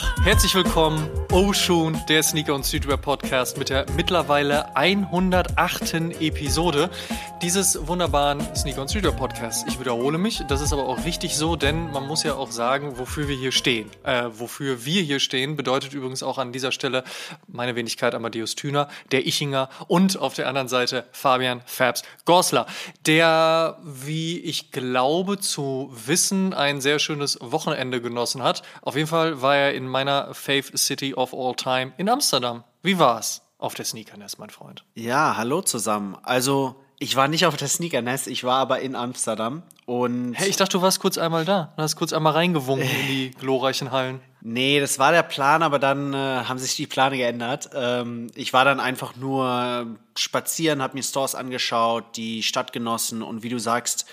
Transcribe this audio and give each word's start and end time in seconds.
Tag, 0.00 0.24
herzlich 0.24 0.54
willkommen, 0.54 1.08
Oshun, 1.32 2.00
der 2.08 2.22
Sneaker 2.22 2.54
und 2.54 2.64
Streetwear 2.64 2.96
Podcast 2.96 3.56
mit 3.58 3.70
der 3.70 3.86
mittlerweile 3.96 4.74
108. 4.76 5.94
Episode 6.20 6.90
dieses 7.42 7.86
wunderbaren 7.86 8.40
Sneaker 8.54 8.82
und 8.82 8.88
Streetwear 8.88 9.14
Podcasts. 9.14 9.64
Ich 9.68 9.80
wiederhole 9.80 10.18
mich, 10.18 10.42
das 10.48 10.60
ist 10.60 10.72
aber 10.72 10.86
auch 10.86 11.04
richtig 11.04 11.36
so, 11.36 11.56
denn 11.56 11.90
man 11.92 12.06
muss 12.06 12.22
ja 12.22 12.34
auch 12.34 12.50
sagen, 12.50 12.98
wofür 12.98 13.28
wir 13.28 13.36
hier 13.36 13.52
stehen. 13.52 13.90
Äh, 14.04 14.24
wofür 14.32 14.84
wir 14.84 15.02
hier 15.02 15.20
stehen, 15.20 15.56
bedeutet 15.56 15.94
übrigens 15.94 16.22
auch 16.22 16.38
an 16.38 16.52
dieser 16.52 16.72
Stelle 16.72 17.04
meine 17.46 17.76
Wenigkeit 17.76 18.14
Amadeus 18.14 18.54
Thüner, 18.54 18.88
der 19.12 19.26
Ichinger 19.26 19.68
und 19.88 20.18
auf 20.18 20.34
der 20.34 20.48
anderen 20.48 20.68
Seite 20.68 21.06
Fabian 21.12 21.62
Fabs 21.64 22.02
Gorsler, 22.24 22.66
der, 23.06 23.78
wie 23.82 24.38
ich 24.40 24.70
glaube 24.70 25.38
zu 25.38 25.90
wissen, 25.92 26.54
ein 26.54 26.80
sehr 26.80 26.98
schönes 26.98 27.38
Wochenende 27.40 28.00
genossen 28.00 28.42
hat. 28.42 28.62
Auf 28.82 28.96
jeden 28.96 29.08
Fall 29.08 29.40
war 29.42 29.56
er 29.56 29.74
in 29.74 29.89
meiner 29.90 30.32
Faith 30.34 30.76
City 30.78 31.14
of 31.14 31.34
All 31.34 31.54
Time 31.54 31.92
in 31.98 32.08
Amsterdam. 32.08 32.64
Wie 32.82 32.98
war's 32.98 33.42
auf 33.58 33.74
der 33.74 33.84
Sneakernest, 33.84 34.38
mein 34.38 34.50
Freund? 34.50 34.84
Ja, 34.94 35.36
hallo 35.36 35.60
zusammen. 35.62 36.16
Also, 36.22 36.76
ich 36.98 37.16
war 37.16 37.28
nicht 37.28 37.46
auf 37.46 37.56
der 37.56 37.68
Sneakernest, 37.68 38.26
ich 38.26 38.44
war 38.44 38.58
aber 38.58 38.80
in 38.80 38.94
Amsterdam 38.94 39.62
und. 39.86 40.34
Hey, 40.34 40.48
ich 40.48 40.56
dachte, 40.56 40.78
du 40.78 40.82
warst 40.82 41.00
kurz 41.00 41.18
einmal 41.18 41.44
da. 41.44 41.72
Du 41.76 41.82
hast 41.82 41.96
kurz 41.96 42.12
einmal 42.12 42.32
reingewunken 42.32 42.88
in 42.88 43.06
die 43.06 43.30
glorreichen 43.38 43.90
Hallen. 43.90 44.20
Nee, 44.42 44.80
das 44.80 44.98
war 44.98 45.12
der 45.12 45.22
Plan, 45.22 45.62
aber 45.62 45.78
dann 45.78 46.14
äh, 46.14 46.16
haben 46.16 46.58
sich 46.58 46.76
die 46.76 46.86
Pläne 46.86 47.16
geändert. 47.16 47.70
Ähm, 47.74 48.28
ich 48.34 48.52
war 48.52 48.64
dann 48.64 48.80
einfach 48.80 49.16
nur 49.16 49.98
spazieren, 50.16 50.82
habe 50.82 50.94
mir 50.94 51.02
Stores 51.02 51.34
angeschaut, 51.34 52.16
die 52.16 52.42
Stadt 52.42 52.72
genossen 52.72 53.22
und 53.22 53.42
wie 53.42 53.48
du 53.48 53.58
sagst, 53.58 54.06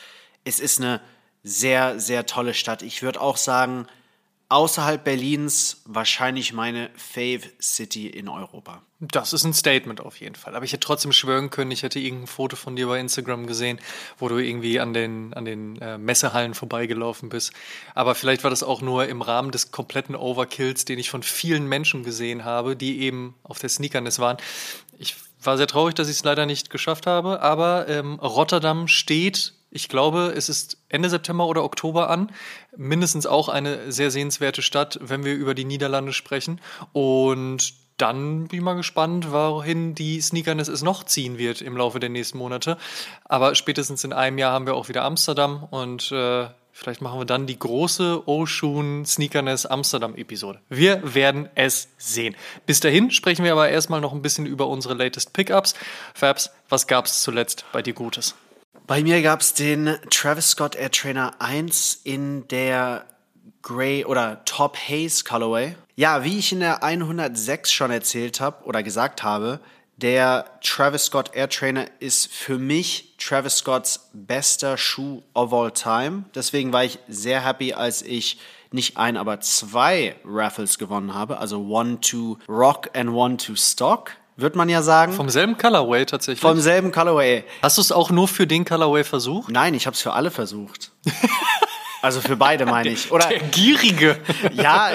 es 0.44 0.59
ist 0.59 0.80
eine 0.80 1.02
sehr, 1.44 2.00
sehr 2.00 2.25
tolle 2.25 2.53
Stadt. 2.53 2.81
Ich 2.81 3.03
würde 3.03 3.22
auch 3.22 3.38
sagen, 3.38 3.88
außerhalb 4.50 5.03
Berlins 5.03 5.81
wahrscheinlich 5.86 6.53
meine 6.53 6.90
Fave 6.95 7.42
City 7.62 8.08
in 8.08 8.30
Europa. 8.30 8.81
Das 9.00 9.34
ist 9.34 9.44
ein 9.44 9.54
Statement 9.54 10.00
auf 10.00 10.20
jeden 10.20 10.36
Fall. 10.36 10.56
Aber 10.56 10.64
ich 10.64 10.72
hätte 10.72 10.86
trotzdem 10.86 11.12
schwören 11.12 11.50
können, 11.50 11.72
ich 11.72 11.84
hätte 11.84 12.00
irgendein 12.00 12.28
Foto 12.28 12.56
von 12.56 12.76
dir 12.76 12.88
bei 12.88 13.00
Instagram 13.00 13.45
gesehen, 13.45 13.80
wo 14.17 14.30
du 14.30 14.38
irgendwie 14.38 14.80
an 14.80 14.94
den, 14.94 15.34
an 15.34 15.45
den 15.45 15.80
äh, 15.81 15.98
Messehallen 15.98 16.54
vorbeigelaufen 16.54 17.30
bist. 17.30 17.52
Aber 17.94 18.16
vielleicht 18.16 18.44
war 18.44 18.50
das 18.50 18.64
auch 18.64 18.81
nur 18.81 19.08
im 19.08 19.22
Rahmen 19.22 19.52
des 19.52 19.72
kompletten 19.72 20.16
Overkills, 20.16 20.86
den 20.86 20.98
ich 20.98 21.09
von 21.09 21.23
vielen 21.23 21.67
Menschen 21.67 22.04
gesehen 22.04 22.45
habe, 22.45 22.76
die 22.76 23.02
eben 23.02 23.36
auf 23.44 23.59
der 23.59 23.70
Sneakerness 23.70 24.20
waren. 24.20 24.38
Ich 24.98 25.16
war 25.44 25.58
sehr 25.58 25.67
traurig, 25.67 25.94
dass 25.95 26.08
ich 26.08 26.16
es 26.17 26.23
leider 26.23 26.45
nicht 26.45 26.70
geschafft 26.70 27.06
habe, 27.06 27.42
aber 27.42 27.88
ähm, 27.89 28.16
Rotterdam 28.16 28.88
steht 28.88 29.54
ich 29.70 29.89
glaube, 29.89 30.34
es 30.36 30.48
ist 30.48 30.78
Ende 30.88 31.09
September 31.09 31.45
oder 31.45 31.64
Oktober 31.64 32.09
an. 32.09 32.32
Mindestens 32.78 33.25
auch 33.25 33.50
eine 33.50 33.92
sehr 33.92 34.11
sehenswerte 34.11 34.61
Stadt, 34.61 35.00
wenn 35.02 35.25
wir 35.25 35.33
über 35.33 35.53
die 35.53 35.66
Niederlande 35.66 36.14
sprechen. 36.14 36.61
Und 36.94 37.73
dann 37.97 38.47
bin 38.47 38.59
ich 38.59 38.64
mal 38.64 38.75
gespannt, 38.75 39.31
wohin 39.31 39.95
die 39.95 40.22
Sneakerness 40.22 40.67
es 40.67 40.83
noch 40.83 41.03
ziehen 41.03 41.38
wird 41.38 41.61
im 41.61 41.75
Laufe 41.75 42.00
der 42.00 42.09
nächsten 42.09 42.38
Monate. 42.38 42.78
Aber 43.25 43.55
spätestens 43.55 44.03
in 44.03 44.14
einem 44.14 44.38
Jahr 44.38 44.53
haben 44.53 44.67
wir 44.67 44.75
auch 44.75 44.88
wieder 44.88 45.03
Amsterdam 45.03 45.64
und 45.72 46.11
äh, 46.11 46.48
vielleicht 46.72 47.02
machen 47.02 47.20
wir 47.20 47.25
dann 47.25 47.48
die 47.48 47.58
große 47.58 48.28
Oshun 48.28 49.03
Sneakerness 49.05 49.66
Amsterdam 49.66 50.16
Episode. 50.16 50.59
Wir 50.70 51.16
werden 51.16 51.50
es 51.55 51.89
sehen. 51.98 52.36
Bis 52.67 52.80
dahin 52.80 53.09
sprechen 53.09 53.44
wir 53.44 53.52
aber 53.52 53.70
erstmal 53.70 54.00
noch 54.00 54.14
ein 54.14 54.22
bisschen 54.22 54.45
über 54.45 54.67
unsere 54.67 54.94
latest 54.94 55.33
Pickups. 55.33 55.73
Fabs, 56.14 56.52
was 56.70 56.86
gab 56.86 57.05
es 57.05 57.23
zuletzt 57.23 57.66
bei 57.72 57.81
dir 57.81 57.94
Gutes? 57.94 58.36
Bei 58.88 59.03
mir 59.03 59.21
gab 59.21 59.41
es 59.41 59.53
den 59.53 59.97
Travis 60.09 60.52
Scott 60.52 60.77
Air 60.77 60.89
Trainer 60.89 61.33
1 61.39 61.99
in 62.05 62.48
der 62.48 63.05
Grey 63.61 64.05
oder 64.05 64.45
Top 64.45 64.77
Haze 64.77 65.25
Colorway. 65.25 65.75
Ja, 65.98 66.23
wie 66.23 66.39
ich 66.39 66.53
in 66.53 66.61
der 66.61 66.83
106 66.83 67.70
schon 67.70 67.92
erzählt 67.92 68.39
habe 68.39 68.64
oder 68.64 68.83
gesagt 68.83 69.23
habe, 69.23 69.59
der 69.97 70.45
Travis 70.64 71.03
Scott 71.03 71.31
Air 71.33 71.49
Trainer 71.49 71.87
ist 71.99 72.31
für 72.31 72.58
mich 72.58 73.15
Travis 73.17 73.58
Scotts 73.58 74.09
bester 74.14 74.77
Schuh 74.77 75.21
of 75.33 75.52
all 75.52 75.71
time. 75.71 76.23
Deswegen 76.33 76.71
war 76.71 76.86
ich 76.86 76.97
sehr 77.09 77.43
happy, 77.43 77.73
als 77.73 78.03
ich 78.03 78.39
nicht 78.71 78.95
ein, 78.95 79.17
aber 79.17 79.42
zwei 79.42 80.15
Raffles 80.23 80.77
gewonnen 80.77 81.14
habe. 81.14 81.39
Also 81.39 81.59
One 81.67 81.99
to 81.99 82.37
Rock 82.47 82.89
and 82.93 83.09
One 83.09 83.36
to 83.36 83.55
Stock 83.58 84.11
wird 84.37 84.55
man 84.55 84.70
ja 84.70 84.81
sagen. 84.81 85.14
Vom 85.14 85.30
selben 85.30 85.58
Colorway 85.58 86.05
tatsächlich. 86.05 86.42
Vom 86.42 86.59
selben 86.59 86.92
Colorway. 86.92 87.43
Hast 87.61 87.77
du 87.77 87.81
es 87.81 87.92
auch 87.92 88.11
nur 88.11 88.27
für 88.27 88.48
den 88.48 88.64
Colorway 88.64 89.03
versucht? 89.03 89.52
Nein, 89.52 89.73
ich 89.73 89.86
habe 89.86 89.95
es 89.95 90.02
für 90.02 90.14
alle 90.14 90.31
versucht. 90.31 90.92
Also 92.02 92.21
für 92.21 92.37
beide 92.37 92.65
meine 92.65 92.89
ich. 92.89 93.11
Oder 93.11 93.27
der 93.27 93.39
Gierige. 93.39 94.20
Ja, 94.53 94.92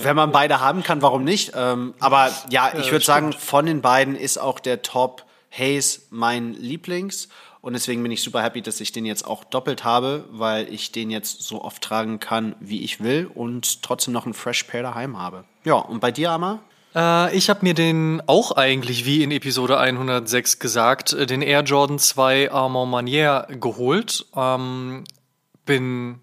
wenn 0.00 0.16
man 0.16 0.32
beide 0.32 0.60
haben 0.60 0.82
kann, 0.82 1.00
warum 1.00 1.22
nicht? 1.22 1.52
Ähm, 1.54 1.94
aber 2.00 2.30
ja, 2.50 2.72
ich 2.76 2.90
würde 2.90 3.04
sagen, 3.04 3.32
von 3.32 3.64
den 3.64 3.80
beiden 3.80 4.16
ist 4.16 4.38
auch 4.38 4.58
der 4.58 4.82
Top 4.82 5.24
Haze 5.50 6.00
mein 6.10 6.52
Lieblings. 6.54 7.28
Und 7.60 7.74
deswegen 7.74 8.02
bin 8.02 8.10
ich 8.10 8.22
super 8.22 8.42
happy, 8.42 8.60
dass 8.60 8.80
ich 8.80 8.90
den 8.90 9.06
jetzt 9.06 9.24
auch 9.24 9.44
doppelt 9.44 9.84
habe, 9.84 10.24
weil 10.30 10.72
ich 10.72 10.90
den 10.90 11.10
jetzt 11.10 11.42
so 11.42 11.62
oft 11.62 11.80
tragen 11.80 12.18
kann, 12.18 12.56
wie 12.58 12.82
ich 12.82 13.00
will 13.00 13.30
und 13.32 13.82
trotzdem 13.82 14.12
noch 14.12 14.26
ein 14.26 14.34
Fresh 14.34 14.64
Pair 14.64 14.82
daheim 14.82 15.16
habe. 15.18 15.44
Ja, 15.64 15.74
und 15.74 16.00
bei 16.00 16.10
dir, 16.10 16.32
Amma? 16.32 16.58
Äh, 16.94 17.36
ich 17.36 17.50
habe 17.50 17.60
mir 17.62 17.74
den 17.74 18.22
auch 18.26 18.52
eigentlich 18.52 19.04
wie 19.04 19.22
in 19.22 19.30
Episode 19.30 19.78
106 19.78 20.58
gesagt, 20.58 21.12
äh, 21.12 21.26
den 21.26 21.42
Air 21.42 21.62
Jordan 21.62 21.98
2 21.98 22.52
Armor 22.52 22.86
Manier 22.86 23.46
geholt. 23.50 24.26
Ähm, 24.36 25.04
bin 25.64 26.20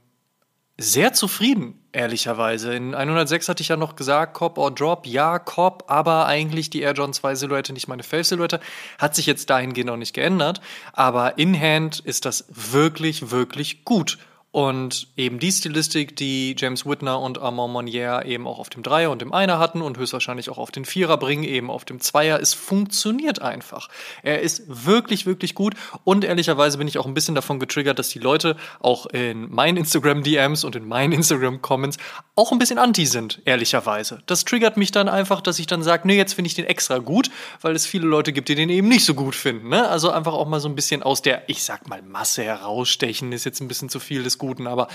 sehr 0.78 1.14
zufrieden, 1.14 1.80
ehrlicherweise. 1.92 2.74
In 2.74 2.96
106 2.96 3.50
hatte 3.50 3.62
ich 3.62 3.68
ja 3.68 3.76
noch 3.76 3.96
gesagt, 3.96 4.34
Cop 4.34 4.58
or 4.58 4.72
Drop, 4.72 5.06
ja, 5.06 5.40
Cop, 5.40 5.84
aber 5.88 6.26
eigentlich 6.26 6.70
die 6.70 6.82
Air 6.82 6.94
Jordan 6.94 7.14
2 7.14 7.36
Silhouette 7.36 7.74
nicht 7.74 7.88
meine 7.88 8.04
Fave-Silhouette. 8.04 8.60
Hat 8.98 9.16
sich 9.16 9.26
jetzt 9.26 9.50
dahingehend 9.50 9.90
noch 9.90 9.98
nicht 9.98 10.14
geändert. 10.14 10.62
Aber 10.94 11.38
in 11.38 11.60
Hand 11.60 12.00
ist 12.00 12.26
das 12.26 12.46
wirklich, 12.50 13.32
wirklich 13.32 13.84
gut. 13.84 14.18
Und 14.52 15.10
eben 15.16 15.38
die 15.38 15.52
Stilistik, 15.52 16.16
die 16.16 16.56
James 16.58 16.84
Whitner 16.84 17.20
und 17.20 17.40
Armand 17.40 17.72
Monnier 17.72 18.24
eben 18.26 18.48
auch 18.48 18.58
auf 18.58 18.72
dem 18.72 18.82
Dreier 18.82 19.12
und 19.12 19.22
dem 19.22 19.32
Einer 19.32 19.60
hatten 19.60 19.84
und 19.84 20.00
höchstwahrscheinlich 20.00 20.50
auch 20.50 20.58
auf 20.58 20.72
den 20.72 20.86
Vierer 20.86 21.18
bringen, 21.18 21.44
eben 21.44 21.70
auf 21.70 21.86
dem 21.86 22.00
Zweier, 22.00 22.40
es 22.40 22.56
funktioniert 22.56 23.44
einfach. 23.44 23.90
Er 24.24 24.42
ist 24.42 24.64
wirklich, 24.68 25.28
wirklich 25.28 25.54
gut 25.54 25.76
und 26.04 26.24
ehrlicherweise 26.24 26.80
bin 26.80 26.88
ich 26.88 26.98
auch 26.98 27.06
ein 27.06 27.14
bisschen 27.14 27.36
davon 27.36 27.60
getriggert, 27.60 28.00
dass 28.00 28.10
die 28.10 28.18
Leute 28.18 28.56
auch 28.80 29.06
in 29.06 29.52
meinen 29.52 29.78
Instagram-DMs 29.78 30.64
und 30.64 30.76
in 30.76 30.88
meinen 30.88 31.12
Instagram-Comments 31.14 32.00
auch 32.36 32.52
ein 32.52 32.58
bisschen 32.58 32.80
anti 32.80 33.06
sind, 33.06 33.44
ehrlicherweise. 33.46 34.24
Das 34.26 34.46
triggert 34.46 34.78
mich 34.78 34.90
dann 34.90 35.10
einfach, 35.10 35.42
dass 35.42 35.60
ich 35.60 35.68
dann 35.68 35.84
sage, 35.84 36.08
nee, 36.08 36.18
jetzt 36.18 36.34
finde 36.34 36.48
ich 36.48 36.56
den 36.56 36.66
extra 36.66 36.98
gut, 36.98 37.30
weil 37.62 37.76
es 37.76 37.86
viele 37.86 38.08
Leute 38.08 38.34
gibt, 38.34 38.50
die 38.50 38.56
den 38.56 38.70
eben 38.70 38.88
nicht 38.88 39.06
so 39.06 39.14
gut 39.14 39.36
finden. 39.36 39.70
Ne? 39.70 39.88
Also 39.88 40.10
einfach 40.10 40.34
auch 40.34 40.48
mal 40.48 40.60
so 40.60 40.70
ein 40.70 40.76
bisschen 40.76 41.04
aus 41.04 41.22
der, 41.22 41.48
ich 41.48 41.64
sag 41.64 41.88
mal, 41.88 42.02
Masse 42.02 42.42
herausstechen, 42.42 43.32
ist 43.32 43.44
jetzt 43.44 43.62
ein 43.62 43.68
bisschen 43.68 43.90
zu 43.90 44.00
viel 44.00 44.24
des 44.24 44.39
Guten, 44.40 44.66
aber 44.66 44.88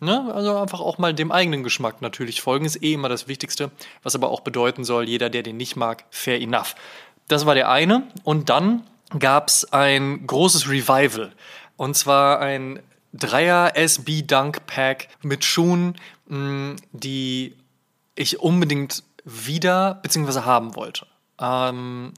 ne, 0.00 0.32
also 0.34 0.56
einfach 0.58 0.80
auch 0.80 0.98
mal 0.98 1.14
dem 1.14 1.30
eigenen 1.30 1.62
Geschmack 1.62 2.02
natürlich 2.02 2.40
folgen, 2.40 2.64
ist 2.64 2.82
eh 2.82 2.94
immer 2.94 3.08
das 3.08 3.28
Wichtigste, 3.28 3.70
was 4.02 4.14
aber 4.14 4.30
auch 4.30 4.40
bedeuten 4.40 4.84
soll, 4.84 5.08
jeder, 5.08 5.30
der 5.30 5.42
den 5.42 5.56
nicht 5.56 5.76
mag, 5.76 6.04
fair 6.10 6.40
enough. 6.40 6.74
Das 7.28 7.46
war 7.46 7.54
der 7.54 7.70
eine. 7.70 8.08
Und 8.24 8.50
dann 8.50 8.82
gab 9.18 9.48
es 9.48 9.72
ein 9.72 10.26
großes 10.26 10.68
Revival. 10.68 11.32
Und 11.76 11.96
zwar 11.96 12.40
ein 12.40 12.80
Dreier 13.12 13.76
SB 13.76 14.22
Dunk 14.22 14.66
Pack 14.66 15.08
mit 15.22 15.44
Schuhen, 15.44 15.96
mm, 16.28 16.72
die 16.92 17.54
ich 18.14 18.40
unbedingt 18.40 19.02
wieder 19.24 20.00
bzw. 20.02 20.40
haben 20.40 20.74
wollte. 20.76 21.06
Ähm, 21.40 22.12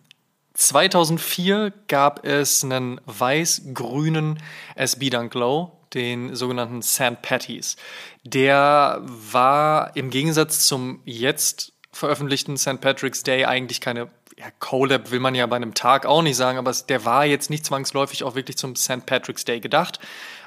2004 0.54 1.72
gab 1.86 2.24
es 2.24 2.64
einen 2.64 3.00
weiß-grünen 3.06 4.42
SB 4.74 5.10
Dunk 5.10 5.34
Low 5.34 5.77
den 5.94 6.34
sogenannten 6.34 6.82
St. 6.82 7.22
Patties. 7.22 7.76
Der 8.24 9.00
war 9.02 9.96
im 9.96 10.10
Gegensatz 10.10 10.66
zum 10.66 11.00
jetzt 11.04 11.72
veröffentlichten 11.92 12.56
St. 12.56 12.80
Patrick's 12.80 13.22
Day 13.22 13.44
eigentlich 13.44 13.80
keine 13.80 14.08
ja, 14.38 14.46
Collab 14.60 15.10
will 15.10 15.18
man 15.18 15.34
ja 15.34 15.46
bei 15.46 15.56
einem 15.56 15.74
Tag 15.74 16.06
auch 16.06 16.22
nicht 16.22 16.36
sagen, 16.36 16.58
aber 16.58 16.72
der 16.88 17.04
war 17.04 17.26
jetzt 17.26 17.50
nicht 17.50 17.66
zwangsläufig 17.66 18.22
auch 18.22 18.36
wirklich 18.36 18.56
zum 18.56 18.76
St. 18.76 19.04
Patrick's 19.04 19.44
Day 19.44 19.58
gedacht, 19.58 19.98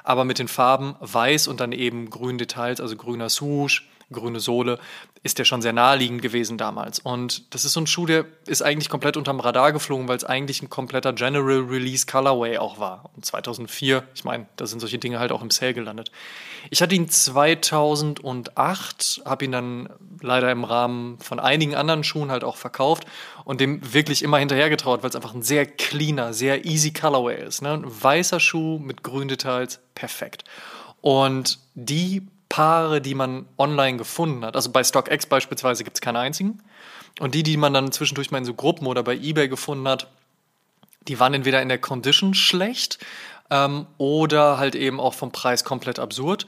aber 0.04 0.24
mit 0.24 0.40
den 0.40 0.48
Farben 0.48 0.96
weiß 1.02 1.48
und 1.48 1.60
dann 1.60 1.74
eben 1.74 2.10
grün 2.10 2.38
Details, 2.38 2.80
also 2.80 2.96
grüner 2.96 3.30
Swoosh, 3.30 3.90
grüne 4.12 4.40
Sohle, 4.40 4.80
ist 5.24 5.40
der 5.40 5.46
schon 5.46 5.62
sehr 5.62 5.74
naheliegend 5.74 6.22
gewesen 6.22 6.58
damals. 6.58 7.00
Und 7.00 7.54
das 7.54 7.66
ist 7.66 7.74
so 7.74 7.82
ein 7.82 7.88
Schuh, 7.88 8.06
der 8.06 8.26
ist 8.48 8.62
eigentlich 8.62 8.90
komplett 8.90 9.18
unterm 9.18 9.40
Radar 9.40 9.72
geflogen, 9.72 10.08
weil 10.08 10.18
es 10.18 10.24
eigentlich 10.24 10.62
ein 10.62 10.70
kompletter 10.70 11.14
General 11.14 11.60
Release 11.60 12.06
Colorway 12.06 12.58
auch 12.58 12.80
war. 12.80 13.10
Und 13.16 13.26
2004, 13.26 14.04
ich 14.16 14.24
meine, 14.24 14.48
da 14.56 14.66
sind 14.66 14.80
solche 14.80 14.98
Dinge 14.98 15.20
halt 15.20 15.32
auch 15.32 15.42
im 15.42 15.52
Sale 15.52 15.74
gelandet. 15.74 16.12
Ich 16.70 16.82
hatte 16.82 16.96
ihn 16.96 17.10
2008, 17.10 19.22
habe 19.26 19.46
ihn 19.46 19.52
dann 19.52 19.90
leider 20.22 20.52
im 20.52 20.64
Rahmen 20.64 21.20
von 21.20 21.40
einigen 21.40 21.76
anderen 21.76 22.04
Schuhen 22.04 22.32
halt 22.32 22.44
auch 22.44 22.58
verkauft 22.58 23.06
und 23.46 23.62
dem 23.62 23.94
wirklich 23.94 24.24
immer 24.24 24.38
hinterhergetraut, 24.38 25.04
weil 25.04 25.10
es 25.10 25.16
einfach 25.16 25.34
ein 25.34 25.44
sehr 25.44 25.66
cleaner, 25.66 26.34
sehr 26.34 26.66
easy 26.66 26.94
Colorway 26.94 27.46
ist. 27.46 27.62
Ne? 27.62 27.74
Ein 27.74 27.86
weißer 27.86 28.40
Schuh 28.40 28.80
mit 28.80 29.04
grünen 29.04 29.28
Details, 29.28 29.80
perfekt. 29.96 30.44
Und 31.02 31.60
die 31.74 32.28
Paare, 32.52 33.00
die 33.00 33.16
man 33.16 33.46
online 33.58 33.98
gefunden 33.98 34.44
hat. 34.44 34.58
Also 34.58 34.72
bei 34.72 34.84
StockX 34.84 35.26
beispielsweise 35.26 35.86
gibt 35.86 35.96
es 35.96 36.02
keine 36.02 36.20
einzigen. 36.20 36.62
Und 37.22 37.34
die, 37.34 37.44
die 37.44 37.56
man 37.56 37.74
dann 37.74 37.94
zwischendurch 37.94 38.30
mal 38.30 38.40
in 38.40 38.46
so 38.46 38.54
Gruppen 38.54 38.88
oder 38.88 39.04
bei 39.04 39.16
eBay 39.16 39.48
gefunden 39.48 39.88
hat, 39.88 40.08
die 41.08 41.18
waren 41.18 41.34
entweder 41.34 41.62
in 41.62 41.70
der 41.70 41.78
Condition 41.78 42.34
schlecht 42.34 43.00
ähm, 43.50 43.88
oder 43.98 44.58
halt 44.58 44.76
eben 44.76 45.00
auch 45.00 45.14
vom 45.14 45.32
Preis 45.32 45.64
komplett 45.64 45.98
absurd. 45.98 46.46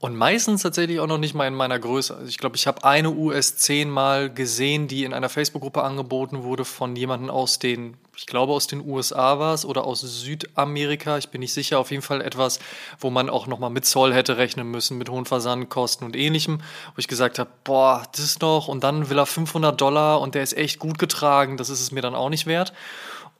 Und 0.00 0.14
meistens 0.14 0.62
tatsächlich 0.62 1.00
auch 1.00 1.08
noch 1.08 1.18
nicht 1.18 1.34
mal 1.34 1.48
in 1.48 1.54
meiner 1.54 1.76
Größe. 1.76 2.14
Also 2.14 2.28
ich 2.28 2.38
glaube, 2.38 2.54
ich 2.54 2.68
habe 2.68 2.84
eine 2.84 3.10
US 3.10 3.56
10 3.56 3.90
mal 3.90 4.32
gesehen, 4.32 4.86
die 4.86 5.02
in 5.02 5.12
einer 5.12 5.28
Facebook-Gruppe 5.28 5.82
angeboten 5.82 6.44
wurde 6.44 6.64
von 6.64 6.94
jemandem 6.94 7.30
aus 7.30 7.58
den, 7.58 7.96
ich 8.16 8.26
glaube 8.26 8.52
aus 8.52 8.68
den 8.68 8.88
USA 8.88 9.40
war 9.40 9.54
es 9.54 9.64
oder 9.64 9.82
aus 9.84 10.02
Südamerika. 10.02 11.18
Ich 11.18 11.30
bin 11.30 11.40
nicht 11.40 11.52
sicher. 11.52 11.80
Auf 11.80 11.90
jeden 11.90 12.04
Fall 12.04 12.20
etwas, 12.20 12.60
wo 13.00 13.10
man 13.10 13.28
auch 13.28 13.48
nochmal 13.48 13.70
mit 13.70 13.86
Zoll 13.86 14.14
hätte 14.14 14.36
rechnen 14.36 14.70
müssen, 14.70 14.98
mit 14.98 15.10
hohen 15.10 15.24
Versandkosten 15.24 16.06
und 16.06 16.14
ähnlichem. 16.14 16.58
Wo 16.94 16.98
ich 16.98 17.08
gesagt 17.08 17.40
habe, 17.40 17.50
boah, 17.64 18.04
das 18.16 18.38
noch. 18.38 18.68
Und 18.68 18.84
dann 18.84 19.10
will 19.10 19.18
er 19.18 19.26
500 19.26 19.80
Dollar 19.80 20.20
und 20.20 20.36
der 20.36 20.44
ist 20.44 20.56
echt 20.56 20.78
gut 20.78 21.00
getragen. 21.00 21.56
Das 21.56 21.70
ist 21.70 21.80
es 21.80 21.90
mir 21.90 22.02
dann 22.02 22.14
auch 22.14 22.30
nicht 22.30 22.46
wert. 22.46 22.72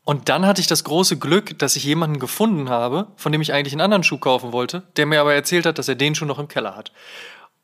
Und 0.08 0.30
dann 0.30 0.46
hatte 0.46 0.62
ich 0.62 0.66
das 0.66 0.84
große 0.84 1.18
Glück, 1.18 1.58
dass 1.58 1.76
ich 1.76 1.84
jemanden 1.84 2.18
gefunden 2.18 2.70
habe, 2.70 3.08
von 3.16 3.30
dem 3.30 3.42
ich 3.42 3.52
eigentlich 3.52 3.74
einen 3.74 3.82
anderen 3.82 4.04
Schuh 4.04 4.16
kaufen 4.16 4.54
wollte, 4.54 4.84
der 4.96 5.04
mir 5.04 5.20
aber 5.20 5.34
erzählt 5.34 5.66
hat, 5.66 5.76
dass 5.76 5.86
er 5.86 5.96
den 5.96 6.14
Schuh 6.14 6.24
noch 6.24 6.38
im 6.38 6.48
Keller 6.48 6.74
hat. 6.74 6.92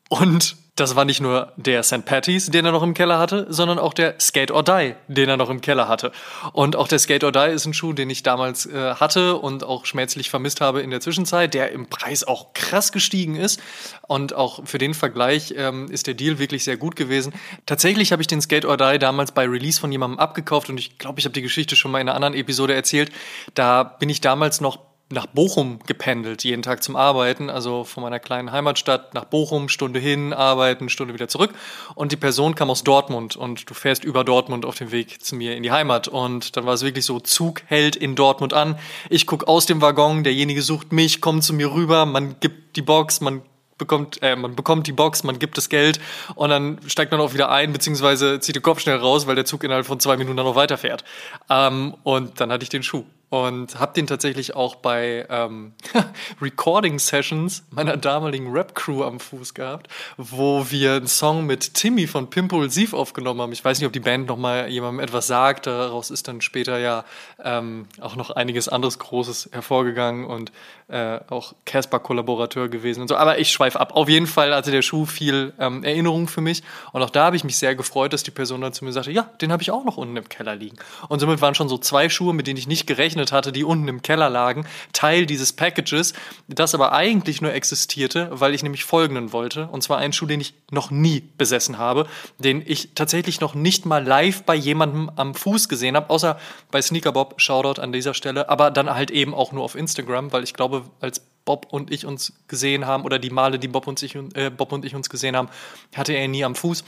Und 0.09 0.55
das 0.75 0.97
war 0.97 1.05
nicht 1.05 1.21
nur 1.21 1.53
der 1.55 1.83
St. 1.83 2.03
Patty's, 2.03 2.47
den 2.47 2.65
er 2.65 2.73
noch 2.73 2.83
im 2.83 2.93
Keller 2.93 3.17
hatte, 3.17 3.47
sondern 3.49 3.79
auch 3.79 3.93
der 3.93 4.15
Skate 4.19 4.51
or 4.51 4.61
Die, 4.61 4.93
den 5.07 5.29
er 5.29 5.37
noch 5.37 5.49
im 5.49 5.61
Keller 5.61 5.87
hatte. 5.87 6.11
Und 6.51 6.75
auch 6.75 6.89
der 6.89 6.99
Skate 6.99 7.23
or 7.23 7.31
Die 7.31 7.53
ist 7.53 7.65
ein 7.65 7.73
Schuh, 7.73 7.93
den 7.93 8.09
ich 8.09 8.23
damals 8.23 8.65
äh, 8.65 8.95
hatte 8.95 9.37
und 9.37 9.63
auch 9.63 9.85
schmerzlich 9.85 10.29
vermisst 10.29 10.59
habe 10.59 10.81
in 10.81 10.89
der 10.89 10.99
Zwischenzeit, 10.99 11.53
der 11.53 11.71
im 11.71 11.87
Preis 11.87 12.25
auch 12.25 12.53
krass 12.53 12.91
gestiegen 12.91 13.37
ist. 13.37 13.61
Und 14.01 14.33
auch 14.33 14.65
für 14.65 14.77
den 14.77 14.93
Vergleich 14.93 15.53
ähm, 15.55 15.89
ist 15.89 16.07
der 16.07 16.13
Deal 16.13 16.39
wirklich 16.39 16.65
sehr 16.65 16.75
gut 16.75 16.97
gewesen. 16.97 17.33
Tatsächlich 17.65 18.11
habe 18.11 18.21
ich 18.21 18.27
den 18.27 18.41
Skate 18.41 18.65
or 18.65 18.75
Die 18.75 18.99
damals 18.99 19.31
bei 19.31 19.47
Release 19.47 19.79
von 19.79 19.93
jemandem 19.93 20.19
abgekauft 20.19 20.69
und 20.69 20.77
ich 20.77 20.97
glaube, 20.97 21.19
ich 21.19 21.25
habe 21.25 21.33
die 21.33 21.41
Geschichte 21.41 21.77
schon 21.77 21.91
mal 21.91 22.01
in 22.01 22.09
einer 22.09 22.15
anderen 22.15 22.33
Episode 22.33 22.75
erzählt. 22.75 23.13
Da 23.53 23.83
bin 23.83 24.09
ich 24.09 24.19
damals 24.19 24.59
noch 24.59 24.79
nach 25.09 25.27
Bochum 25.27 25.79
gependelt, 25.85 26.43
jeden 26.43 26.63
Tag 26.63 26.81
zum 26.81 26.95
Arbeiten, 26.95 27.49
also 27.49 27.83
von 27.83 28.01
meiner 28.01 28.19
kleinen 28.19 28.51
Heimatstadt 28.51 29.13
nach 29.13 29.25
Bochum, 29.25 29.69
Stunde 29.69 29.99
hin, 29.99 30.33
arbeiten, 30.33 30.89
Stunde 30.89 31.13
wieder 31.13 31.27
zurück. 31.27 31.53
Und 31.93 32.11
die 32.11 32.17
Person 32.17 32.55
kam 32.55 32.71
aus 32.71 32.83
Dortmund 32.83 33.35
und 33.35 33.69
du 33.69 33.75
fährst 33.75 34.03
über 34.03 34.23
Dortmund 34.23 34.65
auf 34.65 34.75
dem 34.75 34.91
Weg 34.91 35.23
zu 35.23 35.35
mir 35.35 35.55
in 35.55 35.61
die 35.61 35.71
Heimat. 35.71 36.07
Und 36.07 36.57
dann 36.57 36.65
war 36.65 36.73
es 36.73 36.81
wirklich 36.81 37.05
so, 37.05 37.19
Zug 37.19 37.61
hält 37.67 37.95
in 37.95 38.15
Dortmund 38.15 38.53
an. 38.53 38.79
Ich 39.09 39.27
guck 39.27 39.47
aus 39.47 39.67
dem 39.67 39.79
Waggon, 39.81 40.23
derjenige 40.23 40.63
sucht 40.63 40.91
mich, 40.91 41.21
kommt 41.21 41.43
zu 41.43 41.53
mir 41.53 41.71
rüber, 41.71 42.07
man 42.07 42.39
gibt 42.39 42.75
die 42.75 42.81
Box, 42.81 43.21
man 43.21 43.43
bekommt, 43.77 44.23
äh, 44.23 44.35
man 44.35 44.55
bekommt 44.55 44.87
die 44.87 44.91
Box, 44.91 45.23
man 45.23 45.37
gibt 45.37 45.57
das 45.57 45.69
Geld 45.69 45.99
und 46.33 46.49
dann 46.49 46.79
steigt 46.87 47.11
man 47.11 47.21
auch 47.21 47.33
wieder 47.33 47.51
ein, 47.51 47.73
beziehungsweise 47.73 48.39
zieht 48.39 48.55
den 48.55 48.63
Kopf 48.63 48.79
schnell 48.79 48.97
raus, 48.97 49.27
weil 49.27 49.35
der 49.35 49.45
Zug 49.45 49.63
innerhalb 49.63 49.85
von 49.85 49.99
zwei 49.99 50.17
Minuten 50.17 50.37
dann 50.37 50.45
noch 50.45 50.55
weiterfährt. 50.55 51.03
Ähm, 51.49 51.95
und 52.03 52.39
dann 52.39 52.51
hatte 52.51 52.63
ich 52.63 52.69
den 52.69 52.81
Schuh 52.81 53.03
und 53.29 53.79
habe 53.79 53.93
den 53.93 54.07
tatsächlich 54.07 54.55
auch 54.55 54.75
bei 54.75 55.25
ähm, 55.29 55.73
Recording 56.41 56.99
Sessions 56.99 57.63
meiner 57.71 57.97
damaligen 57.97 58.51
Rap-Crew 58.51 59.03
am 59.03 59.19
Fuß 59.19 59.53
gehabt, 59.53 59.87
wo 60.17 60.69
wir 60.69 60.93
einen 60.93 61.07
Song 61.07 61.45
mit 61.45 61.73
Timmy 61.73 62.07
von 62.07 62.29
Pimpulsiv 62.29 62.93
aufgenommen 62.93 63.41
haben. 63.41 63.51
Ich 63.51 63.65
weiß 63.65 63.79
nicht, 63.79 63.87
ob 63.87 63.93
die 63.93 63.99
Band 63.99 64.27
noch 64.27 64.37
mal 64.37 64.69
jemandem 64.69 64.99
etwas 64.99 65.27
sagt. 65.27 65.67
Daraus 65.67 66.11
ist 66.11 66.27
dann 66.27 66.41
später 66.41 66.77
ja 66.77 67.05
ähm, 67.43 67.87
auch 67.99 68.15
noch 68.15 68.29
einiges 68.29 68.69
anderes 68.69 68.99
Großes 68.99 69.49
hervorgegangen 69.51 70.25
und 70.25 70.51
äh, 70.87 71.19
auch 71.29 71.55
Casper-Kollaborateur 71.65 72.69
gewesen 72.69 73.01
und 73.01 73.07
so. 73.07 73.15
Aber 73.15 73.39
ich 73.39 73.51
schweife 73.51 73.79
ab. 73.79 73.95
Auf 73.95 74.07
jeden 74.07 74.27
Fall 74.27 74.53
hatte 74.53 74.69
der 74.69 74.83
Schuh 74.83 75.05
viel 75.05 75.53
ähm, 75.59 75.83
Erinnerung 75.83 76.27
für 76.27 76.41
mich. 76.41 76.61
Und 76.91 77.01
auch 77.01 77.09
da 77.09 77.25
habe 77.25 77.35
ich 77.35 77.43
mich 77.43 77.57
sehr 77.57 77.75
gefreut, 77.75 78.13
dass 78.13 78.21
die 78.21 78.31
Person 78.31 78.61
dann 78.61 78.71
zu 78.71 78.85
mir 78.85 78.91
sagte, 78.91 79.11
ja, 79.11 79.23
den 79.41 79.51
habe 79.51 79.63
ich 79.63 79.71
auch 79.71 79.83
noch 79.83 79.97
unten 79.97 80.15
im 80.15 80.29
Keller 80.29 80.55
liegen. 80.55 80.77
Und 81.09 81.19
somit 81.19 81.41
waren 81.41 81.55
schon 81.55 81.69
so 81.69 81.79
zwei 81.79 82.07
Schuhe, 82.09 82.33
mit 82.33 82.45
denen 82.45 82.57
ich 82.57 82.67
nicht 82.67 82.85
gerechnet 82.85 83.31
hatte, 83.31 83.51
die 83.51 83.63
unten 83.63 83.87
im 83.87 84.03
Keller 84.03 84.29
lagen, 84.29 84.67
Teil 84.93 85.25
dieses 85.25 85.53
Packages, 85.53 86.13
das 86.47 86.75
aber 86.75 86.93
eigentlich 86.93 87.41
nur 87.41 87.51
existierte, 87.51 88.29
weil 88.31 88.53
ich 88.53 88.61
nämlich 88.61 88.83
folgenden 88.83 89.33
wollte. 89.33 89.67
Und 89.67 89.81
zwar 89.81 89.97
einen 89.97 90.13
Schuh, 90.13 90.27
den 90.27 90.41
ich 90.41 90.53
noch 90.69 90.91
nie 90.91 91.23
besessen 91.37 91.79
habe, 91.79 92.05
den 92.37 92.61
ich 92.63 92.89
tatsächlich 92.93 93.41
noch 93.41 93.55
nicht 93.55 93.87
mal 93.87 94.05
live 94.05 94.43
bei 94.43 94.55
jemandem 94.55 95.09
am 95.15 95.33
Fuß 95.33 95.67
gesehen 95.67 95.95
habe, 95.95 96.11
außer 96.11 96.37
bei 96.69 96.81
Sneaker 96.81 97.11
Bob, 97.11 97.41
Shoutout 97.41 97.81
an 97.81 97.91
dieser 97.91 98.13
Stelle, 98.13 98.49
aber 98.49 98.69
dann 98.69 98.93
halt 98.93 99.09
eben 99.09 99.33
auch 99.33 99.51
nur 99.51 99.63
auf 99.63 99.75
Instagram, 99.75 100.31
weil 100.31 100.43
ich 100.43 100.53
glaube, 100.53 100.74
glaube, 100.81 100.91
als 101.01 101.21
Bob 101.45 101.67
und 101.69 101.91
ich 101.91 102.05
uns 102.05 102.33
gesehen 102.47 102.87
haben 102.87 103.03
oder 103.03 103.19
die 103.19 103.29
Male, 103.29 103.59
die 103.59 103.67
Bob 103.67 103.87
und 103.87 104.01
ich, 104.01 104.15
äh, 104.33 104.49
Bob 104.49 104.71
und 104.71 104.83
ich 104.83 104.95
uns 104.95 105.09
gesehen 105.09 105.35
haben, 105.35 105.49
hatte 105.95 106.13
er 106.13 106.27
nie 106.27 106.43
am 106.43 106.55
Fuß. 106.55 106.83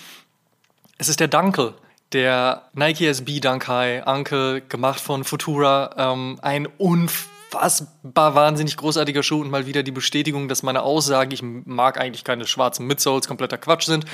Es 0.98 1.10
ist 1.10 1.20
der 1.20 1.28
Dunkel, 1.28 1.76
der 2.12 2.64
Nike 2.74 3.08
SB 3.08 3.40
Dunk 3.40 3.68
High, 3.68 4.06
Uncle, 4.08 4.62
gemacht 4.62 5.00
von 5.00 5.24
Futura, 5.24 5.94
ähm, 5.98 6.40
ein 6.42 6.66
unfassbar 6.66 8.34
wahnsinnig 8.34 8.78
großartiger 8.78 9.22
Schuh 9.22 9.42
und 9.42 9.52
mal 9.52 9.68
wieder 9.68 9.84
die 9.84 9.92
Bestätigung, 9.92 10.48
dass 10.48 10.64
meine 10.64 10.82
Aussage, 10.82 11.36
ich 11.36 11.44
mag 11.44 12.00
eigentlich 12.00 12.24
keine 12.24 12.48
schwarzen 12.48 12.88
Midsoles, 12.88 13.28
kompletter 13.28 13.60
Quatsch 13.60 13.86
sind. 13.86 14.06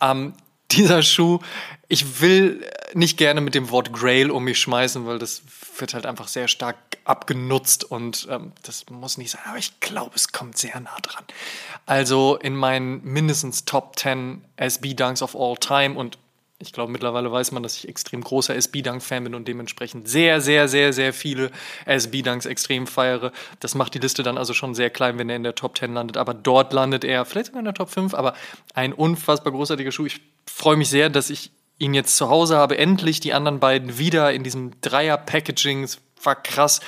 Ähm, 0.00 0.32
dieser 0.72 1.02
Schuh, 1.02 1.40
ich 1.88 2.20
will 2.20 2.64
nicht 2.94 3.18
gerne 3.18 3.40
mit 3.40 3.54
dem 3.54 3.70
Wort 3.70 3.92
Grail 3.92 4.30
um 4.30 4.44
mich 4.44 4.58
schmeißen, 4.60 5.06
weil 5.06 5.18
das 5.18 5.42
wird 5.78 5.94
halt 5.94 6.06
einfach 6.06 6.28
sehr 6.28 6.48
stark 6.48 6.76
abgenutzt 7.04 7.84
und 7.84 8.28
ähm, 8.30 8.52
das 8.62 8.84
muss 8.90 9.18
nicht 9.18 9.30
sein, 9.30 9.40
aber 9.46 9.58
ich 9.58 9.80
glaube, 9.80 10.12
es 10.14 10.32
kommt 10.32 10.56
sehr 10.56 10.78
nah 10.80 10.96
dran. 11.02 11.24
Also 11.86 12.36
in 12.36 12.54
meinen 12.54 13.02
mindestens 13.02 13.64
Top 13.64 13.98
10 13.98 14.44
SB-Dunks 14.56 15.22
of 15.22 15.34
all 15.34 15.56
time 15.56 15.96
und 15.98 16.18
ich 16.62 16.72
glaube, 16.72 16.92
mittlerweile 16.92 17.32
weiß 17.32 17.52
man, 17.52 17.62
dass 17.62 17.76
ich 17.76 17.88
extrem 17.88 18.20
großer 18.20 18.54
SB-Dunk-Fan 18.54 19.24
bin 19.24 19.34
und 19.34 19.48
dementsprechend 19.48 20.08
sehr, 20.08 20.42
sehr, 20.42 20.68
sehr, 20.68 20.92
sehr 20.92 21.14
viele 21.14 21.50
SB-Dunks 21.86 22.44
extrem 22.44 22.86
feiere. 22.86 23.32
Das 23.60 23.74
macht 23.74 23.94
die 23.94 23.98
Liste 23.98 24.22
dann 24.22 24.36
also 24.36 24.52
schon 24.52 24.74
sehr 24.74 24.90
klein, 24.90 25.18
wenn 25.18 25.30
er 25.30 25.36
in 25.36 25.42
der 25.42 25.54
Top 25.54 25.78
10 25.78 25.94
landet. 25.94 26.18
Aber 26.18 26.34
dort 26.34 26.74
landet 26.74 27.02
er 27.02 27.24
vielleicht 27.24 27.46
sogar 27.46 27.60
in 27.60 27.64
der 27.64 27.74
Top 27.74 27.88
5, 27.88 28.12
aber 28.12 28.34
ein 28.74 28.92
unfassbar 28.92 29.52
großartiger 29.52 29.90
Schuh. 29.90 30.06
Ich 30.06 30.20
freue 30.46 30.76
mich 30.76 30.90
sehr, 30.90 31.08
dass 31.08 31.30
ich 31.30 31.50
ihn 31.78 31.94
jetzt 31.94 32.16
zu 32.16 32.28
Hause 32.28 32.58
habe. 32.58 32.76
Endlich 32.76 33.20
die 33.20 33.32
anderen 33.32 33.58
beiden 33.58 33.96
wieder 33.96 34.32
in 34.34 34.44
diesem 34.44 34.78
Dreier-Packaging. 34.82 35.84
Es 35.84 35.98
war 36.22 36.36
krass. 36.36 36.80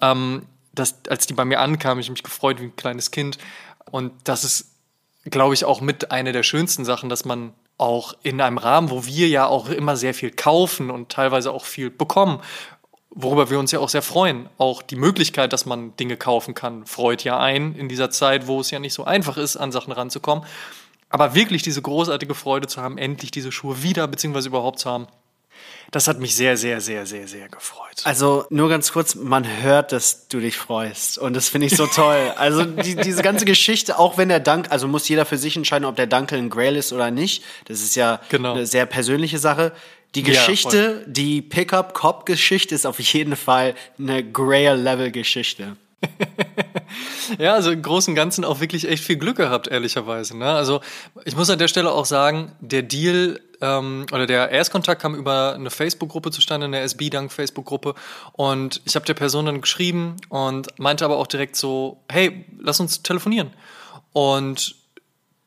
Ähm, 0.00 0.42
das, 0.72 0.96
als 1.08 1.28
die 1.28 1.34
bei 1.34 1.44
mir 1.44 1.60
ankamen, 1.60 2.00
ich 2.00 2.10
mich 2.10 2.24
gefreut 2.24 2.60
wie 2.60 2.64
ein 2.64 2.76
kleines 2.76 3.12
Kind. 3.12 3.38
Und 3.92 4.12
das 4.24 4.42
ist, 4.42 4.72
glaube 5.24 5.54
ich, 5.54 5.64
auch 5.64 5.80
mit 5.80 6.10
einer 6.10 6.32
der 6.32 6.42
schönsten 6.42 6.84
Sachen, 6.84 7.08
dass 7.08 7.24
man 7.24 7.52
auch 7.80 8.14
in 8.22 8.40
einem 8.40 8.58
Rahmen, 8.58 8.90
wo 8.90 9.06
wir 9.06 9.28
ja 9.28 9.46
auch 9.46 9.68
immer 9.68 9.96
sehr 9.96 10.14
viel 10.14 10.30
kaufen 10.30 10.90
und 10.90 11.10
teilweise 11.10 11.52
auch 11.52 11.64
viel 11.64 11.90
bekommen, 11.90 12.40
worüber 13.10 13.50
wir 13.50 13.58
uns 13.58 13.72
ja 13.72 13.80
auch 13.80 13.88
sehr 13.88 14.02
freuen. 14.02 14.48
Auch 14.58 14.82
die 14.82 14.96
Möglichkeit, 14.96 15.52
dass 15.52 15.66
man 15.66 15.96
Dinge 15.96 16.16
kaufen 16.16 16.54
kann, 16.54 16.86
freut 16.86 17.24
ja 17.24 17.38
ein 17.38 17.74
in 17.74 17.88
dieser 17.88 18.10
Zeit, 18.10 18.46
wo 18.46 18.60
es 18.60 18.70
ja 18.70 18.78
nicht 18.78 18.94
so 18.94 19.04
einfach 19.04 19.36
ist, 19.36 19.56
an 19.56 19.72
Sachen 19.72 19.92
ranzukommen. 19.92 20.44
Aber 21.08 21.34
wirklich 21.34 21.62
diese 21.62 21.82
großartige 21.82 22.34
Freude 22.34 22.68
zu 22.68 22.80
haben, 22.80 22.98
endlich 22.98 23.32
diese 23.32 23.50
Schuhe 23.50 23.82
wieder 23.82 24.06
beziehungsweise 24.06 24.48
überhaupt 24.48 24.78
zu 24.78 24.88
haben, 24.88 25.08
das 25.90 26.06
hat 26.06 26.20
mich 26.20 26.36
sehr, 26.36 26.56
sehr, 26.56 26.80
sehr, 26.80 27.04
sehr, 27.04 27.26
sehr 27.26 27.48
gefreut. 27.48 28.02
Also 28.04 28.44
nur 28.50 28.68
ganz 28.68 28.92
kurz, 28.92 29.16
man 29.16 29.44
hört, 29.62 29.90
dass 29.90 30.28
du 30.28 30.38
dich 30.38 30.56
freust. 30.56 31.18
Und 31.18 31.34
das 31.34 31.48
finde 31.48 31.66
ich 31.66 31.76
so 31.76 31.86
toll. 31.86 32.32
Also 32.36 32.64
die, 32.64 32.94
diese 32.96 33.22
ganze 33.22 33.44
Geschichte, 33.44 33.98
auch 33.98 34.16
wenn 34.16 34.28
der 34.28 34.40
Dank, 34.40 34.70
also 34.70 34.88
muss 34.88 35.08
jeder 35.08 35.26
für 35.26 35.36
sich 35.36 35.56
entscheiden, 35.56 35.84
ob 35.84 35.96
der 35.96 36.06
Dankel 36.06 36.38
ein 36.38 36.48
Grail 36.48 36.76
ist 36.76 36.92
oder 36.92 37.10
nicht. 37.10 37.42
Das 37.66 37.82
ist 37.82 37.96
ja 37.96 38.20
genau. 38.28 38.52
eine 38.52 38.66
sehr 38.66 38.86
persönliche 38.86 39.38
Sache. 39.38 39.72
Die 40.14 40.22
Geschichte, 40.22 41.02
ja, 41.04 41.12
die 41.12 41.42
Pickup-Cop-Geschichte 41.42 42.74
ist 42.74 42.86
auf 42.86 42.98
jeden 42.98 43.36
Fall 43.36 43.74
eine 43.98 44.24
Grail-Level-Geschichte. 44.24 45.76
ja, 47.38 47.54
also 47.54 47.70
im 47.70 47.82
Großen 47.82 48.12
und 48.12 48.16
Ganzen 48.16 48.44
auch 48.44 48.60
wirklich 48.60 48.88
echt 48.88 49.04
viel 49.04 49.16
Glück 49.16 49.36
gehabt, 49.36 49.68
ehrlicherweise. 49.68 50.36
Ne? 50.36 50.46
Also 50.46 50.80
ich 51.24 51.36
muss 51.36 51.50
an 51.50 51.58
der 51.58 51.68
Stelle 51.68 51.92
auch 51.92 52.06
sagen, 52.06 52.52
der 52.60 52.82
Deal 52.82 53.40
ähm, 53.60 54.06
oder 54.12 54.26
der 54.26 54.50
Erstkontakt 54.50 55.02
kam 55.02 55.14
über 55.14 55.54
eine 55.54 55.70
Facebook-Gruppe 55.70 56.30
zustande, 56.30 56.66
eine 56.66 56.80
SB-Dank-Facebook-Gruppe. 56.80 57.94
Und 58.32 58.80
ich 58.84 58.94
habe 58.94 59.06
der 59.06 59.14
Person 59.14 59.46
dann 59.46 59.60
geschrieben 59.60 60.16
und 60.28 60.78
meinte 60.78 61.04
aber 61.04 61.18
auch 61.18 61.26
direkt 61.26 61.56
so, 61.56 62.02
hey, 62.10 62.44
lass 62.58 62.80
uns 62.80 63.02
telefonieren. 63.02 63.52
Und 64.12 64.76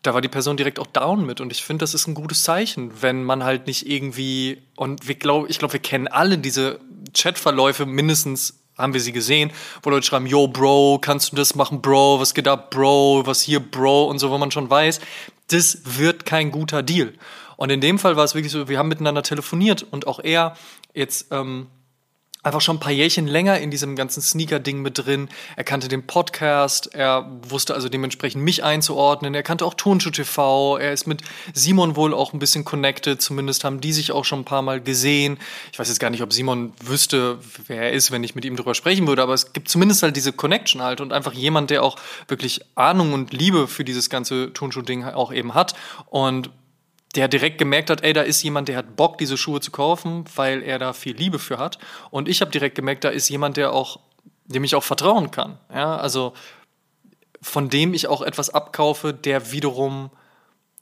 da 0.04 0.14
war 0.14 0.22
die 0.22 0.30
Person 0.30 0.58
direkt 0.58 0.80
auch 0.80 0.88
down 0.88 1.26
mit. 1.26 1.42
Und 1.42 1.52
ich 1.52 1.64
finde, 1.64 1.84
das 1.84 1.94
ist 1.94 2.08
ein 2.08 2.14
gutes 2.14 2.44
Zeichen, 2.44 3.02
wenn 3.02 3.24
man 3.24 3.44
halt 3.44 3.68
nicht 3.68 3.90
irgendwie, 3.90 4.62
und 4.76 5.08
wir 5.08 5.16
glaub, 5.16 5.50
ich 5.50 5.60
glaube, 5.60 5.74
wir 5.74 5.80
kennen 5.80 6.08
alle 6.08 6.38
diese 6.38 6.80
Chatverläufe 7.14 7.86
mindestens 7.86 8.63
haben 8.84 8.94
wir 8.94 9.02
sie 9.02 9.12
gesehen, 9.12 9.52
wo 9.82 9.90
Leute 9.90 10.06
schreiben, 10.06 10.28
yo, 10.28 10.48
Bro, 10.48 11.00
kannst 11.02 11.32
du 11.32 11.36
das 11.36 11.56
machen, 11.56 11.82
Bro, 11.82 12.20
was 12.20 12.34
geht 12.34 12.48
ab, 12.48 12.70
Bro, 12.70 13.26
was 13.26 13.42
hier, 13.42 13.60
Bro? 13.60 14.06
Und 14.06 14.20
so, 14.20 14.30
wo 14.30 14.38
man 14.38 14.52
schon 14.52 14.70
weiß, 14.70 15.00
das 15.48 15.80
wird 15.84 16.26
kein 16.26 16.52
guter 16.52 16.84
Deal. 16.84 17.14
Und 17.58 17.72
in 17.72 17.82
dem 17.82 17.98
Fall 17.98 18.16
war 18.16 18.24
es 18.24 18.36
wirklich 18.36 18.52
so, 18.52 18.68
wir 18.68 18.78
haben 18.78 18.90
miteinander 18.90 19.24
telefoniert 19.24 19.84
und 19.90 20.06
auch 20.06 20.20
er 20.20 20.56
jetzt 20.94 21.28
ähm, 21.32 21.68
einfach 22.44 22.62
schon 22.62 22.76
ein 22.76 22.80
paar 22.80 22.92
Jährchen 22.92 23.28
länger 23.28 23.60
in 23.60 23.72
diesem 23.72 23.96
ganzen 23.96 24.22
Sneaker-Ding 24.22 24.82
mit 24.82 25.06
drin. 25.06 25.30
Er 25.56 25.64
kannte 25.64 25.88
den 25.88 26.06
Podcast, 26.06 26.94
er 26.94 27.30
wusste 27.48 27.74
also 27.74 27.90
dementsprechend 27.90 28.44
mich 28.44 28.64
einzuordnen. 28.64 29.34
Er 29.34 29.44
kannte 29.44 29.66
auch 29.66 29.74
Turnschuh 29.74 30.12
TV. 30.12 30.78
Er 30.78 30.94
ist 30.94 31.08
mit 31.08 31.22
Simon 31.54 31.96
wohl 31.96 32.14
auch 32.14 32.34
ein 32.34 32.40
bisschen 32.40 32.66
connected. 32.66 33.22
Zumindest 33.22 33.64
haben 33.64 33.82
die 33.82 33.94
sich 33.94 34.12
auch 34.12 34.26
schon 34.26 34.42
ein 34.42 34.46
paar 34.46 34.62
Mal 34.62 34.82
gesehen. 34.82 35.38
Ich 35.72 35.80
weiß 35.80 35.88
jetzt 35.88 36.00
gar 36.00 36.10
nicht, 36.10 36.22
ob 36.22 36.34
Simon 36.34 36.74
wüsste, 36.84 37.40
wer 37.68 37.84
er 37.84 37.92
ist, 37.94 38.12
wenn 38.12 38.24
ich 38.24 38.36
mit 38.36 38.46
ihm 38.46 38.56
drüber 38.56 38.76
sprechen 38.76 39.08
würde, 39.08 39.24
aber 39.24 39.34
es 39.34 39.54
gibt 39.54 39.70
zumindest 39.70 40.04
halt 40.04 40.16
diese 40.16 40.34
Connection 40.34 40.82
halt 40.82 41.02
und 41.02 41.14
einfach 41.14 41.34
jemand, 41.34 41.70
der 41.70 41.84
auch 41.84 41.98
wirklich 42.28 42.62
Ahnung 42.76 43.14
und 43.14 43.34
Liebe 43.34 43.68
für 43.68 43.84
dieses 43.84 44.10
ganze 44.10 44.52
Turnschuh-Ding 44.54 45.06
auch 45.06 45.32
eben 45.32 45.54
hat. 45.54 45.76
Und 46.10 46.50
der 47.16 47.28
direkt 47.28 47.58
gemerkt 47.58 47.90
hat, 47.90 48.04
ey, 48.04 48.14
da 48.14 48.22
ist 48.22 48.42
jemand, 48.42 48.68
der 48.68 48.78
hat 48.78 48.96
Bock, 48.96 49.18
diese 49.18 49.38
Schuhe 49.38 49.62
zu 49.62 49.72
kaufen, 49.72 50.26
weil 50.36 50.64
er 50.64 50.80
da 50.80 50.94
viel 50.94 51.16
Liebe 51.16 51.40
für 51.40 51.60
hat. 51.60 51.78
Und 52.10 52.28
ich 52.28 52.42
habe 52.42 52.52
direkt 52.52 52.76
gemerkt, 52.76 53.04
da 53.04 53.10
ist 53.10 53.30
jemand, 53.30 53.58
der 53.58 53.72
auch, 53.74 54.00
dem 54.46 54.64
ich 54.64 54.76
auch 54.76 54.84
vertrauen 54.84 55.30
kann. 55.30 55.60
Ja, 55.74 55.96
also 55.98 56.34
von 57.42 57.70
dem 57.70 57.94
ich 57.94 58.08
auch 58.08 58.22
etwas 58.22 58.50
abkaufe, 58.50 59.14
der 59.14 59.52
wiederum 59.52 60.10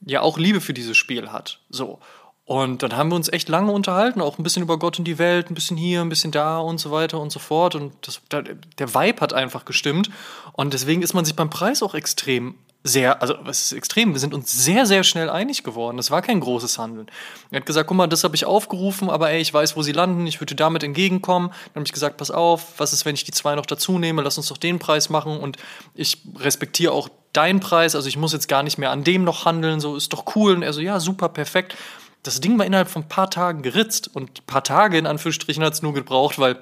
ja 0.00 0.22
auch 0.22 0.38
Liebe 0.38 0.60
für 0.60 0.72
dieses 0.72 0.96
Spiel 0.96 1.32
hat. 1.32 1.60
So. 1.68 1.98
Und 2.44 2.82
dann 2.82 2.96
haben 2.96 3.10
wir 3.10 3.16
uns 3.16 3.28
echt 3.28 3.48
lange 3.48 3.72
unterhalten, 3.72 4.20
auch 4.20 4.38
ein 4.38 4.42
bisschen 4.42 4.62
über 4.62 4.78
Gott 4.78 4.98
und 4.98 5.04
die 5.04 5.18
Welt, 5.18 5.50
ein 5.50 5.54
bisschen 5.54 5.76
hier, 5.76 6.00
ein 6.00 6.08
bisschen 6.08 6.32
da 6.32 6.58
und 6.58 6.78
so 6.78 6.90
weiter 6.90 7.20
und 7.20 7.30
so 7.30 7.38
fort. 7.38 7.74
Und 7.74 7.94
das, 8.02 8.20
der 8.30 8.94
Vibe 8.94 9.20
hat 9.20 9.32
einfach 9.32 9.64
gestimmt. 9.64 10.10
Und 10.52 10.72
deswegen 10.72 11.02
ist 11.02 11.14
man 11.14 11.24
sich 11.24 11.36
beim 11.36 11.50
Preis 11.50 11.82
auch 11.82 11.94
extrem 11.94 12.56
sehr, 12.84 13.22
also 13.22 13.34
es 13.46 13.66
ist 13.66 13.72
extrem, 13.72 14.12
wir 14.12 14.20
sind 14.20 14.34
uns 14.34 14.52
sehr, 14.52 14.86
sehr 14.86 15.04
schnell 15.04 15.30
einig 15.30 15.62
geworden. 15.62 15.96
Das 15.96 16.10
war 16.10 16.20
kein 16.20 16.40
großes 16.40 16.78
Handeln. 16.78 17.06
Er 17.50 17.60
hat 17.60 17.66
gesagt, 17.66 17.86
guck 17.86 17.96
mal, 17.96 18.08
das 18.08 18.24
habe 18.24 18.34
ich 18.34 18.44
aufgerufen, 18.44 19.08
aber 19.08 19.30
ey, 19.30 19.40
ich 19.40 19.54
weiß, 19.54 19.76
wo 19.76 19.82
sie 19.82 19.92
landen, 19.92 20.26
ich 20.26 20.40
würde 20.40 20.56
damit 20.56 20.82
entgegenkommen. 20.82 21.48
Dann 21.48 21.82
habe 21.82 21.86
ich 21.86 21.92
gesagt, 21.92 22.16
pass 22.16 22.32
auf, 22.32 22.78
was 22.78 22.92
ist, 22.92 23.04
wenn 23.04 23.14
ich 23.14 23.24
die 23.24 23.30
zwei 23.30 23.54
noch 23.54 23.66
dazu 23.66 23.98
nehme, 23.98 24.22
lass 24.22 24.36
uns 24.36 24.48
doch 24.48 24.56
den 24.56 24.80
Preis 24.80 25.10
machen 25.10 25.38
und 25.38 25.58
ich 25.94 26.18
respektiere 26.38 26.92
auch 26.92 27.08
deinen 27.32 27.60
Preis, 27.60 27.94
also 27.94 28.08
ich 28.08 28.16
muss 28.16 28.32
jetzt 28.32 28.48
gar 28.48 28.62
nicht 28.62 28.78
mehr 28.78 28.90
an 28.90 29.04
dem 29.04 29.24
noch 29.24 29.44
handeln, 29.44 29.80
so 29.80 29.96
ist 29.96 30.12
doch 30.12 30.36
cool. 30.36 30.54
Und 30.54 30.62
er 30.62 30.72
so, 30.72 30.80
ja, 30.80 30.98
super, 30.98 31.28
perfekt. 31.28 31.76
Das 32.24 32.40
Ding 32.40 32.58
war 32.58 32.66
innerhalb 32.66 32.88
von 32.88 33.02
ein 33.02 33.08
paar 33.08 33.30
Tagen 33.30 33.62
geritzt 33.62 34.10
und 34.12 34.40
ein 34.40 34.46
paar 34.46 34.64
Tage 34.64 34.98
in 34.98 35.06
Anführungsstrichen 35.06 35.64
hat 35.64 35.72
es 35.72 35.82
nur 35.82 35.94
gebraucht, 35.94 36.38
weil 36.38 36.58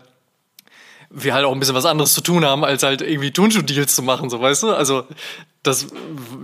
wir 1.11 1.35
halt 1.35 1.45
auch 1.45 1.53
ein 1.53 1.59
bisschen 1.59 1.75
was 1.75 1.87
anderes 1.87 2.15
zu 2.15 2.21
tun 2.21 2.45
haben, 2.45 2.65
als 2.65 2.85
halt 2.85 3.03
irgendwie 3.03 3.33
Turnschuh-Deals 3.33 3.95
zu 3.95 4.03
machen, 4.03 4.31
so 4.31 4.41
weißt 4.41 4.63
du? 4.63 4.73
Also 4.73 5.07
das, 5.63 5.89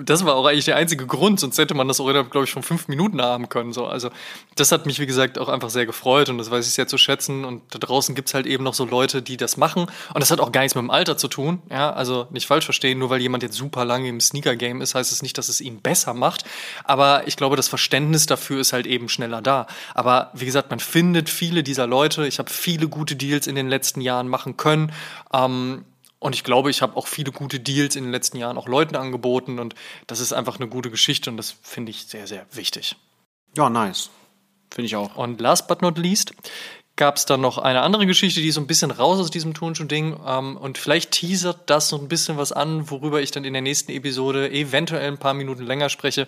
das 0.05 0.27
war 0.27 0.35
auch 0.35 0.45
eigentlich 0.45 0.67
der 0.67 0.77
einzige 0.77 1.07
Grund, 1.07 1.41
sonst 1.41 1.57
hätte 1.57 1.73
man 1.73 1.89
das 1.89 2.01
auch 2.01 2.09
innerhalb, 2.09 2.31
glaube 2.31 2.45
ich, 2.45 2.53
von 2.53 2.63
fünf 2.63 2.87
Minuten 2.87 3.23
haben 3.23 3.49
können. 3.49 3.73
So. 3.73 3.87
Also 3.87 4.11
das 4.57 4.73
hat 4.73 4.85
mich, 4.85 5.01
wie 5.01 5.07
gesagt, 5.07 5.39
auch 5.39 5.49
einfach 5.49 5.71
sehr 5.71 5.87
gefreut 5.87 6.29
und 6.29 6.37
das 6.37 6.51
weiß 6.51 6.67
ich 6.67 6.75
sehr 6.75 6.87
zu 6.87 6.99
schätzen. 6.99 7.47
Und 7.47 7.63
da 7.75 7.79
draußen 7.79 8.15
gibt's 8.15 8.35
halt 8.35 8.45
eben 8.45 8.63
noch 8.63 8.75
so 8.75 8.85
Leute, 8.85 9.23
die 9.23 9.39
das 9.39 9.57
machen. 9.57 9.85
Und 9.85 10.21
das 10.21 10.31
hat 10.31 10.39
auch 10.39 10.53
gar 10.53 10.61
nichts 10.61 10.75
mit 10.75 10.83
dem 10.83 10.91
Alter 10.91 11.17
zu 11.17 11.29
tun. 11.29 11.63
Ja, 11.71 11.91
also 11.95 12.27
nicht 12.31 12.47
falsch 12.47 12.67
verstehen, 12.67 12.99
nur 12.99 13.09
weil 13.09 13.23
jemand 13.23 13.43
jetzt 13.43 13.57
super 13.57 13.87
lange 13.87 14.09
im 14.09 14.21
Sneaker-Game 14.21 14.83
ist, 14.83 14.95
heißt 14.95 15.11
es 15.11 15.23
nicht, 15.23 15.39
dass 15.39 15.49
es 15.49 15.63
ihn 15.63 15.81
besser 15.81 16.13
macht. 16.13 16.45
Aber 16.85 17.27
ich 17.27 17.39
glaube, 17.39 17.57
das 17.57 17.69
Verständnis 17.69 18.27
dafür 18.27 18.61
ist 18.61 18.75
halt 18.75 18.87
eben 18.87 19.09
schneller 19.09 19.41
da. 19.41 19.67
Aber 19.95 20.31
wie 20.35 20.45
gesagt, 20.45 20.69
man 20.69 20.81
findet 20.81 21.31
viele 21.31 21.63
dieser 21.63 21.87
Leute. 21.87 22.27
Ich 22.27 22.39
habe 22.39 22.51
viele 22.51 22.89
gute 22.89 23.17
Deals 23.17 23.47
in 23.47 23.55
den 23.55 23.69
letzten 23.69 24.03
Jahren 24.03 24.29
machen 24.29 24.59
können. 24.59 24.93
Ähm, 25.33 25.87
und 26.27 26.35
ich 26.35 26.43
glaube, 26.43 26.71
ich 26.71 26.83
habe 26.83 26.97
auch 26.97 27.07
viele 27.07 27.31
gute 27.31 27.61
Deals 27.61 27.95
in 27.95 28.03
den 28.03 28.11
letzten 28.11 28.37
Jahren 28.37 28.59
auch 28.59 28.67
Leuten 28.67 28.97
angeboten 28.97 29.61
und 29.61 29.77
das 30.09 30.19
ist 30.19 30.33
einfach 30.33 30.57
eine 30.59 30.67
gute 30.67 30.91
Geschichte 30.91 31.31
und 31.31 31.37
das 31.37 31.55
finde 31.63 31.91
ich 31.91 32.07
sehr, 32.07 32.27
sehr 32.27 32.47
wichtig. 32.51 32.97
Ja, 33.57 33.71
nice. 33.71 34.11
Finde 34.73 34.87
ich 34.87 34.97
auch. 34.97 35.15
Und 35.15 35.41
last 35.41 35.69
but 35.69 35.83
not 35.83 35.99
least 35.99 36.35
gab 36.97 37.15
es 37.15 37.27
dann 37.27 37.41
noch 37.41 37.59
eine 37.59 37.83
andere 37.83 38.07
Geschichte, 38.07 38.41
die 38.41 38.49
ist 38.49 38.57
so 38.57 38.61
ein 38.61 38.67
bisschen 38.67 38.91
raus 38.91 39.21
aus 39.21 39.31
diesem 39.31 39.55
Turnschuh-Ding 39.55 40.19
ähm, 40.27 40.57
und 40.57 40.79
vielleicht 40.79 41.13
teasert 41.13 41.71
das 41.71 41.89
so 41.91 41.97
ein 41.97 42.09
bisschen 42.09 42.37
was 42.39 42.51
an, 42.51 42.91
worüber 42.91 43.23
ich 43.23 43.31
dann 43.31 43.45
in 43.45 43.53
der 43.53 43.63
nächsten 43.63 43.93
Episode 43.93 44.51
eventuell 44.51 45.07
ein 45.07 45.19
paar 45.19 45.35
Minuten 45.35 45.63
länger 45.63 45.91
spreche. 45.91 46.27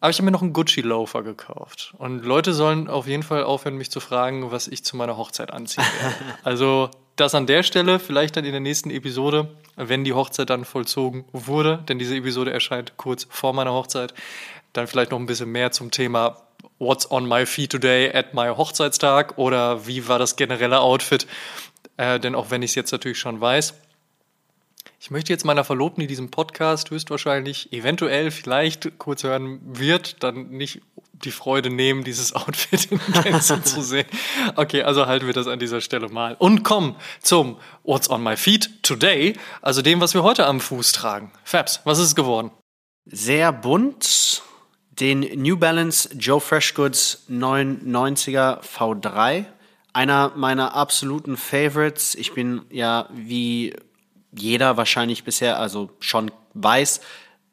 Aber 0.00 0.10
ich 0.10 0.18
habe 0.18 0.24
mir 0.24 0.32
noch 0.32 0.42
einen 0.42 0.52
Gucci-Loafer 0.52 1.22
gekauft. 1.22 1.94
Und 1.98 2.24
Leute 2.24 2.52
sollen 2.52 2.88
auf 2.88 3.06
jeden 3.06 3.22
Fall 3.22 3.44
aufhören, 3.44 3.76
mich 3.76 3.92
zu 3.92 4.00
fragen, 4.00 4.50
was 4.50 4.66
ich 4.66 4.84
zu 4.84 4.96
meiner 4.96 5.16
Hochzeit 5.16 5.52
anziehen 5.52 5.84
werde. 6.00 6.16
also 6.42 6.90
das 7.20 7.34
an 7.34 7.46
der 7.46 7.62
Stelle, 7.62 7.98
vielleicht 7.98 8.36
dann 8.36 8.44
in 8.44 8.52
der 8.52 8.60
nächsten 8.60 8.90
Episode, 8.90 9.48
wenn 9.76 10.04
die 10.04 10.12
Hochzeit 10.12 10.50
dann 10.50 10.64
vollzogen 10.64 11.24
wurde, 11.32 11.84
denn 11.88 11.98
diese 11.98 12.16
Episode 12.16 12.52
erscheint 12.52 12.96
kurz 12.96 13.26
vor 13.28 13.52
meiner 13.52 13.72
Hochzeit, 13.72 14.14
dann 14.72 14.86
vielleicht 14.86 15.10
noch 15.10 15.18
ein 15.18 15.26
bisschen 15.26 15.50
mehr 15.50 15.70
zum 15.72 15.90
Thema 15.90 16.42
What's 16.78 17.10
on 17.10 17.26
my 17.28 17.44
feet 17.46 17.70
today 17.70 18.12
at 18.12 18.34
my 18.34 18.48
Hochzeitstag 18.48 19.36
oder 19.36 19.86
wie 19.86 20.06
war 20.08 20.18
das 20.18 20.36
generelle 20.36 20.80
Outfit, 20.80 21.26
äh, 21.96 22.20
denn 22.20 22.34
auch 22.34 22.50
wenn 22.50 22.62
ich 22.62 22.72
es 22.72 22.74
jetzt 22.76 22.92
natürlich 22.92 23.18
schon 23.18 23.40
weiß, 23.40 23.74
ich 25.00 25.10
möchte 25.10 25.32
jetzt 25.32 25.44
meiner 25.44 25.62
Verlobten, 25.62 26.00
die 26.00 26.06
diesen 26.08 26.30
Podcast 26.30 26.90
höchstwahrscheinlich, 26.90 27.72
eventuell, 27.72 28.30
vielleicht 28.30 28.98
kurz 28.98 29.22
hören 29.22 29.60
wird, 29.62 30.22
dann 30.22 30.48
nicht 30.48 30.80
die 31.12 31.30
Freude 31.30 31.70
nehmen, 31.70 32.02
dieses 32.02 32.32
Outfit 32.34 32.90
in 32.90 33.00
Gänze 33.22 33.62
zu 33.62 33.80
sehen. 33.80 34.06
Okay, 34.56 34.82
also 34.82 35.06
halten 35.06 35.26
wir 35.26 35.34
das 35.34 35.46
an 35.46 35.60
dieser 35.60 35.80
Stelle 35.80 36.08
mal. 36.08 36.34
Und 36.38 36.64
kommen 36.64 36.96
zum 37.20 37.58
What's 37.84 38.10
on 38.10 38.22
my 38.22 38.36
feet 38.36 38.82
today, 38.82 39.36
also 39.62 39.82
dem, 39.82 40.00
was 40.00 40.14
wir 40.14 40.22
heute 40.22 40.46
am 40.46 40.60
Fuß 40.60 40.92
tragen. 40.92 41.32
Fabs, 41.44 41.80
was 41.84 41.98
ist 41.98 42.06
es 42.06 42.14
geworden? 42.14 42.50
Sehr 43.06 43.52
bunt. 43.52 44.42
Den 44.90 45.20
New 45.20 45.56
Balance 45.56 46.10
Joe 46.18 46.40
Freshgoods 46.40 47.24
99er 47.30 48.60
V3. 48.62 49.44
Einer 49.92 50.32
meiner 50.34 50.74
absoluten 50.74 51.36
Favorites. 51.36 52.16
Ich 52.16 52.34
bin 52.34 52.62
ja 52.70 53.08
wie 53.12 53.74
jeder 54.38 54.76
wahrscheinlich 54.76 55.24
bisher, 55.24 55.58
also 55.58 55.90
schon 56.00 56.30
weiß, 56.54 57.00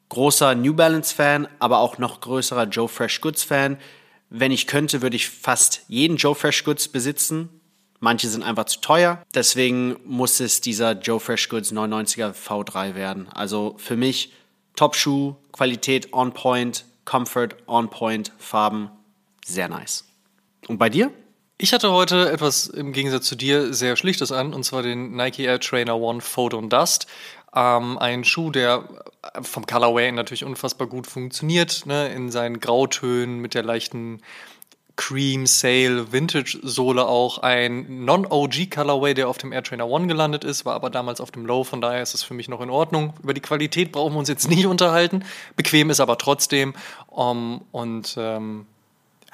großer 0.08 0.54
New 0.54 0.74
Balance 0.74 1.14
Fan, 1.14 1.48
aber 1.58 1.78
auch 1.78 1.98
noch 1.98 2.20
größerer 2.20 2.64
Joe 2.64 2.88
Fresh 2.88 3.20
Goods 3.20 3.44
Fan. 3.44 3.78
Wenn 4.30 4.52
ich 4.52 4.66
könnte, 4.66 5.02
würde 5.02 5.16
ich 5.16 5.28
fast 5.28 5.82
jeden 5.88 6.16
Joe 6.16 6.34
Fresh 6.34 6.64
Goods 6.64 6.88
besitzen. 6.88 7.48
Manche 8.00 8.28
sind 8.28 8.42
einfach 8.42 8.66
zu 8.66 8.80
teuer. 8.80 9.22
Deswegen 9.34 9.96
muss 10.04 10.40
es 10.40 10.60
dieser 10.60 10.92
Joe 10.92 11.20
Fresh 11.20 11.48
Goods 11.48 11.72
99er 11.72 12.34
V3 12.34 12.94
werden. 12.94 13.28
Also 13.28 13.74
für 13.78 13.96
mich 13.96 14.32
Top-Schuh, 14.74 15.36
Qualität 15.52 16.12
on 16.12 16.32
point, 16.32 16.84
Comfort 17.04 17.50
on 17.66 17.88
point, 17.88 18.32
Farben 18.38 18.90
sehr 19.44 19.68
nice. 19.68 20.04
Und 20.68 20.78
bei 20.78 20.90
dir? 20.90 21.10
Ich 21.58 21.72
hatte 21.72 21.90
heute 21.90 22.30
etwas 22.30 22.66
im 22.66 22.92
Gegensatz 22.92 23.24
zu 23.24 23.34
dir 23.34 23.72
sehr 23.72 23.96
Schlichtes 23.96 24.30
an, 24.30 24.52
und 24.52 24.62
zwar 24.64 24.82
den 24.82 25.16
Nike 25.16 25.44
Air 25.44 25.58
Trainer 25.58 25.96
One 25.96 26.20
Photo 26.20 26.60
Dust. 26.60 27.06
Ähm, 27.54 27.96
ein 27.96 28.24
Schuh, 28.24 28.50
der 28.50 28.84
vom 29.40 29.64
Colorway 29.64 30.12
natürlich 30.12 30.44
unfassbar 30.44 30.86
gut 30.86 31.06
funktioniert, 31.06 31.86
ne? 31.86 32.12
in 32.12 32.30
seinen 32.30 32.60
Grautönen 32.60 33.38
mit 33.38 33.54
der 33.54 33.62
leichten 33.62 34.20
Cream 34.96 35.46
Sale 35.46 36.12
Vintage 36.12 36.58
Sohle 36.62 37.06
auch 37.06 37.38
ein 37.38 38.04
Non-OG 38.04 38.70
Colorway, 38.70 39.14
der 39.14 39.28
auf 39.28 39.38
dem 39.38 39.52
Air 39.52 39.62
Trainer 39.62 39.88
One 39.88 40.08
gelandet 40.08 40.44
ist, 40.44 40.66
war 40.66 40.74
aber 40.74 40.90
damals 40.90 41.22
auf 41.22 41.30
dem 41.30 41.46
Low, 41.46 41.64
von 41.64 41.80
daher 41.80 42.02
ist 42.02 42.12
es 42.12 42.22
für 42.22 42.34
mich 42.34 42.48
noch 42.50 42.60
in 42.60 42.68
Ordnung. 42.68 43.14
Über 43.22 43.32
die 43.32 43.40
Qualität 43.40 43.92
brauchen 43.92 44.12
wir 44.12 44.18
uns 44.18 44.28
jetzt 44.28 44.50
nicht 44.50 44.66
unterhalten. 44.66 45.24
Bequem 45.56 45.88
ist 45.88 46.00
aber 46.00 46.18
trotzdem. 46.18 46.74
Um, 47.08 47.62
und 47.72 48.14
ähm, 48.18 48.66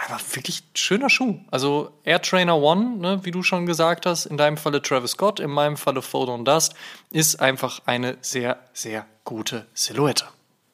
aber 0.06 0.20
wirklich 0.32 0.62
schöner 0.74 1.08
Schuh. 1.08 1.40
Also 1.50 1.92
Air 2.04 2.22
Trainer 2.22 2.56
One, 2.56 2.96
ne, 2.96 3.20
wie 3.24 3.30
du 3.30 3.42
schon 3.42 3.66
gesagt 3.66 4.06
hast, 4.06 4.26
in 4.26 4.36
deinem 4.36 4.56
Falle 4.56 4.82
Travis 4.82 5.12
Scott, 5.12 5.40
in 5.40 5.50
meinem 5.50 5.76
Falle 5.76 6.02
Photon 6.02 6.44
Dust, 6.44 6.74
ist 7.10 7.40
einfach 7.40 7.82
eine 7.86 8.16
sehr, 8.20 8.58
sehr 8.72 9.06
gute 9.24 9.66
Silhouette. 9.74 10.24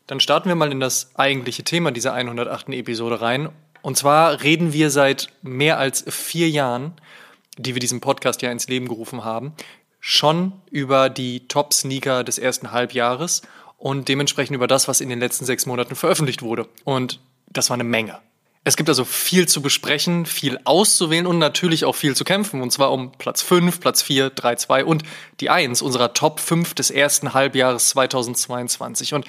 Dann 0.06 0.20
starten 0.20 0.48
wir 0.48 0.56
mal 0.56 0.72
in 0.72 0.80
das 0.80 1.10
eigentliche 1.14 1.64
Thema 1.64 1.90
dieser 1.90 2.14
108. 2.14 2.70
Episode 2.70 3.20
rein. 3.20 3.50
Und 3.82 3.96
zwar 3.96 4.42
reden 4.42 4.72
wir 4.72 4.90
seit 4.90 5.28
mehr 5.42 5.78
als 5.78 6.04
vier 6.08 6.48
Jahren, 6.48 6.92
die 7.58 7.74
wir 7.74 7.80
diesen 7.80 8.00
Podcast 8.00 8.40
ja 8.42 8.50
ins 8.50 8.68
Leben 8.68 8.88
gerufen 8.88 9.24
haben, 9.24 9.52
schon 10.00 10.52
über 10.70 11.10
die 11.10 11.46
Top-Sneaker 11.48 12.24
des 12.24 12.38
ersten 12.38 12.72
Halbjahres 12.72 13.42
und 13.76 14.08
dementsprechend 14.08 14.54
über 14.54 14.66
das, 14.66 14.88
was 14.88 15.00
in 15.00 15.10
den 15.10 15.20
letzten 15.20 15.44
sechs 15.44 15.66
Monaten 15.66 15.96
veröffentlicht 15.96 16.42
wurde. 16.42 16.68
Und 16.84 17.20
das 17.48 17.68
war 17.68 17.74
eine 17.74 17.84
Menge. 17.84 18.18
Es 18.64 18.76
gibt 18.76 18.88
also 18.88 19.04
viel 19.04 19.48
zu 19.48 19.62
besprechen, 19.62 20.26
viel 20.26 20.58
auszuwählen 20.64 21.26
und 21.26 21.38
natürlich 21.38 21.84
auch 21.84 21.94
viel 21.94 22.14
zu 22.14 22.24
kämpfen. 22.24 22.60
Und 22.60 22.70
zwar 22.70 22.92
um 22.92 23.12
Platz 23.12 23.40
5, 23.42 23.80
Platz 23.80 24.02
4, 24.02 24.30
3, 24.30 24.56
2 24.56 24.84
und 24.84 25.02
die 25.40 25.48
1 25.48 25.80
unserer 25.80 26.12
Top 26.12 26.40
5 26.40 26.74
des 26.74 26.90
ersten 26.90 27.34
Halbjahres 27.34 27.88
2022. 27.90 29.14
Und 29.14 29.26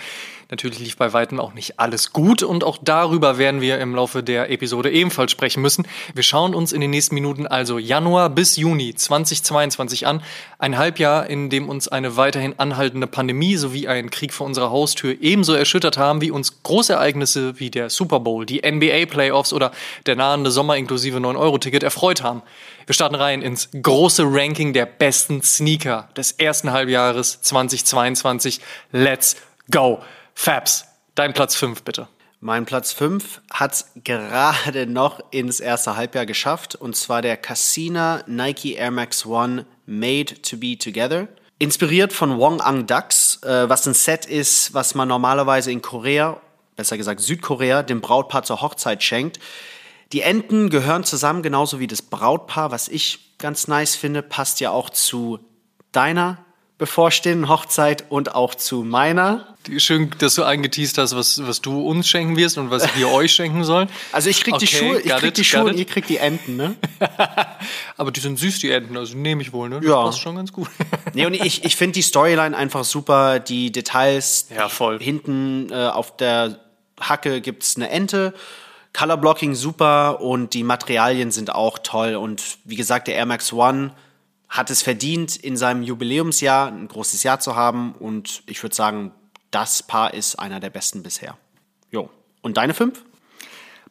Natürlich 0.51 0.79
lief 0.79 0.97
bei 0.97 1.13
weitem 1.13 1.39
auch 1.39 1.53
nicht 1.53 1.79
alles 1.79 2.11
gut 2.11 2.41
und 2.41 2.63
auch 2.63 2.79
darüber 2.81 3.37
werden 3.37 3.61
wir 3.61 3.77
im 3.77 3.93
Laufe 3.93 4.23
der 4.23 4.49
Episode 4.49 4.89
ebenfalls 4.89 5.31
sprechen 5.31 5.61
müssen. 5.61 5.87
Wir 6.15 6.23
schauen 6.23 6.55
uns 6.55 6.73
in 6.73 6.81
den 6.81 6.89
nächsten 6.89 7.13
Minuten 7.13 7.45
also 7.45 7.77
Januar 7.77 8.31
bis 8.31 8.55
Juni 8.55 8.95
2022 8.95 10.07
an. 10.07 10.23
Ein 10.57 10.79
Halbjahr, 10.79 11.29
in 11.29 11.51
dem 11.51 11.69
uns 11.69 11.87
eine 11.87 12.17
weiterhin 12.17 12.57
anhaltende 12.57 13.05
Pandemie 13.05 13.57
sowie 13.57 13.87
ein 13.87 14.09
Krieg 14.09 14.33
vor 14.33 14.47
unserer 14.47 14.71
Haustür 14.71 15.17
ebenso 15.21 15.53
erschüttert 15.53 15.99
haben 15.99 16.19
wie 16.19 16.31
uns 16.31 16.63
Großereignisse 16.63 17.59
wie 17.59 17.69
der 17.69 17.91
Super 17.91 18.19
Bowl, 18.19 18.47
die 18.47 18.63
NBA 18.67 19.05
NBA-Playoffs 19.19 19.53
oder 19.53 19.71
der 20.05 20.15
nahende 20.15 20.51
Sommer 20.51 20.77
inklusive 20.77 21.17
9-Euro-Ticket 21.17 21.83
erfreut 21.83 22.23
haben. 22.23 22.41
Wir 22.85 22.95
starten 22.95 23.15
rein 23.15 23.41
ins 23.41 23.69
große 23.71 24.23
Ranking 24.25 24.73
der 24.73 24.85
besten 24.85 25.41
Sneaker 25.41 26.09
des 26.15 26.31
ersten 26.33 26.71
Halbjahres 26.71 27.41
2022. 27.41 28.61
Let's 28.91 29.35
go. 29.69 30.01
Fabs, 30.33 30.85
dein 31.15 31.33
Platz 31.33 31.55
5 31.55 31.83
bitte. 31.83 32.07
Mein 32.41 32.65
Platz 32.65 32.93
5 32.93 33.41
hat 33.51 33.85
gerade 34.05 34.87
noch 34.87 35.19
ins 35.31 35.59
erste 35.59 35.97
Halbjahr 35.97 36.25
geschafft 36.25 36.75
und 36.75 36.95
zwar 36.95 37.21
der 37.21 37.35
Cassina 37.35 38.23
Nike 38.27 38.75
Air 38.75 38.91
Max 38.91 39.25
One 39.25 39.65
Made 39.85 40.41
to 40.41 40.55
Be 40.55 40.77
Together. 40.77 41.27
Inspiriert 41.61 42.13
von 42.13 42.39
Wong 42.39 42.61
Ang 42.61 42.87
Ducks, 42.87 43.43
äh, 43.43 43.67
was 43.67 43.85
ein 43.85 43.93
Set 43.93 44.25
ist, 44.25 44.73
was 44.73 44.95
man 44.95 45.09
normalerweise 45.09 45.73
in 45.73 45.81
Korea, 45.81 46.39
besser 46.79 46.97
gesagt 46.97 47.19
Südkorea, 47.19 47.83
dem 47.83 47.99
Brautpaar 47.99 48.43
zur 48.43 48.61
Hochzeit 48.61 49.03
schenkt. 49.03 49.37
Die 50.13 50.21
Enten 50.21 50.69
gehören 50.69 51.03
zusammen, 51.03 51.43
genauso 51.43 51.81
wie 51.81 51.87
das 51.87 52.01
Brautpaar, 52.01 52.71
was 52.71 52.87
ich 52.87 53.37
ganz 53.37 53.67
nice 53.67 53.97
finde, 53.97 54.21
passt 54.21 54.61
ja 54.61 54.71
auch 54.71 54.89
zu 54.89 55.39
deiner 55.91 56.37
bevorstehenden 56.79 57.49
Hochzeit 57.49 58.05
und 58.09 58.33
auch 58.33 58.55
zu 58.55 58.83
meiner. 58.83 59.57
Schön, 59.77 60.11
dass 60.19 60.35
du 60.35 60.43
eingeteased 60.43 60.97
hast, 60.97 61.13
was, 61.13 61.45
was 61.45 61.59
du 61.59 61.81
uns 61.81 62.07
schenken 62.07 62.37
wirst 62.37 62.57
und 62.57 62.71
was 62.71 62.95
wir 62.95 63.09
euch 63.11 63.33
schenken 63.33 63.63
sollen. 63.65 63.89
Also 64.13 64.29
ich 64.29 64.41
krieg 64.41 64.55
okay, 64.55 64.65
die 64.65 64.75
Schuhe, 64.75 64.99
ich 65.01 65.11
krieg 65.11 65.29
it, 65.29 65.37
die 65.37 65.43
Schuhe 65.43 65.65
und 65.65 65.77
ihr 65.77 65.85
kriegt 65.85 66.09
die 66.09 66.17
Enten, 66.17 66.55
ne? 66.55 66.75
Aber 67.97 68.11
die 68.11 68.21
sind 68.21 68.39
süß, 68.39 68.59
die 68.59 68.71
Enten, 68.71 68.95
also 68.97 69.17
nehme 69.17 69.41
ich 69.41 69.51
wohl, 69.51 69.69
ne? 69.69 69.81
Das 69.81 69.89
ja. 69.89 70.03
passt 70.03 70.19
schon 70.19 70.37
ganz 70.37 70.53
gut. 70.53 70.69
nee, 71.13 71.25
und 71.25 71.33
ich, 71.33 71.65
ich 71.65 71.75
finde 71.75 71.93
die 71.93 72.01
Storyline 72.01 72.55
einfach 72.55 72.85
super, 72.85 73.39
die 73.39 73.71
Details. 73.71 74.47
Ja, 74.55 74.69
voll. 74.69 74.99
Hinten 74.99 75.69
äh, 75.69 75.87
auf 75.87 76.15
der 76.15 76.59
Hacke 76.99 77.41
gibt's 77.41 77.75
eine 77.75 77.89
Ente. 77.89 78.33
Colorblocking 78.93 79.55
super 79.55 80.21
und 80.21 80.53
die 80.53 80.63
Materialien 80.63 81.31
sind 81.31 81.53
auch 81.53 81.79
toll. 81.79 82.15
Und 82.15 82.57
wie 82.65 82.75
gesagt, 82.75 83.07
der 83.07 83.15
Air 83.15 83.25
Max 83.25 83.53
One 83.53 83.93
hat 84.47 84.71
es 84.71 84.81
verdient, 84.81 85.35
in 85.35 85.57
seinem 85.57 85.83
Jubiläumsjahr 85.83 86.67
ein 86.67 86.87
großes 86.87 87.23
Jahr 87.23 87.39
zu 87.39 87.55
haben. 87.55 87.93
Und 87.93 88.41
ich 88.47 88.63
würde 88.63 88.75
sagen, 88.75 89.11
das 89.51 89.83
Paar 89.83 90.13
ist 90.13 90.35
einer 90.35 90.59
der 90.59 90.71
besten 90.71 91.03
bisher. 91.03 91.37
Jo. 91.91 92.09
Und 92.41 92.57
deine 92.57 92.73
fünf? 92.73 93.03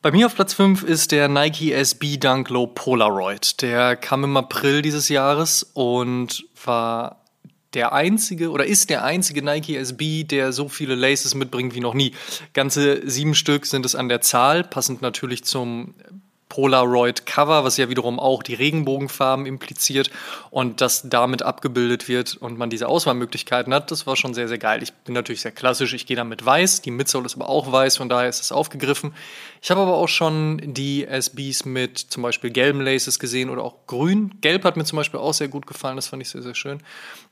Bei 0.00 0.12
mir 0.12 0.26
auf 0.26 0.36
Platz 0.36 0.54
5 0.54 0.84
ist 0.84 1.10
der 1.10 1.28
Nike 1.28 1.72
SB 1.72 2.18
Dunk 2.18 2.50
Low 2.50 2.68
Polaroid. 2.68 3.60
Der 3.62 3.96
kam 3.96 4.22
im 4.22 4.36
April 4.36 4.80
dieses 4.80 5.08
Jahres 5.08 5.64
und 5.74 6.46
war 6.64 7.17
der 7.74 7.92
einzige 7.92 8.50
oder 8.50 8.66
ist 8.66 8.90
der 8.90 9.04
einzige 9.04 9.42
Nike 9.42 9.76
SB, 9.76 10.24
der 10.24 10.52
so 10.52 10.68
viele 10.68 10.94
Laces 10.94 11.34
mitbringt 11.34 11.74
wie 11.74 11.80
noch 11.80 11.94
nie. 11.94 12.12
Ganze 12.54 13.08
sieben 13.08 13.34
Stück 13.34 13.66
sind 13.66 13.84
es 13.84 13.94
an 13.94 14.08
der 14.08 14.20
Zahl, 14.20 14.64
passend 14.64 15.02
natürlich 15.02 15.44
zum 15.44 15.94
Polaroid-Cover, 16.48 17.64
was 17.64 17.76
ja 17.76 17.88
wiederum 17.88 18.18
auch 18.18 18.42
die 18.42 18.54
Regenbogenfarben 18.54 19.46
impliziert 19.46 20.10
und 20.50 20.80
das 20.80 21.08
damit 21.08 21.42
abgebildet 21.42 22.08
wird 22.08 22.36
und 22.36 22.58
man 22.58 22.70
diese 22.70 22.88
Auswahlmöglichkeiten 22.88 23.72
hat, 23.74 23.90
das 23.90 24.06
war 24.06 24.16
schon 24.16 24.34
sehr, 24.34 24.48
sehr 24.48 24.58
geil. 24.58 24.82
Ich 24.82 24.92
bin 24.92 25.14
natürlich 25.14 25.42
sehr 25.42 25.52
klassisch, 25.52 25.92
ich 25.92 26.06
gehe 26.06 26.16
da 26.16 26.24
mit 26.24 26.44
weiß, 26.44 26.82
die 26.82 26.90
Midsole 26.90 27.26
ist 27.26 27.36
aber 27.36 27.48
auch 27.48 27.70
weiß, 27.70 27.98
von 27.98 28.08
daher 28.08 28.28
ist 28.28 28.40
es 28.40 28.52
aufgegriffen. 28.52 29.14
Ich 29.60 29.70
habe 29.70 29.80
aber 29.80 29.94
auch 29.94 30.08
schon 30.08 30.60
die 30.64 31.06
SBs 31.06 31.64
mit 31.64 31.98
zum 31.98 32.22
Beispiel 32.22 32.50
gelben 32.50 32.80
Laces 32.80 33.18
gesehen 33.18 33.50
oder 33.50 33.62
auch 33.62 33.86
grün. 33.86 34.34
Gelb 34.40 34.64
hat 34.64 34.76
mir 34.76 34.84
zum 34.84 34.96
Beispiel 34.96 35.20
auch 35.20 35.34
sehr 35.34 35.48
gut 35.48 35.66
gefallen, 35.66 35.96
das 35.96 36.08
fand 36.08 36.22
ich 36.22 36.30
sehr, 36.30 36.42
sehr 36.42 36.54
schön. 36.54 36.80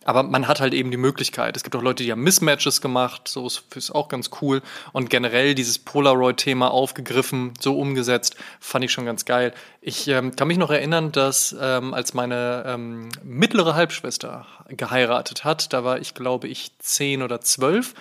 Aber 0.06 0.22
man 0.22 0.46
hat 0.46 0.60
halt 0.60 0.72
eben 0.72 0.92
die 0.92 0.96
Möglichkeit. 0.96 1.56
Es 1.56 1.64
gibt 1.64 1.74
auch 1.74 1.82
Leute, 1.82 2.04
die 2.04 2.12
haben 2.12 2.22
Mismatches 2.22 2.80
gemacht, 2.80 3.26
so 3.26 3.44
ist, 3.44 3.64
ist 3.74 3.90
auch 3.90 4.08
ganz 4.08 4.30
cool. 4.40 4.62
Und 4.92 5.10
generell 5.10 5.56
dieses 5.56 5.80
Polaroid-Thema 5.80 6.70
aufgegriffen, 6.70 7.54
so 7.58 7.76
umgesetzt, 7.76 8.36
fand 8.60 8.84
ich 8.84 8.92
schon 8.92 9.04
ganz 9.04 9.24
geil. 9.24 9.52
Ich 9.80 10.06
ähm, 10.06 10.36
kann 10.36 10.46
mich 10.46 10.58
noch 10.58 10.70
erinnern, 10.70 11.10
dass 11.10 11.56
ähm, 11.60 11.92
als 11.92 12.14
meine 12.14 12.62
ähm, 12.66 13.08
mittlere 13.24 13.74
Halbschwester 13.74 14.46
geheiratet 14.68 15.42
hat, 15.42 15.72
da 15.72 15.82
war 15.82 15.98
ich, 15.98 16.14
glaube 16.14 16.46
ich, 16.46 16.78
zehn 16.78 17.20
oder 17.20 17.40
zwölf. 17.40 17.94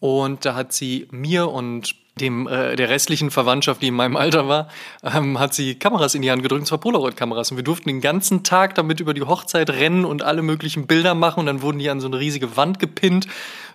Und 0.00 0.44
da 0.44 0.56
hat 0.56 0.72
sie 0.72 1.06
mir 1.12 1.48
und 1.48 1.94
dem 2.18 2.48
äh, 2.48 2.76
der 2.76 2.88
restlichen 2.88 3.30
Verwandtschaft, 3.30 3.82
die 3.82 3.88
in 3.88 3.94
meinem 3.94 4.16
Alter 4.16 4.48
war, 4.48 4.68
ähm, 5.02 5.38
hat 5.38 5.52
sie 5.52 5.74
Kameras 5.74 6.14
in 6.14 6.22
die 6.22 6.30
Hand 6.30 6.42
gedrückt, 6.42 6.66
zwar 6.66 6.78
Polaroid-Kameras. 6.78 7.50
Und 7.50 7.58
wir 7.58 7.64
durften 7.64 7.90
den 7.90 8.00
ganzen 8.00 8.42
Tag 8.42 8.74
damit 8.74 9.00
über 9.00 9.12
die 9.12 9.22
Hochzeit 9.22 9.68
rennen 9.68 10.06
und 10.06 10.22
alle 10.22 10.40
möglichen 10.40 10.86
Bilder 10.86 11.14
machen. 11.14 11.40
Und 11.40 11.46
dann 11.46 11.60
wurden 11.60 11.78
die 11.78 11.90
an 11.90 12.00
so 12.00 12.06
eine 12.06 12.18
riesige 12.18 12.56
Wand 12.56 12.78
gepinnt. 12.78 13.26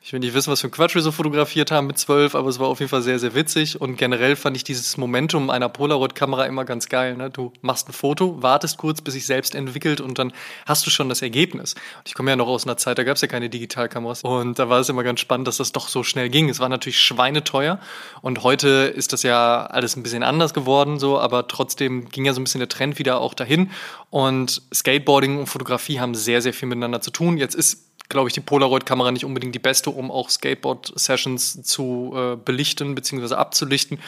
Ich 0.04 0.12
will 0.14 0.20
nicht 0.20 0.34
wissen, 0.34 0.52
was 0.52 0.62
für 0.62 0.68
ein 0.68 0.72
Quatsch 0.72 0.96
wir 0.96 1.04
so 1.04 1.12
fotografiert 1.12 1.70
haben 1.70 1.86
mit 1.86 2.00
zwölf, 2.00 2.34
aber 2.34 2.50
es 2.50 2.58
war 2.58 2.68
auf 2.68 2.80
jeden 2.80 2.90
Fall 2.90 3.04
sehr, 3.04 3.20
sehr 3.20 3.36
witzig. 3.36 3.80
Und 3.80 3.98
generell 3.98 4.36
fand 4.36 4.58
ich 4.58 4.64
dieses 4.64 4.98
Momentum 4.98 5.52
einer 5.52 5.70
Polaroid-Kamera 5.70 6.48
immer 6.48 6.66
ganz 6.66 6.90
geil. 6.90 7.16
Ne? 7.16 7.30
Du 7.30 7.54
machst 7.62 7.88
ein 7.88 7.94
Foto, 7.94 8.42
wartest 8.42 8.80
kurz, 8.80 9.00
bis 9.02 9.14
sich 9.14 9.28
selbst 9.28 9.54
entwickelt 9.54 10.02
und 10.02 10.18
dann 10.18 10.34
hast 10.66 10.88
du 10.88 10.90
schon 10.90 11.08
das 11.08 11.22
Ergebnis. 11.22 11.76
Und 12.00 12.08
ich 12.08 12.16
komme 12.16 12.32
ja 12.32 12.36
noch 12.36 12.48
aus 12.48 12.66
einer 12.66 12.78
Zeit, 12.78 12.98
da 12.98 13.04
gab 13.04 13.18
es 13.18 13.22
ja 13.22 13.28
keine 13.28 13.48
Digitalkameras. 13.52 14.24
Und 14.24 14.58
da 14.58 14.70
war 14.70 14.80
es 14.80 14.90
immer 14.90 15.04
ganz 15.04 15.20
spannend, 15.20 15.48
dass 15.48 15.58
das 15.58 15.72
doch 15.72 15.88
so 15.88 16.02
schnell 16.02 16.30
ging. 16.30 16.50
Es 16.50 16.60
war 16.60 16.68
natürlich 16.68 17.00
schweineteuer. 17.00 17.80
Und 18.24 18.42
heute 18.42 18.92
ist 18.96 19.14
das 19.14 19.22
ja 19.22 19.68
alles 19.68 19.96
ein 19.98 20.02
bisschen 20.02 20.24
anders 20.24 20.56
geworden, 20.56 20.98
so, 20.98 21.20
aber 21.20 21.48
trotzdem 21.48 22.10
ging 22.10 22.26
ja 22.26 22.34
so 22.34 22.42
ein 22.42 22.44
bisschen 22.44 22.60
der 22.60 22.70
Trend 22.70 22.98
wieder 22.98 23.22
auch 23.22 23.36
dahin. 23.36 23.70
Und 24.10 24.64
Skateboarding 24.74 25.38
und 25.38 25.46
Fotografie 25.46 26.00
haben 26.00 26.16
sehr, 26.16 26.42
sehr 26.42 26.56
viel 26.56 26.68
miteinander 26.68 27.02
zu 27.02 27.12
tun. 27.12 27.38
Jetzt 27.38 27.54
ist 27.54 27.91
glaube 28.12 28.30
ich, 28.30 28.34
die 28.34 28.42
Polaroid-Kamera 28.42 29.12
nicht 29.12 29.26
unbedingt 29.26 29.56
die 29.56 29.60
beste, 29.60 29.90
um 29.90 30.12
auch 30.12 30.30
Skateboard-Sessions 30.30 31.64
zu 31.64 32.14
äh, 32.16 32.36
belichten 32.36 32.94
bzw. 32.94 33.36
abzulichten. 33.36 34.00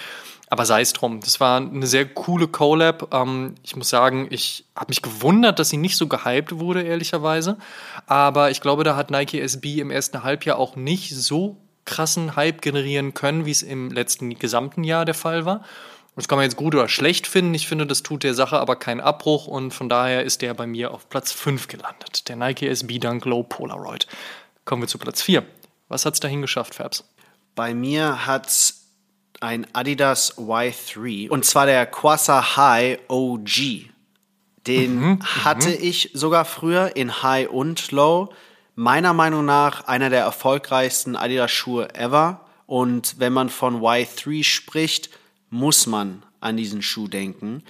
Aber 0.50 0.68
sei 0.68 0.82
es 0.82 0.94
drum. 0.94 1.20
Das 1.20 1.40
war 1.40 1.58
eine 1.58 1.88
sehr 1.88 2.06
coole 2.06 2.48
Collab. 2.48 3.12
Ähm, 3.12 3.56
ich 3.64 3.76
muss 3.76 3.90
sagen, 3.90 4.28
ich 4.30 4.66
habe 4.76 4.90
mich 4.90 5.02
gewundert, 5.02 5.58
dass 5.58 5.70
sie 5.70 5.78
nicht 5.78 5.98
so 5.98 6.08
gehypt 6.08 6.60
wurde, 6.60 6.84
ehrlicherweise. 6.84 7.58
Aber 8.06 8.52
ich 8.52 8.62
glaube, 8.62 8.84
da 8.84 8.96
hat 8.96 9.10
Nike 9.10 9.40
SB 9.40 9.80
im 9.80 9.90
ersten 9.90 10.24
Halbjahr 10.24 10.60
auch 10.60 10.76
nicht 10.76 11.16
so 11.16 11.58
krassen 11.86 12.36
Hype 12.36 12.62
generieren 12.62 13.14
können, 13.14 13.46
wie 13.46 13.52
es 13.52 13.64
im 13.64 13.90
letzten 13.90 14.38
gesamten 14.38 14.84
Jahr 14.84 15.06
der 15.06 15.16
Fall 15.16 15.46
war. 15.46 15.64
Das 16.16 16.28
kann 16.28 16.38
man 16.38 16.44
jetzt 16.44 16.58
gut 16.58 16.76
oder 16.76 16.88
schlecht 16.88 17.26
finden. 17.26 17.54
Ich 17.54 17.68
finde, 17.68 17.88
das 17.88 18.04
tut 18.04 18.24
der 18.24 18.36
Sache 18.36 18.60
aber 18.60 18.76
keinen 18.76 19.02
Abbruch 19.02 19.48
und 19.48 19.74
von 19.74 19.90
daher 19.90 20.24
ist 20.24 20.42
der 20.42 20.54
bei 20.54 20.68
mir 20.68 20.92
auf 20.92 21.10
Platz 21.10 21.32
5 21.32 21.68
gelandet. 21.68 22.30
Der 22.30 22.36
Nike 22.36 22.68
SB 22.68 23.00
Dunk 23.00 23.26
Low 23.26 23.44
Polaroid. 23.44 24.08
Kommen 24.66 24.84
wir 24.84 24.88
zu 24.88 25.00
Platz 25.00 25.22
4. 25.24 25.44
Was 25.88 26.06
hat 26.06 26.14
es 26.14 26.20
dahin 26.20 26.42
geschafft, 26.42 26.76
Fabs? 26.76 27.04
Bei 27.56 27.74
mir 27.74 28.26
hat 28.28 28.74
ein 29.40 29.68
Adidas 29.74 30.38
Y3 30.38 31.30
und 31.30 31.46
zwar 31.46 31.66
der 31.66 31.86
Quasar 31.88 32.58
High 32.58 33.00
OG. 33.08 33.90
Den 34.68 35.00
mhm, 35.00 35.20
hatte 35.44 35.70
mhm. 35.70 35.78
ich 35.82 36.12
sogar 36.14 36.46
früher 36.46 36.96
in 36.96 37.24
High 37.24 37.50
und 37.50 37.92
Low. 37.92 38.30
Meiner 38.76 39.14
Meinung 39.14 39.46
nach 39.46 39.88
einer 39.88 40.10
der 40.10 40.22
erfolgreichsten 40.22 41.16
Adidas-Schuhe 41.16 41.94
ever. 41.96 42.42
Und 42.66 43.20
wenn 43.20 43.34
man 43.34 43.50
von 43.50 43.82
Y3 43.82 44.44
spricht, 44.44 45.10
muss 45.54 45.88
man 45.88 46.24
an 46.42 46.58
diesen 46.58 46.82
Schuh 46.82 47.08
denken. 47.08 47.64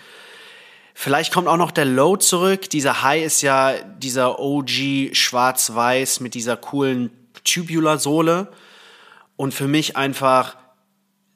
Vielleicht 0.96 1.32
kommt 1.34 1.48
auch 1.48 1.58
noch 1.58 1.69
der 1.72 1.86
Low 1.86 2.17
zurück. 2.17 2.67
Dieser 2.69 3.02
High 3.04 3.26
ist 3.26 3.41
ja 3.41 3.74
dieser 3.98 4.39
OG 4.39 5.13
schwarz-weiß 5.13 6.22
mit 6.22 6.34
dieser 6.34 6.56
coolen 6.56 7.12
Tubular-Sohle. 7.43 8.52
Und 9.36 9.54
für 9.54 9.67
mich 9.67 9.98
einfach 9.98 10.56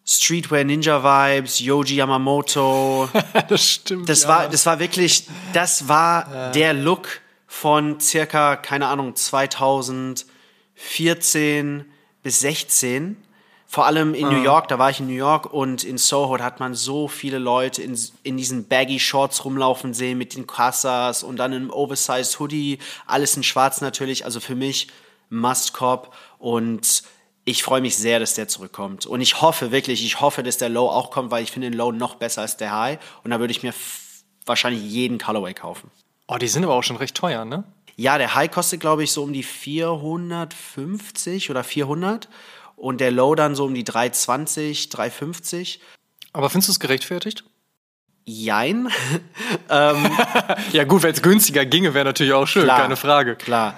Streetwear 0.05 0.63
Ninja 0.63 1.03
Vibes, 1.03 1.60
Yoji 1.60 1.97
Yamamoto. 1.97 3.10
das 3.49 3.65
stimmt. 3.65 4.07
Das 4.07 4.23
ja. 4.23 4.29
war, 4.29 4.47
das 4.47 4.65
war 4.65 4.79
wirklich, 4.79 5.25
das 5.51 5.89
war 5.89 6.33
ja. 6.33 6.51
der 6.51 6.73
Look 6.73 7.19
von 7.45 7.99
circa, 7.99 8.55
keine 8.55 8.88
Ahnung, 8.88 9.15
2014 9.15 11.83
bis 12.23 12.39
16 12.39 13.17
vor 13.69 13.86
allem 13.86 14.13
in 14.13 14.25
ah. 14.25 14.32
New 14.32 14.41
York, 14.41 14.69
da 14.69 14.80
war 14.80 14.89
ich 14.89 15.01
in 15.01 15.08
New 15.08 15.13
York 15.13 15.53
und 15.53 15.84
in 15.84 15.97
Soho, 15.97 16.38
da 16.38 16.45
hat 16.45 16.62
man 16.62 16.73
so 16.73 17.10
viele 17.10 17.38
Leute 17.38 17.84
in, 17.84 17.99
in 18.23 18.38
diesen 18.38 18.67
baggy 18.67 18.97
Shorts 18.97 19.43
rumlaufen 19.43 19.93
sehen 19.93 20.17
mit 20.17 20.36
den 20.36 20.47
Kassas 20.47 21.21
und 21.21 21.36
dann 21.36 21.51
im 21.51 21.69
Oversized 21.69 22.39
Hoodie, 22.39 22.80
alles 23.06 23.36
in 23.36 23.43
schwarz 23.43 23.82
natürlich, 23.82 24.23
also 24.23 24.39
für 24.39 24.56
mich 24.56 24.88
Must 25.30 25.73
Cop 25.73 26.15
und 26.39 27.03
ich 27.43 27.63
freue 27.63 27.82
mich 27.82 27.97
sehr, 27.97 28.19
dass 28.19 28.34
der 28.34 28.47
zurückkommt. 28.47 29.06
Und 29.06 29.21
ich 29.21 29.41
hoffe 29.41 29.71
wirklich, 29.71 30.03
ich 30.03 30.19
hoffe, 30.19 30.43
dass 30.43 30.58
der 30.58 30.67
Low 30.67 30.88
auch 30.88 31.12
kommt, 31.12 31.32
weil 31.32 31.43
ich 31.43 31.51
finde 31.51 31.69
den 31.69 31.77
Low 31.77 31.93
noch 31.93 32.15
besser 32.15 32.41
als 32.41 32.58
der 32.58 32.77
High. 32.77 32.99
Und 33.23 33.32
da 33.32 33.39
würde 33.39 33.51
ich 33.51 33.63
mir 33.63 33.73
wahrscheinlich 34.45 34.84
jeden 34.84 35.17
Colorway 35.17 35.53
kaufen. 35.53 35.89
Oh, 36.27 36.36
die 36.36 36.49
sind 36.49 36.65
aber 36.65 36.73
auch 36.73 36.84
schon 36.84 36.97
recht 36.97 37.15
teuer, 37.15 37.45
ne? 37.45 37.63
Ja, 37.95 38.17
der 38.17 38.36
High 38.36 38.51
kostet, 38.51 38.82
glaube 38.82 39.06
ich, 39.06 39.13
so 39.13 39.23
um 39.23 39.32
die 39.32 39.43
450 39.43 41.49
oder 41.49 41.63
400 41.63 42.27
und 42.77 43.01
der 43.01 43.11
Low 43.11 43.35
dann 43.35 43.55
so 43.55 43.65
um 43.65 43.73
die 43.73 43.83
320, 43.83 44.87
350. 44.89 45.81
Aber 46.31 46.49
findest 46.49 46.69
du 46.69 46.71
es 46.73 46.79
gerechtfertigt? 46.79 47.43
Jein. 48.23 48.89
ähm, 49.69 50.09
ja 50.71 50.83
gut, 50.85 51.03
wenn 51.03 51.13
es 51.13 51.21
günstiger 51.21 51.65
ginge, 51.65 51.93
wäre 51.93 52.05
natürlich 52.05 52.33
auch 52.33 52.45
schön, 52.45 52.63
klar, 52.63 52.81
keine 52.81 52.95
Frage. 52.95 53.35
Klar. 53.35 53.77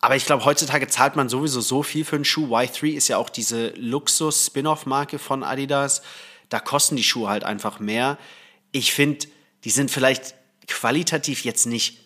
Aber 0.00 0.16
ich 0.16 0.24
glaube, 0.24 0.44
heutzutage 0.44 0.88
zahlt 0.88 1.16
man 1.16 1.28
sowieso 1.28 1.60
so 1.60 1.82
viel 1.82 2.04
für 2.04 2.16
einen 2.16 2.24
Schuh. 2.24 2.56
Y3 2.56 2.92
ist 2.92 3.08
ja 3.08 3.18
auch 3.18 3.28
diese 3.28 3.68
Luxus-Spin-off-Marke 3.76 5.18
von 5.18 5.42
Adidas. 5.44 6.02
da 6.48 6.60
kosten 6.60 6.96
die 6.96 7.04
Schuhe 7.04 7.28
halt 7.28 7.44
einfach 7.44 7.80
mehr. 7.80 8.18
Ich 8.72 8.92
finde, 8.92 9.26
die 9.64 9.70
sind 9.70 9.90
vielleicht 9.90 10.34
qualitativ 10.68 11.44
jetzt 11.44 11.66
nicht 11.66 11.98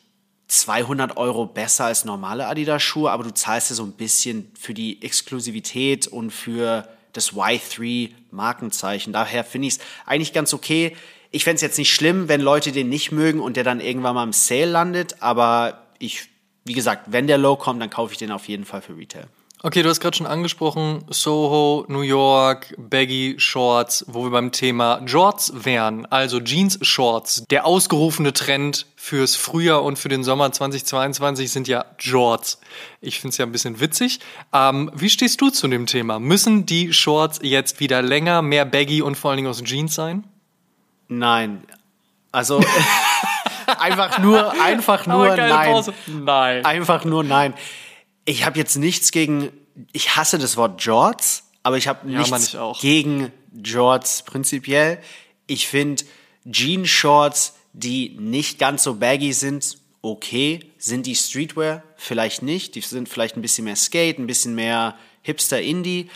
200 0.49 1.17
Euro 1.17 1.47
besser 1.47 1.87
als 1.87 2.05
normale 2.05 2.47
Adidas-Schuhe, 2.47 3.11
aber 3.11 3.25
du 3.25 3.35
zahlst 3.35 3.71
ja 3.71 3.77
so 3.77 3.83
ein 3.83 3.93
bisschen 3.93 4.51
für 4.59 4.75
die 4.75 5.03
Exklusivität 5.03 6.07
und 6.07 6.31
für 6.31 6.89
das 7.13 7.33
Y3-Markenzeichen. 7.33 9.13
Daher 9.13 9.43
finde 9.43 9.69
ich 9.69 9.75
es 9.75 9.81
eigentlich 10.05 10.33
ganz 10.33 10.55
okay. 10.55 10.97
Ich 11.31 11.45
fände 11.45 11.57
es 11.57 11.63
jetzt 11.63 11.79
nicht 11.79 11.93
schlimm, 11.93 12.29
wenn 12.29 12.41
Leute 12.41 12.71
den 12.73 12.89
nicht 12.89 13.11
mögen 13.11 13.41
und 13.41 13.57
der 13.57 13.65
dann 13.65 13.81
irgendwann 13.81 14.15
mal 14.15 14.23
im 14.23 14.33
Sale 14.33 14.67
landet, 14.67 15.17
aber 15.21 15.87
ich, 15.99 16.29
wie 16.65 16.75
gesagt, 16.75 17.07
wenn 17.11 17.27
der 17.27 17.39
Low 17.39 17.57
kommt, 17.57 17.83
dann 17.83 17.91
kaufe 17.91 18.13
ich 18.13 18.19
den 18.19 18.31
auf 18.31 18.47
jeden 18.49 18.65
Fall 18.65 18.83
für 18.83 18.97
Retail. 18.97 19.27
Okay, 19.63 19.83
du 19.83 19.89
hast 19.89 20.01
gerade 20.01 20.15
schon 20.15 20.27
angesprochen, 20.27 21.05
Soho, 21.09 21.87
New 21.89 22.03
York, 22.03 22.75
Baggy 22.77 23.37
Shorts, 23.39 24.05
wo 24.07 24.25
wir 24.25 24.31
beim 24.31 24.53
Thema 24.53 25.01
Jorts 25.07 25.51
wären, 25.65 26.05
also 26.07 26.41
Jeans 26.41 26.79
Shorts. 26.83 27.45
Der 27.51 27.65
ausgerufene 27.65 28.35
Trend 28.35 28.87
fürs 28.97 29.35
Frühjahr 29.35 29.83
und 29.83 29.99
für 29.99 30.11
den 30.11 30.25
Sommer 30.25 30.53
2022 30.53 31.51
sind 31.51 31.69
ja 31.69 31.87
Jorts. 31.99 32.61
Ich 33.01 33.19
finde 33.19 33.31
es 33.31 33.39
ja 33.39 33.47
ein 33.47 33.53
bisschen 33.53 33.81
witzig. 33.81 34.21
Ähm, 34.53 34.91
wie 34.95 35.09
stehst 35.09 35.41
du 35.41 35.49
zu 35.49 35.69
dem 35.69 35.87
Thema? 35.87 36.21
Müssen 36.21 36.67
die 36.67 36.93
Shorts 36.93 37.39
jetzt 37.43 37.81
wieder 37.81 38.03
länger, 38.03 38.43
mehr 38.43 38.67
Baggy 38.67 39.01
und 39.01 39.15
vor 39.17 39.31
allen 39.31 39.39
Dingen 39.39 39.49
aus 39.49 39.65
Jeans 39.65 39.95
sein? 39.95 40.25
Nein. 41.09 41.65
Also 42.31 42.61
einfach 43.79 44.19
nur, 44.19 44.53
einfach 44.61 45.07
nur 45.07 45.35
nein. 45.35 45.73
Pause. 45.73 45.95
Nein. 46.09 46.65
Einfach 46.67 47.07
nur 47.07 47.25
nein 47.25 47.55
ich 48.27 48.45
habe 48.45 48.59
jetzt 48.59 48.77
nichts 48.77 49.13
gegen, 49.13 49.51
ich 49.93 50.17
hasse 50.17 50.39
das 50.39 50.57
Wort 50.57 50.83
Jorts, 50.83 51.45
aber 51.63 51.79
ich 51.79 51.89
habe 51.89 52.07
nichts 52.07 52.53
ja, 52.53 52.73
gegen 52.81 53.33
Jorts 53.53 54.25
prinzipiell. 54.25 55.01
Ich 55.47 55.67
finde 55.67 56.05
Jeans-Shorts, 56.51 57.55
die 57.73 58.17
nicht 58.19 58.59
ganz 58.59 58.83
so 58.83 58.97
baggy 58.97 59.33
sind, 59.33 59.79
okay. 60.03 60.73
Sind 60.79 61.07
die 61.07 61.17
Streetwear? 61.17 61.83
Vielleicht 61.97 62.43
nicht. 62.43 62.75
Die 62.75 62.81
sind 62.81 63.09
vielleicht 63.09 63.37
ein 63.37 63.43
bisschen 63.43 63.65
mehr 63.65 63.77
Skate, 63.77 64.19
ein 64.19 64.27
bisschen 64.27 64.55
mehr 64.55 64.97
Hipster-Indie. 65.23 66.11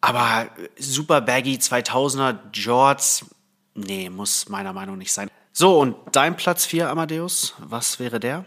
Aber 0.00 0.48
super 0.78 1.20
baggy 1.20 1.56
2000er 1.56 2.38
Jorts, 2.52 3.26
nee, 3.74 4.08
muss 4.10 4.48
meiner 4.48 4.72
Meinung 4.72 4.96
nach 4.96 5.00
nicht 5.00 5.12
sein. 5.12 5.28
So, 5.52 5.78
und 5.78 5.96
dein 6.12 6.36
Platz 6.36 6.66
4, 6.66 6.90
Amadeus, 6.90 7.54
was 7.58 7.98
wäre 7.98 8.20
der? 8.20 8.44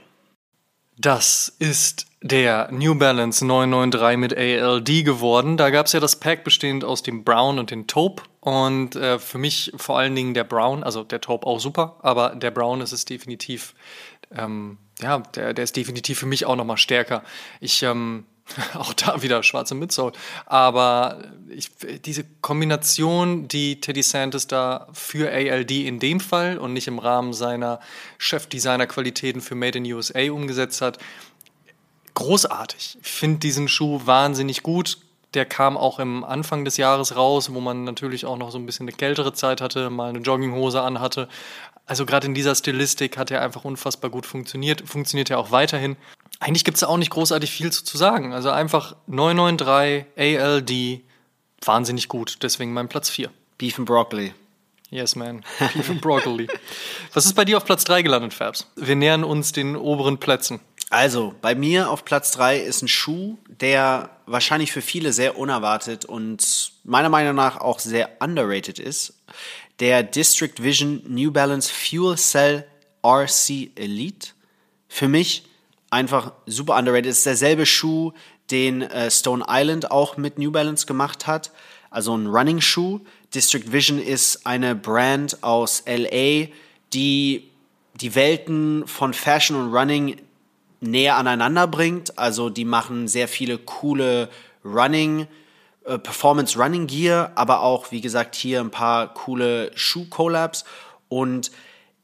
Das 1.01 1.55
ist 1.59 2.07
der 2.21 2.67
New 2.73 2.93
Balance 2.93 3.45
993 3.45 4.17
mit 4.17 4.38
ALD 4.38 5.05
geworden. 5.05 5.55
Da 5.55 5.69
gab 5.69 5.85
es 5.85 5.93
ja 5.93 6.01
das 6.01 6.17
Pack 6.17 6.43
bestehend 6.43 6.83
aus 6.83 7.03
dem 7.03 7.23
Brown 7.23 7.57
und 7.57 7.71
dem 7.71 7.88
Taupe. 7.88 8.23
Und 8.41 8.97
äh, 8.97 9.17
für 9.17 9.38
mich 9.38 9.71
vor 9.77 9.97
allen 9.97 10.13
Dingen 10.13 10.33
der 10.33 10.43
Brown, 10.43 10.83
also 10.83 11.05
der 11.05 11.21
Taupe 11.21 11.47
auch 11.47 11.62
super, 11.62 11.95
aber 12.01 12.35
der 12.35 12.51
Brown 12.51 12.81
ist 12.81 12.91
es 12.91 13.05
definitiv, 13.05 13.75
ähm, 14.35 14.77
ja, 15.01 15.19
der, 15.19 15.53
der 15.53 15.63
ist 15.63 15.77
definitiv 15.77 16.19
für 16.19 16.25
mich 16.25 16.45
auch 16.45 16.57
nochmal 16.57 16.75
stärker. 16.75 17.23
Ich 17.62 17.81
ähm, 17.81 18.25
Auch 18.73 18.93
da 18.93 19.21
wieder 19.21 19.43
schwarze 19.43 19.75
Midsole. 19.75 20.13
Aber 20.45 21.23
ich, 21.49 21.71
diese 22.05 22.23
Kombination, 22.41 23.47
die 23.47 23.79
Teddy 23.79 24.03
Santis 24.03 24.47
da 24.47 24.88
für 24.93 25.31
ALD 25.31 25.71
in 25.71 25.99
dem 25.99 26.19
Fall 26.19 26.57
und 26.57 26.73
nicht 26.73 26.88
im 26.88 26.99
Rahmen 26.99 27.33
seiner 27.33 27.79
Chefdesigner-Qualitäten 28.17 29.41
für 29.41 29.55
Made 29.55 29.77
in 29.77 29.91
USA 29.91 30.31
umgesetzt 30.31 30.81
hat, 30.81 30.97
großartig. 32.15 32.97
Ich 33.01 33.12
finde 33.12 33.39
diesen 33.39 33.67
Schuh 33.67 34.01
wahnsinnig 34.05 34.63
gut. 34.63 34.97
Der 35.35 35.45
kam 35.45 35.77
auch 35.77 35.99
im 35.99 36.23
Anfang 36.23 36.65
des 36.65 36.77
Jahres 36.77 37.15
raus, 37.15 37.53
wo 37.53 37.59
man 37.59 37.83
natürlich 37.83 38.25
auch 38.25 38.38
noch 38.38 38.51
so 38.51 38.57
ein 38.57 38.65
bisschen 38.65 38.88
eine 38.88 38.97
kältere 38.97 39.31
Zeit 39.31 39.62
hatte, 39.62 39.91
mal 39.91 40.09
eine 40.09 40.19
Jogginghose 40.19 40.81
anhatte. 40.81 41.29
Also 41.85 42.05
gerade 42.05 42.27
in 42.27 42.33
dieser 42.33 42.55
Stilistik 42.55 43.17
hat 43.17 43.31
er 43.31 43.41
einfach 43.41 43.63
unfassbar 43.63 44.12
gut 44.12 44.25
funktioniert, 44.25 44.81
funktioniert 44.88 45.29
er 45.29 45.39
auch 45.39 45.51
weiterhin. 45.51 45.97
Eigentlich 46.39 46.63
gibt 46.63 46.78
es 46.78 46.84
auch 46.84 46.97
nicht 46.97 47.12
großartig 47.12 47.52
viel 47.52 47.71
zu, 47.71 47.84
zu 47.84 47.97
sagen. 47.97 48.34
Also 48.34 48.49
einfach 48.49 48.95
993 49.08 50.06
ALD, 50.17 51.02
wahnsinnig 51.63 52.08
gut. 52.08 52.38
Deswegen 52.41 52.73
mein 52.73 52.88
Platz 52.88 53.10
4. 53.10 53.30
Beef 53.58 53.78
and 53.78 53.86
Broccoli. 53.86 54.34
Yes, 54.89 55.15
man. 55.15 55.43
Beef 55.73 55.89
and 55.89 56.02
Broccoli. 56.02 56.47
Was 57.13 57.25
ist 57.25 57.36
bei 57.36 57.45
dir 57.45 57.58
auf 57.58 57.65
Platz 57.65 57.84
3 57.84 58.02
gelandet, 58.02 58.34
Fabs? 58.34 58.67
Wir 58.75 58.95
nähern 58.95 59.23
uns 59.23 59.52
den 59.52 59.75
oberen 59.75 60.17
Plätzen. 60.17 60.60
Also, 60.89 61.36
bei 61.41 61.54
mir 61.54 61.91
auf 61.91 62.04
Platz 62.04 62.32
3 62.32 62.58
ist 62.58 62.82
ein 62.82 62.88
Schuh, 62.88 63.38
der 63.47 64.10
wahrscheinlich 64.25 64.71
für 64.71 64.82
viele 64.82 65.13
sehr 65.13 65.38
unerwartet 65.38 66.06
und 66.06 66.71
meiner 66.84 67.10
Meinung 67.10 67.36
nach 67.36 67.62
auch 67.62 67.78
sehr 67.78 68.10
underrated 68.19 68.80
ist. 68.80 69.13
Der 69.80 70.02
District 70.02 70.56
Vision 70.58 71.04
New 71.08 71.32
Balance 71.32 71.71
Fuel 71.71 72.17
Cell 72.17 72.65
RC 73.06 73.69
Elite. 73.75 74.30
Für 74.88 75.08
mich 75.08 75.43
einfach 75.89 76.34
super 76.45 76.78
underrated. 76.78 77.12
Es 77.12 77.19
ist 77.19 77.25
derselbe 77.25 77.65
Schuh, 77.65 78.13
den 78.52 78.82
äh, 78.82 79.10
Stone 79.12 79.45
Island 79.47 79.91
auch 79.91 80.17
mit 80.17 80.38
New 80.38 80.52
Balance 80.52 80.86
gemacht 80.86 81.28
hat. 81.28 81.52
Also 81.89 82.15
ein 82.15 82.28
Running-Schuh. 82.28 83.02
District 83.34 83.71
Vision 83.71 83.99
ist 83.99 84.45
eine 84.45 84.75
Brand 84.75 85.43
aus 85.43 85.84
LA, 85.86 86.47
die 86.93 87.49
die 87.95 88.15
Welten 88.15 88.88
von 88.88 89.13
Fashion 89.13 89.58
und 89.58 89.73
Running 89.75 90.21
näher 90.80 91.17
aneinander 91.17 91.67
bringt. 91.67 92.17
Also 92.17 92.49
die 92.49 92.65
machen 92.65 93.08
sehr 93.08 93.28
viele 93.28 93.58
coole 93.58 94.30
Running, 94.63 95.28
äh, 95.86 95.97
Performance 95.97 96.58
Running 96.58 96.88
Gear, 96.88 97.32
aber 97.36 97.62
auch, 97.62 97.91
wie 97.91 98.02
gesagt, 98.02 98.36
hier 98.36 98.62
ein 98.62 98.71
paar 98.71 99.13
coole 99.13 99.71
Schuh-Collabs. 99.75 100.63
Und 101.10 101.52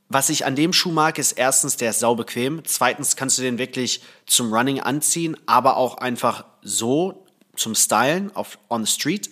was 0.07 0.29
ich 0.29 0.45
an 0.45 0.55
dem 0.55 0.71
Schuh 0.71 0.91
mag, 0.91 1.17
ist 1.17 1.33
erstens, 1.33 1.77
der 1.77 1.89
ist 1.89 1.99
saubequem. 1.99 2.63
Zweitens 2.65 3.15
kannst 3.15 3.37
du 3.37 3.41
den 3.41 3.57
wirklich 3.57 4.01
zum 4.25 4.53
Running 4.53 4.79
anziehen, 4.79 5.35
aber 5.45 5.77
auch 5.77 5.97
einfach 5.97 6.45
so 6.61 7.25
zum 7.55 7.73
Stylen 7.73 8.35
auf 8.35 8.59
on 8.69 8.85
the 8.85 8.91
street. 8.91 9.31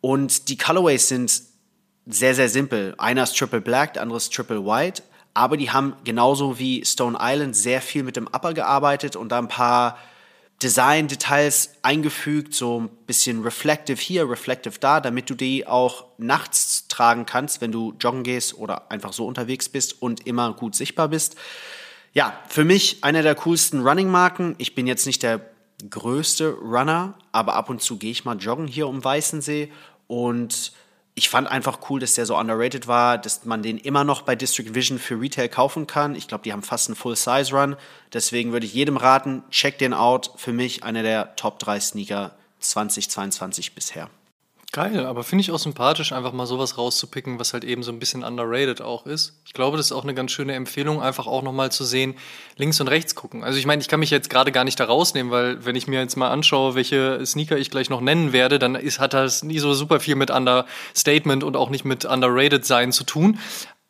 Und 0.00 0.48
die 0.48 0.56
Colorways 0.56 1.08
sind 1.08 1.42
sehr, 2.06 2.34
sehr 2.34 2.48
simpel. 2.48 2.94
Einer 2.98 3.22
ist 3.24 3.36
Triple 3.36 3.60
Black, 3.60 3.94
der 3.94 4.02
andere 4.02 4.18
ist 4.18 4.32
Triple 4.32 4.64
White. 4.64 5.02
Aber 5.34 5.56
die 5.56 5.70
haben 5.70 5.94
genauso 6.04 6.58
wie 6.58 6.84
Stone 6.84 7.18
Island 7.20 7.56
sehr 7.56 7.82
viel 7.82 8.04
mit 8.04 8.16
dem 8.16 8.28
Upper 8.28 8.54
gearbeitet 8.54 9.16
und 9.16 9.30
da 9.30 9.38
ein 9.38 9.48
paar 9.48 9.98
Design-Details 10.64 11.74
eingefügt, 11.82 12.54
so 12.54 12.80
ein 12.80 12.88
bisschen 13.06 13.42
reflective 13.42 14.00
hier, 14.00 14.28
reflective 14.28 14.78
da, 14.80 15.00
damit 15.00 15.28
du 15.28 15.34
die 15.34 15.66
auch 15.66 16.06
nachts 16.16 16.88
tragen 16.88 17.26
kannst, 17.26 17.60
wenn 17.60 17.70
du 17.70 17.94
joggen 18.00 18.22
gehst 18.22 18.56
oder 18.56 18.90
einfach 18.90 19.12
so 19.12 19.26
unterwegs 19.26 19.68
bist 19.68 20.00
und 20.00 20.26
immer 20.26 20.54
gut 20.54 20.74
sichtbar 20.74 21.08
bist. 21.08 21.36
Ja, 22.14 22.40
für 22.48 22.64
mich 22.64 23.04
einer 23.04 23.22
der 23.22 23.34
coolsten 23.34 23.86
Running-Marken. 23.86 24.54
Ich 24.56 24.74
bin 24.74 24.86
jetzt 24.86 25.04
nicht 25.04 25.22
der 25.22 25.40
größte 25.90 26.50
Runner, 26.50 27.18
aber 27.30 27.54
ab 27.54 27.68
und 27.68 27.82
zu 27.82 27.98
gehe 27.98 28.10
ich 28.10 28.24
mal 28.24 28.38
joggen 28.38 28.66
hier 28.66 28.88
um 28.88 29.04
Weißensee 29.04 29.70
und 30.06 30.72
ich 31.16 31.28
fand 31.28 31.48
einfach 31.48 31.78
cool, 31.88 32.00
dass 32.00 32.14
der 32.14 32.26
so 32.26 32.36
underrated 32.36 32.88
war, 32.88 33.18
dass 33.18 33.44
man 33.44 33.62
den 33.62 33.78
immer 33.78 34.02
noch 34.02 34.22
bei 34.22 34.34
District 34.34 34.74
Vision 34.74 34.98
für 34.98 35.20
Retail 35.20 35.48
kaufen 35.48 35.86
kann. 35.86 36.16
Ich 36.16 36.26
glaube, 36.26 36.42
die 36.42 36.52
haben 36.52 36.62
fast 36.62 36.88
einen 36.88 36.96
Full-Size-Run. 36.96 37.76
Deswegen 38.12 38.52
würde 38.52 38.66
ich 38.66 38.74
jedem 38.74 38.96
raten, 38.96 39.44
check 39.50 39.78
den 39.78 39.94
out. 39.94 40.32
Für 40.36 40.52
mich 40.52 40.82
einer 40.82 41.04
der 41.04 41.36
Top 41.36 41.60
3 41.60 41.78
Sneaker 41.78 42.34
2022 42.58 43.76
bisher. 43.76 44.10
Geil, 44.74 45.06
aber 45.06 45.22
finde 45.22 45.42
ich 45.42 45.52
auch 45.52 45.60
sympathisch, 45.60 46.10
einfach 46.10 46.32
mal 46.32 46.46
sowas 46.46 46.76
rauszupicken, 46.76 47.38
was 47.38 47.52
halt 47.52 47.62
eben 47.62 47.84
so 47.84 47.92
ein 47.92 48.00
bisschen 48.00 48.24
underrated 48.24 48.82
auch 48.82 49.06
ist. 49.06 49.38
Ich 49.46 49.52
glaube, 49.52 49.76
das 49.76 49.86
ist 49.86 49.92
auch 49.92 50.02
eine 50.02 50.14
ganz 50.14 50.32
schöne 50.32 50.54
Empfehlung, 50.54 51.00
einfach 51.00 51.28
auch 51.28 51.42
nochmal 51.42 51.70
zu 51.70 51.84
sehen, 51.84 52.16
links 52.56 52.80
und 52.80 52.88
rechts 52.88 53.14
gucken. 53.14 53.44
Also 53.44 53.56
ich 53.56 53.66
meine, 53.66 53.82
ich 53.82 53.86
kann 53.86 54.00
mich 54.00 54.10
jetzt 54.10 54.30
gerade 54.30 54.50
gar 54.50 54.64
nicht 54.64 54.80
da 54.80 54.86
rausnehmen, 54.86 55.30
weil 55.30 55.64
wenn 55.64 55.76
ich 55.76 55.86
mir 55.86 56.00
jetzt 56.00 56.16
mal 56.16 56.28
anschaue, 56.28 56.74
welche 56.74 57.24
Sneaker 57.24 57.56
ich 57.56 57.70
gleich 57.70 57.88
noch 57.88 58.00
nennen 58.00 58.32
werde, 58.32 58.58
dann 58.58 58.74
ist, 58.74 58.98
hat 58.98 59.14
das 59.14 59.44
nie 59.44 59.60
so 59.60 59.74
super 59.74 60.00
viel 60.00 60.16
mit 60.16 60.32
Understatement 60.32 61.44
und 61.44 61.56
auch 61.56 61.70
nicht 61.70 61.84
mit 61.84 62.04
underrated 62.04 62.66
sein 62.66 62.90
zu 62.90 63.04
tun. 63.04 63.38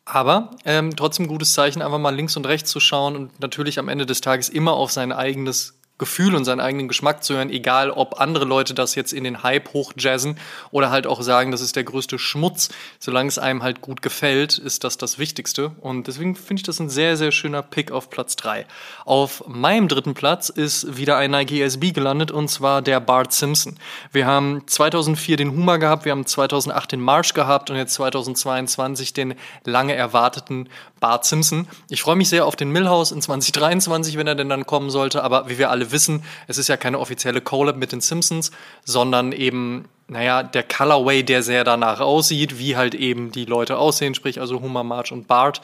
Aber 0.05 0.51
ähm, 0.65 0.95
trotzdem 0.95 1.25
gutes 1.25 1.53
Zeichen, 1.53 1.81
einfach 1.81 1.97
mal 1.97 2.15
links 2.15 2.37
und 2.37 2.45
rechts 2.45 2.69
zu 2.69 2.79
schauen 2.79 3.15
und 3.15 3.39
natürlich 3.39 3.79
am 3.79 3.89
Ende 3.89 4.05
des 4.05 4.21
Tages 4.21 4.49
immer 4.49 4.73
auf 4.73 4.91
sein 4.91 5.11
eigenes 5.11 5.79
Gefühl 5.97 6.35
und 6.35 6.43
seinen 6.43 6.59
eigenen 6.59 6.89
Geschmack 6.89 7.23
zu 7.23 7.35
hören, 7.35 7.49
egal 7.49 7.89
ob 7.89 8.19
andere 8.19 8.43
Leute 8.43 8.73
das 8.73 8.95
jetzt 8.95 9.13
in 9.13 9.23
den 9.23 9.43
Hype 9.43 9.71
hochjazzen 9.71 10.37
oder 10.71 10.89
halt 10.89 11.07
auch 11.07 11.21
sagen, 11.21 11.51
das 11.51 11.61
ist 11.61 11.77
der 11.77 11.85
größte 11.85 12.19
Schmutz. 12.19 12.69
Solange 12.99 13.29
es 13.29 13.39
einem 13.39 13.63
halt 13.63 13.79
gut 13.79 14.01
gefällt, 14.01 14.57
ist 14.57 14.83
das 14.83 14.97
das 14.97 15.19
Wichtigste. 15.19 15.71
Und 15.79 16.07
deswegen 16.07 16.35
finde 16.35 16.59
ich 16.59 16.65
das 16.65 16.79
ein 16.79 16.89
sehr, 16.89 17.15
sehr 17.15 17.31
schöner 17.31 17.61
Pick 17.61 17.91
auf 17.91 18.09
Platz 18.09 18.35
drei. 18.35 18.65
Auf 19.05 19.47
meinem 19.47 19.87
dritten 19.87 20.15
Platz 20.15 20.49
ist 20.49 20.97
wieder 20.97 21.15
ein 21.15 21.31
Nike 21.31 21.61
SB 21.61 21.91
gelandet 21.91 22.31
und 22.31 22.49
zwar 22.49 22.81
der 22.81 22.99
Bart 22.99 23.31
Simpson. 23.31 23.77
Wir 24.11 24.25
haben 24.25 24.67
2004 24.67 25.37
den 25.37 25.51
Huma 25.51 25.77
gehabt, 25.77 26.03
wir 26.03 26.11
haben 26.11 26.25
2008 26.25 26.91
den 26.91 27.01
Marsh 27.01 27.33
gehabt 27.33 27.69
und 27.69 27.77
jetzt 27.77 27.93
2022 27.93 29.13
den 29.13 29.35
lange 29.63 29.95
erwarteten 29.95 30.67
Bart 30.99 31.25
Simpson. 31.25 31.67
Ich 31.89 32.01
freue 32.01 32.15
mich 32.15 32.29
sehr 32.29 32.45
auf 32.45 32.55
den 32.55 32.71
Millhouse 32.71 33.11
in 33.11 33.21
2023, 33.21 34.17
wenn 34.17 34.27
er 34.27 34.35
denn 34.35 34.49
dann 34.49 34.65
kommen 34.65 34.89
sollte, 34.89 35.23
aber 35.23 35.49
wie 35.49 35.57
wir 35.57 35.69
alle 35.69 35.91
wissen, 35.91 36.23
es 36.47 36.57
ist 36.57 36.67
ja 36.67 36.77
keine 36.77 36.99
offizielle 36.99 37.41
Collab 37.41 37.75
mit 37.75 37.91
den 37.91 38.01
Simpsons, 38.01 38.51
sondern 38.83 39.31
eben 39.31 39.85
naja, 40.07 40.43
der 40.43 40.63
Colorway, 40.63 41.23
der 41.23 41.41
sehr 41.41 41.63
danach 41.63 41.99
aussieht, 41.99 42.59
wie 42.59 42.77
halt 42.77 42.93
eben 42.93 43.31
die 43.31 43.45
Leute 43.45 43.77
aussehen, 43.77 44.13
sprich 44.13 44.39
also 44.39 44.61
Hummer, 44.61 44.83
March 44.83 45.11
und 45.11 45.27
Bart. 45.27 45.61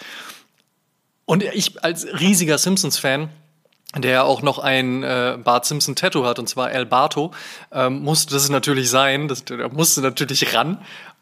Und 1.26 1.44
ich 1.44 1.84
als 1.84 2.08
riesiger 2.20 2.58
Simpsons-Fan, 2.58 3.30
der 3.98 4.26
auch 4.26 4.42
noch 4.42 4.58
ein 4.58 5.04
äh, 5.04 5.38
Bart 5.44 5.66
Simpson-Tattoo 5.66 6.26
hat, 6.26 6.40
und 6.40 6.48
zwar 6.48 6.72
El 6.72 6.86
Barto, 6.86 7.32
ähm, 7.72 8.02
musste 8.02 8.34
das 8.34 8.50
natürlich 8.50 8.90
sein, 8.90 9.28
das, 9.28 9.46
der 9.46 9.70
musste 9.70 10.02
natürlich 10.02 10.56
ran. 10.56 10.80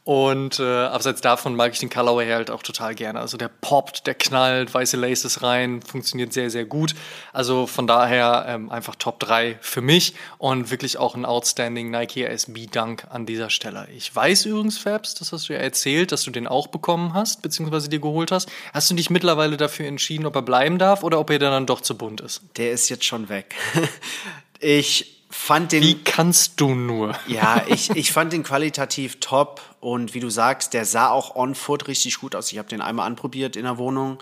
Und 0.09 0.59
äh, 0.59 0.63
abseits 0.63 1.21
davon 1.21 1.55
mag 1.55 1.71
ich 1.71 1.77
den 1.77 1.91
Colorway 1.91 2.31
halt 2.31 2.49
auch 2.49 2.63
total 2.63 2.95
gerne. 2.95 3.19
Also 3.19 3.37
der 3.37 3.47
poppt, 3.47 4.07
der 4.07 4.15
knallt, 4.15 4.73
weiße 4.73 4.97
Laces 4.97 5.43
rein, 5.43 5.83
funktioniert 5.83 6.33
sehr, 6.33 6.49
sehr 6.49 6.65
gut. 6.65 6.95
Also 7.31 7.67
von 7.67 7.85
daher 7.85 8.45
ähm, 8.47 8.71
einfach 8.71 8.95
Top 8.95 9.19
3 9.19 9.59
für 9.61 9.81
mich 9.81 10.15
und 10.39 10.71
wirklich 10.71 10.97
auch 10.97 11.13
ein 11.13 11.25
outstanding 11.25 11.91
Nike 11.91 12.23
SB 12.23 12.65
Dunk 12.65 13.05
an 13.11 13.27
dieser 13.27 13.51
Stelle. 13.51 13.87
Ich 13.95 14.15
weiß 14.15 14.45
übrigens, 14.45 14.79
Fabs, 14.79 15.13
das 15.13 15.31
hast 15.31 15.47
du 15.47 15.53
ja 15.53 15.59
erzählt, 15.59 16.11
dass 16.11 16.23
du 16.23 16.31
den 16.31 16.47
auch 16.47 16.65
bekommen 16.65 17.13
hast, 17.13 17.43
beziehungsweise 17.43 17.87
dir 17.87 17.99
geholt 17.99 18.31
hast. 18.31 18.49
Hast 18.73 18.89
du 18.89 18.95
dich 18.95 19.11
mittlerweile 19.11 19.57
dafür 19.57 19.85
entschieden, 19.85 20.25
ob 20.25 20.35
er 20.35 20.41
bleiben 20.41 20.79
darf 20.79 21.03
oder 21.03 21.19
ob 21.19 21.29
er 21.29 21.37
dann 21.37 21.67
doch 21.67 21.81
zu 21.81 21.95
bunt 21.95 22.19
ist? 22.21 22.41
Der 22.57 22.71
ist 22.71 22.89
jetzt 22.89 23.05
schon 23.05 23.29
weg. 23.29 23.53
ich 24.59 25.18
fand 25.29 25.71
den. 25.71 25.83
Wie 25.83 26.03
kannst 26.03 26.59
du 26.59 26.73
nur? 26.73 27.15
Ja, 27.27 27.63
ich, 27.67 27.91
ich 27.91 28.11
fand 28.11 28.33
den 28.33 28.43
qualitativ 28.43 29.19
top 29.19 29.61
und 29.79 30.13
wie 30.13 30.19
du 30.19 30.29
sagst, 30.29 30.73
der 30.73 30.85
sah 30.85 31.09
auch 31.09 31.35
on 31.35 31.55
foot 31.55 31.87
richtig 31.87 32.19
gut 32.19 32.35
aus. 32.35 32.51
Ich 32.51 32.57
habe 32.57 32.67
den 32.67 32.81
einmal 32.81 33.05
anprobiert 33.05 33.55
in 33.55 33.63
der 33.63 33.77
Wohnung, 33.77 34.17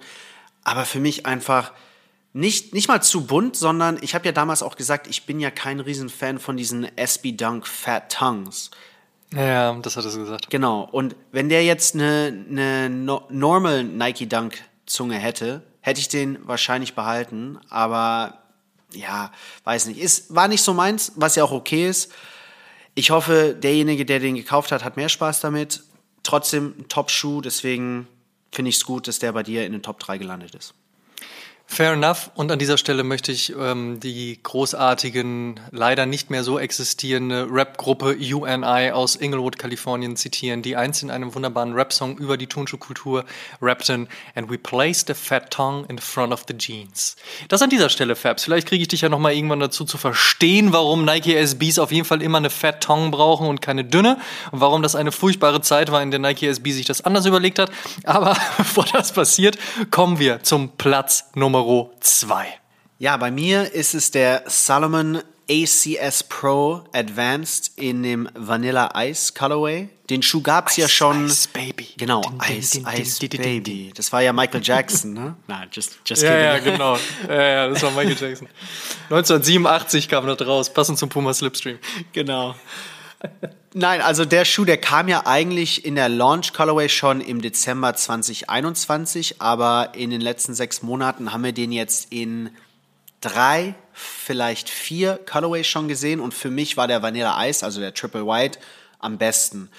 aber 0.63 0.85
für 0.85 0.99
mich 0.99 1.25
einfach 1.25 1.71
nicht, 2.33 2.73
nicht 2.73 2.87
mal 2.87 3.01
zu 3.01 3.25
bunt, 3.25 3.55
sondern 3.55 3.97
ich 4.01 4.13
habe 4.13 4.25
ja 4.25 4.31
damals 4.31 4.61
auch 4.61 4.75
gesagt, 4.75 5.07
ich 5.07 5.25
bin 5.25 5.39
ja 5.39 5.49
kein 5.49 5.79
Riesenfan 5.79 6.39
von 6.39 6.57
diesen 6.57 6.85
SB 6.97 7.31
Dunk 7.31 7.65
Fat 7.65 8.11
Tongues. 8.11 8.69
Ja, 9.33 9.73
das 9.73 9.97
hat 9.97 10.05
er 10.05 10.11
so 10.11 10.19
gesagt. 10.19 10.49
Genau. 10.49 10.87
Und 10.91 11.15
wenn 11.31 11.49
der 11.49 11.63
jetzt 11.63 11.95
eine, 11.95 12.45
eine 12.49 12.89
no 12.89 13.23
normal 13.29 13.83
Nike 13.83 14.27
Dunk 14.27 14.61
Zunge 14.85 15.15
hätte, 15.15 15.63
hätte 15.81 15.99
ich 15.99 16.09
den 16.09 16.37
wahrscheinlich 16.47 16.95
behalten. 16.95 17.59
Aber 17.69 18.39
ja, 18.93 19.31
weiß 19.63 19.87
nicht. 19.87 19.99
Ist, 19.99 20.33
war 20.33 20.47
nicht 20.47 20.63
so 20.63 20.73
meins, 20.73 21.13
was 21.15 21.35
ja 21.35 21.43
auch 21.43 21.51
okay 21.51 21.89
ist. 21.89 22.11
Ich 22.95 23.11
hoffe, 23.11 23.55
derjenige, 23.57 24.05
der 24.05 24.19
den 24.19 24.35
gekauft 24.35 24.71
hat, 24.71 24.83
hat 24.83 24.97
mehr 24.97 25.09
Spaß 25.09 25.41
damit. 25.41 25.83
Trotzdem 26.23 26.73
ein 26.79 26.87
Top-Schuh, 26.87 27.41
deswegen 27.41 28.07
finde 28.51 28.69
ich 28.69 28.77
es 28.77 28.85
gut, 28.85 29.07
dass 29.07 29.19
der 29.19 29.31
bei 29.33 29.43
dir 29.43 29.65
in 29.65 29.71
den 29.71 29.83
Top 29.83 29.99
3 29.99 30.17
gelandet 30.17 30.55
ist. 30.55 30.73
Fair 31.69 31.93
enough. 31.93 32.31
Und 32.33 32.49
an 32.49 32.59
dieser 32.59 32.77
Stelle 32.77 33.03
möchte 33.03 33.33
ich 33.33 33.53
ähm, 33.55 33.99
die 33.99 34.39
großartigen, 34.41 35.59
leider 35.71 36.05
nicht 36.05 36.29
mehr 36.29 36.43
so 36.43 36.57
existierende 36.57 37.45
Rap-Gruppe 37.51 38.15
UNI 38.15 38.91
aus 38.91 39.17
Inglewood, 39.17 39.59
Kalifornien 39.59 40.15
zitieren, 40.15 40.61
die 40.61 40.77
einst 40.77 41.03
in 41.03 41.11
einem 41.11 41.35
wunderbaren 41.35 41.73
Rap-Song 41.73 42.17
über 42.17 42.37
die 42.37 42.47
Turnschuhkultur 42.47 43.25
rappten 43.61 44.07
And 44.33 44.49
we 44.49 44.57
placed 44.57 45.07
the 45.07 45.13
fat 45.13 45.51
tongue 45.51 45.85
in 45.89 45.99
front 45.99 46.31
of 46.31 46.45
the 46.47 46.57
jeans. 46.57 47.17
Das 47.49 47.61
an 47.61 47.69
dieser 47.69 47.89
Stelle, 47.89 48.15
Fabs. 48.15 48.45
Vielleicht 48.45 48.69
kriege 48.69 48.81
ich 48.81 48.87
dich 48.87 49.01
ja 49.01 49.09
nochmal 49.09 49.33
irgendwann 49.33 49.59
dazu 49.59 49.83
zu 49.83 49.97
verstehen, 49.97 50.71
warum 50.71 51.03
Nike 51.03 51.35
SBs 51.35 51.79
auf 51.79 51.91
jeden 51.91 52.05
Fall 52.05 52.21
immer 52.21 52.37
eine 52.37 52.49
fat 52.49 52.81
tongue 52.81 53.11
brauchen 53.11 53.45
und 53.45 53.61
keine 53.61 53.83
dünne 53.83 54.17
und 54.51 54.61
warum 54.61 54.81
das 54.81 54.95
eine 54.95 55.11
furchtbare 55.11 55.59
Zeit 55.59 55.91
war, 55.91 56.01
in 56.01 56.11
der 56.11 56.21
Nike 56.21 56.47
SB 56.47 56.71
sich 56.71 56.85
das 56.85 57.01
anders 57.01 57.25
überlegt 57.25 57.59
hat. 57.59 57.71
Aber 58.05 58.37
bevor 58.57 58.85
das 58.85 59.11
passiert, 59.11 59.57
kommen 59.91 60.17
wir 60.17 60.41
zum 60.43 60.69
Platz 60.77 61.29
Nummer 61.35 61.56
Nummer 61.57 61.89
2. 61.99 62.47
Ja, 62.99 63.17
bei 63.17 63.31
mir 63.31 63.73
ist 63.73 63.95
es 63.95 64.11
der 64.11 64.43
Salomon 64.45 65.23
ACS 65.49 66.23
Pro 66.23 66.83
Advanced 66.93 67.71
in 67.77 68.03
dem 68.03 68.29
Vanilla 68.35 68.91
Ice 68.95 69.33
Colorway. 69.33 69.89
Den 70.09 70.21
Schuh 70.21 70.41
gab 70.41 70.67
es 70.67 70.77
ja 70.77 70.87
schon. 70.87 71.25
Ice 71.25 71.49
Baby. 71.51 71.89
Genau, 71.97 72.21
Ice, 72.49 72.81
Ice 72.95 73.27
Baby. 73.27 73.91
Das 73.95 74.11
war 74.11 74.21
ja 74.21 74.33
Michael 74.33 74.61
Jackson, 74.63 75.13
ne? 75.13 75.35
Nein, 75.47 75.67
just, 75.71 75.97
just 76.05 76.21
kidding. 76.21 76.37
Ja, 76.37 76.53
ja, 76.55 76.59
genau. 76.59 76.97
Ja, 77.27 77.41
ja, 77.41 77.67
das 77.69 77.81
war 77.81 77.91
Michael 77.91 78.17
Jackson. 78.19 78.47
1987 79.09 80.07
kam 80.09 80.27
das 80.27 80.45
raus, 80.45 80.71
passend 80.71 80.99
zum 80.99 81.09
Puma 81.09 81.33
Slipstream. 81.33 81.79
Genau. 82.13 82.55
Nein, 83.73 84.01
also 84.01 84.25
der 84.25 84.45
Schuh, 84.45 84.65
der 84.65 84.77
kam 84.77 85.07
ja 85.07 85.25
eigentlich 85.25 85.85
in 85.85 85.95
der 85.95 86.09
Launch 86.09 86.53
Colorway 86.53 86.89
schon 86.89 87.21
im 87.21 87.41
Dezember 87.41 87.93
2021, 87.93 89.41
aber 89.41 89.91
in 89.93 90.09
den 90.09 90.21
letzten 90.21 90.55
sechs 90.55 90.81
Monaten 90.81 91.31
haben 91.31 91.43
wir 91.43 91.51
den 91.51 91.71
jetzt 91.71 92.11
in 92.11 92.49
drei, 93.21 93.75
vielleicht 93.93 94.69
vier 94.69 95.19
Colorways 95.29 95.67
schon 95.67 95.87
gesehen 95.87 96.19
und 96.19 96.33
für 96.33 96.49
mich 96.49 96.77
war 96.77 96.87
der 96.87 97.01
Vanilla 97.01 97.45
Ice, 97.47 97.63
also 97.63 97.79
der 97.79 97.93
Triple 97.93 98.25
White, 98.25 98.59
am 98.99 99.17
besten. 99.17 99.69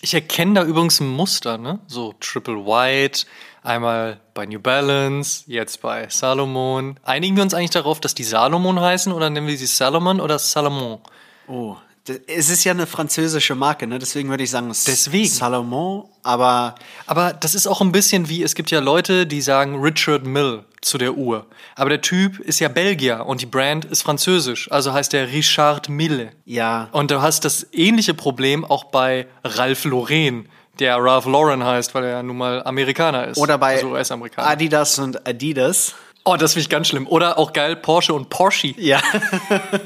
Ich 0.00 0.14
erkenne 0.14 0.54
da 0.54 0.64
übrigens 0.64 1.00
ein 1.00 1.08
Muster, 1.08 1.58
ne? 1.58 1.80
So 1.86 2.14
Triple 2.20 2.66
White, 2.66 3.26
einmal 3.62 4.20
bei 4.34 4.46
New 4.46 4.60
Balance, 4.60 5.44
jetzt 5.46 5.80
bei 5.80 6.08
Salomon. 6.08 7.00
Einigen 7.02 7.36
wir 7.36 7.42
uns 7.42 7.54
eigentlich 7.54 7.70
darauf, 7.70 8.00
dass 8.00 8.14
die 8.14 8.24
Salomon 8.24 8.78
heißen 8.80 9.12
oder 9.12 9.30
nennen 9.30 9.46
wir 9.46 9.56
sie 9.56 9.66
Salomon 9.66 10.20
oder 10.20 10.38
Salomon? 10.38 11.00
Oh, 11.48 11.76
es 12.26 12.50
ist 12.50 12.64
ja 12.64 12.72
eine 12.72 12.86
französische 12.86 13.54
Marke, 13.54 13.86
ne? 13.86 13.98
Deswegen 13.98 14.28
würde 14.28 14.44
ich 14.44 14.50
sagen, 14.50 14.68
Deswegen. 14.68 15.28
Salomon, 15.28 16.04
aber. 16.22 16.74
Aber 17.06 17.32
das 17.32 17.54
ist 17.54 17.66
auch 17.66 17.80
ein 17.80 17.92
bisschen 17.92 18.28
wie, 18.28 18.42
es 18.42 18.54
gibt 18.54 18.70
ja 18.70 18.80
Leute, 18.80 19.26
die 19.26 19.40
sagen 19.40 19.80
Richard 19.80 20.24
Mill 20.24 20.64
zu 20.80 20.98
der 20.98 21.14
Uhr. 21.14 21.46
Aber 21.74 21.90
der 21.90 22.00
Typ 22.00 22.38
ist 22.40 22.60
ja 22.60 22.68
Belgier 22.68 23.26
und 23.26 23.40
die 23.40 23.46
Brand 23.46 23.84
ist 23.84 24.02
französisch. 24.02 24.70
Also 24.70 24.92
heißt 24.92 25.12
der 25.12 25.32
Richard 25.32 25.88
Mille. 25.88 26.32
Ja. 26.44 26.88
Und 26.92 27.10
du 27.10 27.20
hast 27.20 27.44
das 27.44 27.66
ähnliche 27.72 28.14
Problem 28.14 28.64
auch 28.64 28.84
bei 28.84 29.26
Ralph 29.44 29.84
Lauren 29.84 30.48
der 30.78 30.96
Ralph 30.96 31.26
Lauren 31.26 31.64
heißt, 31.64 31.94
weil 31.94 32.04
er 32.04 32.10
ja 32.10 32.22
nun 32.22 32.36
mal 32.36 32.62
Amerikaner 32.64 33.28
ist. 33.28 33.38
Oder 33.38 33.58
bei 33.58 33.82
also 33.82 33.96
Adidas 34.36 34.98
und 34.98 35.26
Adidas. 35.26 35.94
Oh, 36.30 36.36
das 36.36 36.52
finde 36.52 36.64
ich 36.64 36.68
ganz 36.68 36.88
schlimm. 36.88 37.06
Oder 37.06 37.38
auch 37.38 37.54
geil, 37.54 37.74
Porsche 37.74 38.12
und 38.12 38.28
Porsche. 38.28 38.74
Ja. 38.76 39.00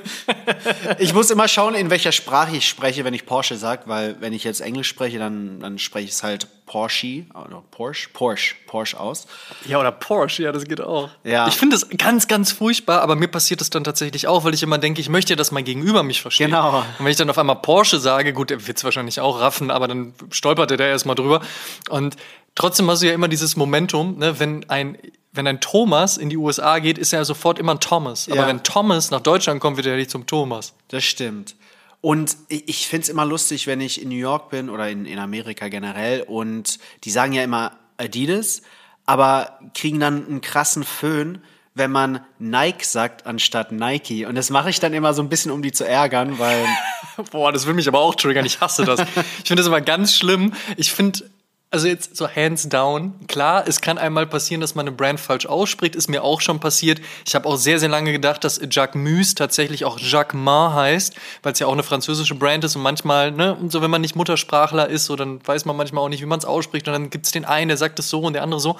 ich 0.98 1.14
muss 1.14 1.30
immer 1.30 1.46
schauen, 1.46 1.76
in 1.76 1.88
welcher 1.88 2.10
Sprache 2.10 2.56
ich 2.56 2.68
spreche, 2.68 3.04
wenn 3.04 3.14
ich 3.14 3.26
Porsche 3.26 3.56
sage, 3.56 3.82
weil 3.86 4.16
wenn 4.18 4.32
ich 4.32 4.42
jetzt 4.42 4.60
Englisch 4.60 4.88
spreche, 4.88 5.20
dann, 5.20 5.60
dann 5.60 5.78
spreche 5.78 6.06
ich 6.06 6.10
es 6.10 6.24
halt 6.24 6.48
Porsche 6.66 7.26
oder 7.32 7.62
Porsche, 7.70 8.08
Porsche, 8.12 8.56
Porsche 8.66 8.98
aus. 8.98 9.28
Ja, 9.66 9.78
oder 9.78 9.92
Porsche, 9.92 10.42
ja, 10.42 10.50
das 10.50 10.64
geht 10.64 10.80
auch. 10.80 11.10
Ja. 11.22 11.46
Ich 11.46 11.54
finde 11.54 11.76
das 11.76 11.88
ganz, 11.96 12.26
ganz 12.26 12.50
furchtbar, 12.50 13.02
aber 13.02 13.14
mir 13.14 13.28
passiert 13.28 13.60
das 13.60 13.70
dann 13.70 13.84
tatsächlich 13.84 14.26
auch, 14.26 14.42
weil 14.42 14.52
ich 14.52 14.64
immer 14.64 14.78
denke, 14.78 15.00
ich 15.00 15.08
möchte, 15.08 15.36
dass 15.36 15.52
mein 15.52 15.64
Gegenüber 15.64 16.02
mich 16.02 16.22
versteht. 16.22 16.48
Genau. 16.48 16.78
Und 16.78 17.04
wenn 17.04 17.12
ich 17.12 17.16
dann 17.16 17.30
auf 17.30 17.38
einmal 17.38 17.62
Porsche 17.62 18.00
sage, 18.00 18.32
gut, 18.32 18.50
er 18.50 18.66
wird 18.66 18.78
es 18.78 18.82
wahrscheinlich 18.82 19.20
auch 19.20 19.38
raffen, 19.38 19.70
aber 19.70 19.86
dann 19.86 20.12
stolpert 20.32 20.72
er 20.72 20.76
da 20.76 20.86
erstmal 20.86 21.14
drüber. 21.14 21.40
Und 21.88 22.16
trotzdem 22.56 22.90
hast 22.90 23.02
du 23.02 23.06
ja 23.06 23.14
immer 23.14 23.28
dieses 23.28 23.54
Momentum, 23.54 24.18
ne, 24.18 24.40
wenn 24.40 24.68
ein 24.68 24.98
wenn 25.32 25.46
ein 25.46 25.60
Thomas 25.60 26.18
in 26.18 26.28
die 26.28 26.36
USA 26.36 26.78
geht, 26.78 26.98
ist 26.98 27.12
er 27.12 27.24
sofort 27.24 27.58
immer 27.58 27.72
ein 27.72 27.80
Thomas. 27.80 28.28
Aber 28.28 28.42
ja. 28.42 28.46
wenn 28.46 28.62
Thomas 28.62 29.10
nach 29.10 29.20
Deutschland 29.20 29.60
kommt, 29.60 29.78
wird 29.78 29.86
er 29.86 29.96
nicht 29.96 30.10
zum 30.10 30.26
Thomas. 30.26 30.74
Das 30.88 31.04
stimmt. 31.04 31.56
Und 32.02 32.36
ich 32.48 32.86
finde 32.86 33.04
es 33.04 33.08
immer 33.08 33.24
lustig, 33.24 33.66
wenn 33.66 33.80
ich 33.80 34.02
in 34.02 34.08
New 34.08 34.16
York 34.16 34.50
bin 34.50 34.68
oder 34.68 34.90
in, 34.90 35.06
in 35.06 35.18
Amerika 35.18 35.68
generell 35.68 36.22
und 36.22 36.78
die 37.04 37.10
sagen 37.10 37.32
ja 37.32 37.44
immer 37.44 37.72
Adidas, 37.96 38.62
aber 39.06 39.58
kriegen 39.74 40.00
dann 40.00 40.26
einen 40.26 40.40
krassen 40.40 40.84
Föhn, 40.84 41.42
wenn 41.74 41.90
man 41.90 42.20
Nike 42.38 42.84
sagt 42.84 43.26
anstatt 43.26 43.72
Nike. 43.72 44.26
Und 44.26 44.34
das 44.34 44.50
mache 44.50 44.68
ich 44.68 44.80
dann 44.80 44.92
immer 44.92 45.14
so 45.14 45.22
ein 45.22 45.28
bisschen, 45.28 45.50
um 45.50 45.62
die 45.62 45.72
zu 45.72 45.86
ärgern, 45.86 46.38
weil. 46.38 46.66
Boah, 47.30 47.52
das 47.52 47.66
will 47.66 47.74
mich 47.74 47.88
aber 47.88 48.00
auch 48.00 48.14
triggern. 48.14 48.44
Ich 48.44 48.60
hasse 48.60 48.84
das. 48.84 49.00
Ich 49.42 49.48
finde 49.48 49.60
das 49.62 49.66
immer 49.66 49.80
ganz 49.80 50.14
schlimm. 50.14 50.52
Ich 50.76 50.92
finde, 50.92 51.24
also 51.72 51.88
jetzt 51.88 52.14
so 52.16 52.28
hands 52.28 52.68
down, 52.68 53.14
klar, 53.28 53.64
es 53.66 53.80
kann 53.80 53.96
einmal 53.96 54.26
passieren, 54.26 54.60
dass 54.60 54.74
man 54.74 54.86
eine 54.86 54.94
Brand 54.94 55.18
falsch 55.18 55.46
ausspricht, 55.46 55.96
ist 55.96 56.08
mir 56.08 56.22
auch 56.22 56.42
schon 56.42 56.60
passiert. 56.60 57.00
Ich 57.26 57.34
habe 57.34 57.48
auch 57.48 57.56
sehr, 57.56 57.80
sehr 57.80 57.88
lange 57.88 58.12
gedacht, 58.12 58.44
dass 58.44 58.60
Jacques 58.70 58.94
Mus 58.94 59.34
tatsächlich 59.34 59.86
auch 59.86 59.98
Jacques 59.98 60.34
Ma 60.34 60.74
heißt, 60.74 61.16
weil 61.42 61.54
es 61.54 61.58
ja 61.58 61.66
auch 61.66 61.72
eine 61.72 61.82
französische 61.82 62.34
Brand 62.34 62.62
ist 62.64 62.76
und 62.76 62.82
manchmal, 62.82 63.32
ne, 63.32 63.54
und 63.54 63.72
so 63.72 63.80
wenn 63.80 63.90
man 63.90 64.02
nicht 64.02 64.14
Muttersprachler 64.14 64.88
ist, 64.88 65.06
so 65.06 65.16
dann 65.16 65.40
weiß 65.46 65.64
man 65.64 65.74
manchmal 65.74 66.04
auch 66.04 66.10
nicht, 66.10 66.20
wie 66.20 66.26
man 66.26 66.38
es 66.38 66.44
ausspricht 66.44 66.86
und 66.88 66.92
dann 66.92 67.08
gibt 67.08 67.24
es 67.24 67.32
den 67.32 67.46
einen, 67.46 67.68
der 67.68 67.78
sagt 67.78 67.98
es 67.98 68.10
so 68.10 68.20
und 68.20 68.34
der 68.34 68.42
andere 68.42 68.60
so. 68.60 68.76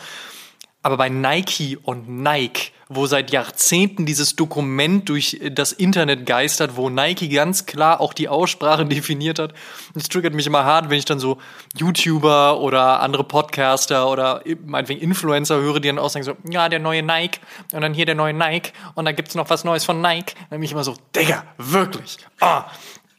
Aber 0.83 0.97
bei 0.97 1.09
Nike 1.09 1.79
und 1.81 2.09
Nike, 2.09 2.73
wo 2.89 3.07
seit 3.07 3.31
Jahrzehnten 3.31 4.05
dieses 4.05 4.35
Dokument 4.35 5.09
durch 5.09 5.41
das 5.51 5.73
Internet 5.73 6.27
geistert, 6.27 6.77
wo 6.77 6.91
Nike 6.91 7.29
ganz 7.29 7.67
klar 7.67 8.01
auch 8.01 8.13
die 8.13 8.29
Aussprache 8.29 8.85
definiert 8.87 9.39
hat, 9.39 9.55
das 9.95 10.09
triggert 10.09 10.35
mich 10.35 10.47
immer 10.47 10.65
hart, 10.65 10.91
wenn 10.91 10.99
ich 10.99 11.05
dann 11.05 11.21
so 11.21 11.39
YouTuber 11.77 12.61
oder 12.61 13.01
andere 13.01 13.25
Podcaster 13.25 14.09
oder 14.09 14.43
meinetwegen 14.65 15.01
Influencer 15.01 15.61
höre, 15.61 15.79
die 15.79 15.89
dann 15.89 16.09
sagen 16.09 16.25
so, 16.25 16.37
ja, 16.51 16.69
der 16.69 16.81
neue 16.81 17.03
Nike 17.03 17.39
und 17.73 17.81
dann 17.81 17.95
hier 17.95 18.07
der 18.07 18.17
neue 18.17 18.35
Nike 18.35 18.73
und 18.95 19.05
dann 19.05 19.15
gibt's 19.15 19.35
noch 19.35 19.49
was 19.51 19.65
Neues 19.65 19.85
von 19.85 20.01
Nike. 20.01 20.35
Dann 20.51 20.59
bin 20.59 20.65
ich 20.65 20.73
immer 20.73 20.85
so, 20.85 20.97
Digga, 21.15 21.45
wirklich, 21.59 22.19
ah, 22.41 22.65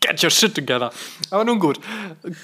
Get 0.04 0.22
your 0.22 0.30
shit 0.30 0.54
together. 0.54 0.92
Aber 1.30 1.46
nun 1.46 1.60
gut, 1.60 1.80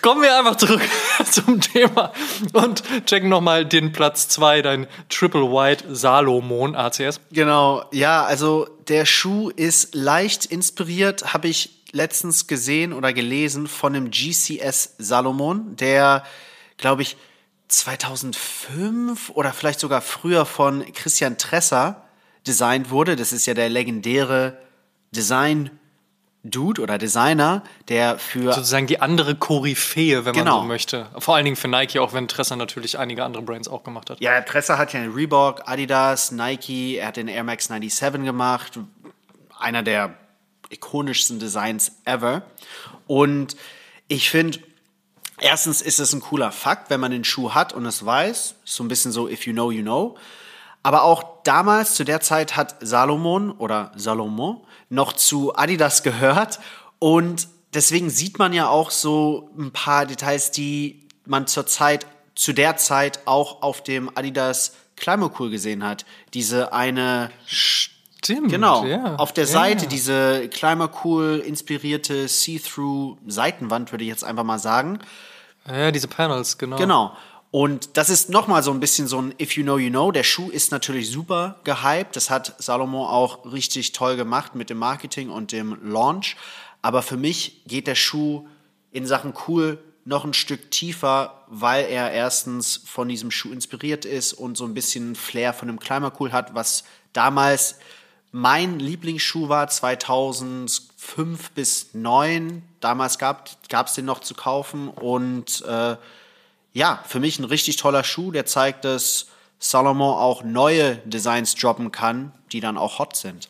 kommen 0.02 0.22
wir 0.22 0.38
einfach 0.38 0.56
zurück 0.56 0.82
zum 1.30 1.60
Thema 1.60 2.14
und 2.54 2.84
checken 3.06 3.28
nochmal 3.28 3.66
den 3.66 3.92
Platz 3.92 4.30
2, 4.30 4.62
dein 4.62 4.88
Triple 5.10 5.52
White 5.52 5.94
Salomon 5.94 6.74
ACS. 6.74 7.20
Genau, 7.32 7.84
ja, 7.92 8.24
also 8.24 8.66
der 8.88 9.06
Schuh 9.06 9.50
ist 9.50 9.94
leicht 9.94 10.46
inspiriert, 10.46 11.34
habe 11.34 11.50
ich 11.50 11.84
letztens 11.92 12.48
gesehen 12.48 12.94
oder 12.94 13.12
gelesen 13.12 13.68
von 13.68 13.92
dem 13.92 14.10
GCS 14.10 14.96
Salomon, 14.98 15.76
der, 15.76 16.24
glaube 16.78 17.02
ich, 17.02 17.18
2005 17.68 19.32
oder 19.32 19.52
vielleicht 19.52 19.82
sogar 19.82 20.02
früher 20.02 20.46
von 20.46 20.86
Christian 20.94 21.38
Tresser 21.38 22.06
designt 22.48 22.90
wurde. 22.90 23.18
Das 23.18 23.34
ist 23.34 23.46
ja 23.46 23.54
der 23.54 23.68
legendäre 23.68 24.58
Design 25.12 25.72
Dude 26.44 26.82
oder 26.82 26.98
Designer, 26.98 27.64
der 27.90 28.18
für 28.18 28.54
sozusagen 28.54 28.88
die 28.88 29.02
andere 29.02 29.36
Koryphäe, 29.36 30.24
wenn 30.24 30.34
Genau. 30.34 30.58
man 30.58 30.62
so 30.64 30.68
möchte. 30.68 31.08
Vor 31.18 31.36
allen 31.36 31.44
Dingen 31.44 31.58
für 31.58 31.68
Nike, 31.68 32.00
auch 32.00 32.14
wenn 32.14 32.28
Tresser 32.30 32.56
natürlich 32.56 32.98
einige 32.98 33.26
andere 33.26 33.44
Brands 33.44 33.68
auch 33.68 33.84
gemacht 33.84 34.10
hat. 34.10 34.22
Ja, 34.22 34.40
Tresser 34.42 34.78
hat 34.78 34.94
ja 34.94 35.02
Reebok, 35.02 35.64
Adidas, 35.66 36.32
Nike, 36.32 36.96
er 36.98 37.08
hat 37.08 37.18
den 37.18 37.28
Air 37.28 37.44
Max 37.44 37.66
97 37.68 38.24
gemacht. 38.24 38.80
Einer 39.60 39.84
der 39.84 40.14
ikonischsten 40.70 41.40
Designs 41.40 41.92
ever. 42.06 42.44
Und 43.06 43.58
ich 44.08 44.30
finde, 44.30 44.60
erstens 45.40 45.82
ist 45.82 46.00
es 46.00 46.14
ein 46.14 46.22
cooler 46.22 46.52
Fakt, 46.54 46.90
wenn 46.90 47.02
man 47.02 47.12
den 47.12 47.26
Schuh 47.26 47.52
hat 47.54 47.74
und 47.74 47.86
es 47.86 48.06
weiß. 48.06 48.56
So 48.64 48.84
ein 48.84 48.88
bisschen 48.88 49.12
so, 49.12 49.28
if 49.28 49.46
you 49.46 49.52
know, 49.54 49.72
you 49.72 49.82
know. 49.82 50.16
Aber 50.84 51.04
auch 51.04 51.42
damals, 51.44 51.96
zu 51.96 52.06
der 52.06 52.22
Zeit, 52.22 52.56
hat 52.56 52.76
Salomon 52.80 53.52
oder 53.52 53.92
Salomon 53.98 54.62
noch 54.90 55.14
zu 55.14 55.56
Adidas 55.56 56.04
gehört. 56.04 56.60
Und 57.00 57.48
deswegen 57.74 58.10
sieht 58.10 58.40
man 58.40 58.54
ja 58.54 58.68
auch 58.68 58.92
so 58.92 59.52
ein 59.58 59.72
paar 59.72 60.06
Details, 60.06 60.52
die 60.52 61.08
man 61.26 61.48
zur 61.48 61.66
Zeit, 61.66 62.06
zu 62.36 62.54
der 62.54 62.78
Zeit 62.78 63.22
auch 63.26 63.62
auf 63.62 63.84
dem 63.84 64.10
Adidas 64.16 64.74
Climacool 64.96 65.50
gesehen 65.50 65.84
hat. 65.84 66.06
Diese 66.34 66.74
eine, 66.74 67.32
Stimmt. 67.46 68.50
genau, 68.50 68.86
ja. 68.86 69.16
auf 69.16 69.32
der 69.34 69.46
ja. 69.46 69.50
Seite 69.50 69.88
diese 69.88 70.50
Climacool 70.50 71.42
inspirierte 71.46 72.28
See-Through 72.28 73.18
Seitenwand, 73.28 73.92
würde 73.92 74.04
ich 74.04 74.10
jetzt 74.10 74.24
einfach 74.24 74.44
mal 74.44 74.60
sagen. 74.60 75.00
Ja, 75.68 75.92
diese 75.92 76.08
Panels, 76.08 76.58
genau. 76.58 76.78
Genau. 76.78 77.16
Und 77.52 77.98
das 77.98 78.10
ist 78.10 78.30
nochmal 78.30 78.62
so 78.62 78.72
ein 78.72 78.80
bisschen 78.80 79.08
so 79.08 79.20
ein 79.20 79.34
If 79.40 79.56
you 79.56 79.64
know, 79.64 79.78
you 79.78 79.90
know. 79.90 80.12
Der 80.12 80.24
Schuh 80.24 80.50
ist 80.50 80.72
natürlich 80.72 81.10
super 81.10 81.60
gehypt. 81.64 82.16
Das 82.16 82.30
hat 82.30 82.56
Salomon 82.60 83.08
auch 83.08 83.52
richtig 83.52 83.92
toll 83.92 84.18
gemacht 84.18 84.54
mit 84.54 84.70
dem 84.70 84.78
Marketing 84.78 85.30
und 85.30 85.52
dem 85.52 85.78
Launch. 85.84 86.36
Aber 86.82 87.02
für 87.02 87.18
mich 87.18 87.64
geht 87.66 87.88
der 87.88 87.96
Schuh 87.96 88.48
in 88.92 89.06
Sachen 89.06 89.34
cool 89.48 89.80
noch 90.06 90.26
ein 90.26 90.34
Stück 90.34 90.72
tiefer, 90.72 91.44
weil 91.48 91.86
er 91.86 92.12
erstens 92.12 92.78
von 92.78 93.08
diesem 93.08 93.32
Schuh 93.32 93.52
inspiriert 93.52 94.06
ist 94.06 94.34
und 94.34 94.58
so 94.58 94.66
ein 94.66 94.74
bisschen 94.74 95.16
Flair 95.16 95.54
von 95.54 95.68
dem 95.68 95.80
Cool 96.20 96.32
hat, 96.32 96.56
was 96.56 96.84
damals 97.14 97.76
mein 98.32 98.80
Lieblingsschuh 98.80 99.50
war 99.50 99.68
2005 99.68 101.52
bis 101.52 101.92
2009. 101.92 102.64
Damals 102.80 103.18
gab 103.18 103.50
es 103.86 103.94
den 103.94 104.06
noch 104.06 104.20
zu 104.20 104.36
kaufen 104.36 104.88
und 104.88 105.64
äh, 105.68 105.96
ja, 106.80 107.04
für 107.06 107.20
mich 107.20 107.38
ein 107.40 107.44
richtig 107.44 107.76
toller 107.76 108.06
Schuh, 108.06 108.32
der 108.32 108.46
zeigt, 108.46 108.86
dass 108.86 109.28
Salomon 109.60 110.16
auch 110.16 110.44
neue 110.44 110.96
Designs 111.00 111.54
droppen 111.56 111.92
kann, 111.92 112.32
die 112.54 112.62
dann 112.62 112.78
auch 112.78 113.00
hot 113.00 113.18
sind. 113.18 113.50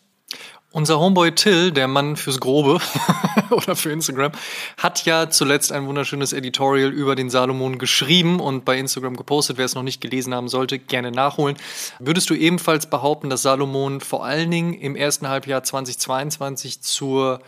Unser 0.71 0.99
Homeboy 0.99 1.35
Till, 1.35 1.71
der 1.71 1.87
Mann 1.87 2.15
fürs 2.15 2.39
Grobe 2.39 2.79
oder 3.51 3.75
für 3.75 3.91
Instagram, 3.91 4.31
hat 4.77 5.05
ja 5.05 5.29
zuletzt 5.29 5.71
ein 5.71 5.85
wunderschönes 5.85 6.33
Editorial 6.33 6.89
über 6.89 7.15
den 7.15 7.29
Salomon 7.29 7.77
geschrieben 7.77 8.39
und 8.39 8.65
bei 8.65 8.79
Instagram 8.79 9.15
gepostet. 9.15 9.57
Wer 9.57 9.65
es 9.65 9.75
noch 9.75 9.83
nicht 9.83 10.01
gelesen 10.01 10.33
haben 10.33 10.49
sollte, 10.49 10.79
gerne 10.79 11.11
nachholen. 11.11 11.55
Würdest 11.99 12.31
du 12.31 12.33
ebenfalls 12.33 12.87
behaupten, 12.87 13.29
dass 13.29 13.43
Salomon 13.43 14.01
vor 14.01 14.25
allen 14.25 14.49
Dingen 14.49 14.73
im 14.73 14.95
ersten 14.95 15.27
Halbjahr 15.27 15.61
2022 15.61 16.81
zur 16.81 17.41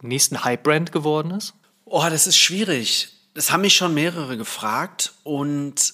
nächsten 0.00 0.42
Hype-Brand 0.42 0.90
geworden 0.90 1.32
ist? 1.32 1.52
Oh, 1.84 2.06
das 2.08 2.26
ist 2.26 2.38
schwierig. 2.38 3.15
Das 3.36 3.52
haben 3.52 3.60
mich 3.60 3.76
schon 3.76 3.92
mehrere 3.92 4.38
gefragt 4.38 5.12
und 5.22 5.92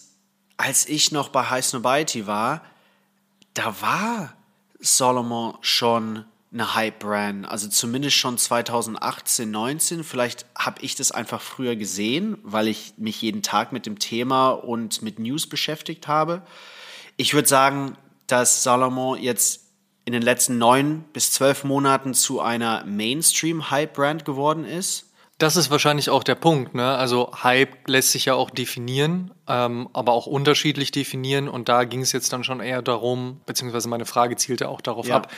als 0.58 0.88
ich 0.88 1.10
noch 1.10 1.28
bei 1.28 1.50
High 1.50 1.64
Snobiety 1.64 2.28
war, 2.28 2.62
da 3.54 3.74
war 3.80 4.32
Solomon 4.78 5.58
schon 5.60 6.24
eine 6.52 6.76
Hype-Brand. 6.76 7.48
Also 7.48 7.68
zumindest 7.68 8.14
schon 8.14 8.38
2018, 8.38 9.50
19. 9.50 10.04
Vielleicht 10.04 10.46
habe 10.56 10.82
ich 10.82 10.94
das 10.94 11.10
einfach 11.10 11.40
früher 11.40 11.74
gesehen, 11.74 12.38
weil 12.44 12.68
ich 12.68 12.94
mich 12.96 13.20
jeden 13.20 13.42
Tag 13.42 13.72
mit 13.72 13.86
dem 13.86 13.98
Thema 13.98 14.50
und 14.50 15.02
mit 15.02 15.18
News 15.18 15.48
beschäftigt 15.48 16.06
habe. 16.06 16.42
Ich 17.16 17.34
würde 17.34 17.48
sagen, 17.48 17.98
dass 18.28 18.62
Salomon 18.62 19.20
jetzt 19.20 19.62
in 20.04 20.12
den 20.12 20.22
letzten 20.22 20.58
neun 20.58 21.02
bis 21.12 21.32
zwölf 21.32 21.64
Monaten 21.64 22.14
zu 22.14 22.40
einer 22.40 22.84
Mainstream-Hype-Brand 22.84 24.24
geworden 24.24 24.64
ist. 24.64 25.11
Das 25.42 25.56
ist 25.56 25.72
wahrscheinlich 25.72 26.08
auch 26.08 26.22
der 26.22 26.36
Punkt. 26.36 26.76
Ne? 26.76 26.86
Also 26.96 27.32
Hype 27.42 27.88
lässt 27.88 28.12
sich 28.12 28.26
ja 28.26 28.34
auch 28.34 28.48
definieren, 28.48 29.32
ähm, 29.48 29.88
aber 29.92 30.12
auch 30.12 30.26
unterschiedlich 30.26 30.92
definieren. 30.92 31.48
Und 31.48 31.68
da 31.68 31.82
ging 31.82 32.00
es 32.00 32.12
jetzt 32.12 32.32
dann 32.32 32.44
schon 32.44 32.60
eher 32.60 32.80
darum, 32.80 33.40
beziehungsweise 33.44 33.88
meine 33.88 34.04
Frage 34.04 34.36
zielte 34.36 34.68
auch 34.68 34.80
darauf 34.80 35.08
Ja. 35.08 35.16
ab, 35.16 35.32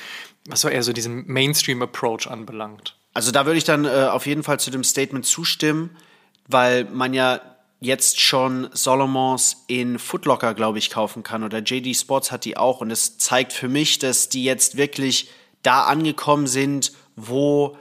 was 0.46 0.60
so 0.60 0.68
eher 0.68 0.82
so 0.82 0.92
diesen 0.92 1.26
Mainstream-Approach 1.26 2.26
anbelangt. 2.26 2.98
Also 3.14 3.32
da 3.32 3.46
würde 3.46 3.56
ich 3.56 3.64
dann 3.64 3.86
äh, 3.86 4.08
auf 4.10 4.26
jeden 4.26 4.42
Fall 4.42 4.60
zu 4.60 4.70
dem 4.70 4.84
Statement 4.84 5.24
zustimmen, 5.24 5.96
weil 6.48 6.84
man 6.84 7.14
ja 7.14 7.40
jetzt 7.80 8.20
schon 8.20 8.68
Solomons 8.74 9.64
in 9.68 9.98
Footlocker, 9.98 10.52
glaube 10.52 10.76
ich, 10.76 10.90
kaufen 10.90 11.22
kann 11.22 11.42
oder 11.42 11.60
JD 11.60 11.96
Sports 11.96 12.30
hat 12.30 12.44
die 12.44 12.58
auch 12.58 12.82
und 12.82 12.90
es 12.90 13.16
zeigt 13.16 13.54
für 13.54 13.68
mich, 13.68 14.00
dass 14.00 14.28
die 14.28 14.44
jetzt 14.44 14.76
wirklich 14.76 15.30
da 15.62 15.84
angekommen 15.84 16.46
sind, 16.46 16.92
wo 17.16 17.78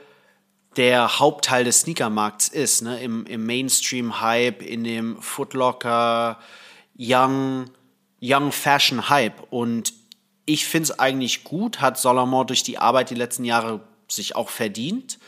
der 0.77 1.19
Hauptteil 1.19 1.63
des 1.63 1.81
Sneakermarkts 1.81 2.47
ist, 2.47 2.81
ne? 2.81 3.01
im, 3.01 3.25
im 3.25 3.45
Mainstream-Hype, 3.45 4.62
in 4.62 4.83
dem 4.83 5.21
Footlocker, 5.21 6.39
Young, 6.97 7.65
Young 8.21 8.51
Fashion-Hype. 8.51 9.51
Und 9.51 9.93
ich 10.45 10.65
finde 10.65 10.91
es 10.91 10.99
eigentlich 10.99 11.43
gut, 11.43 11.81
hat 11.81 11.97
Solomon 11.97 12.47
durch 12.47 12.63
die 12.63 12.77
Arbeit 12.77 13.09
die 13.09 13.15
letzten 13.15 13.45
Jahre 13.45 13.81
sich 14.07 14.36
auch 14.36 14.49
verdient. 14.49 15.19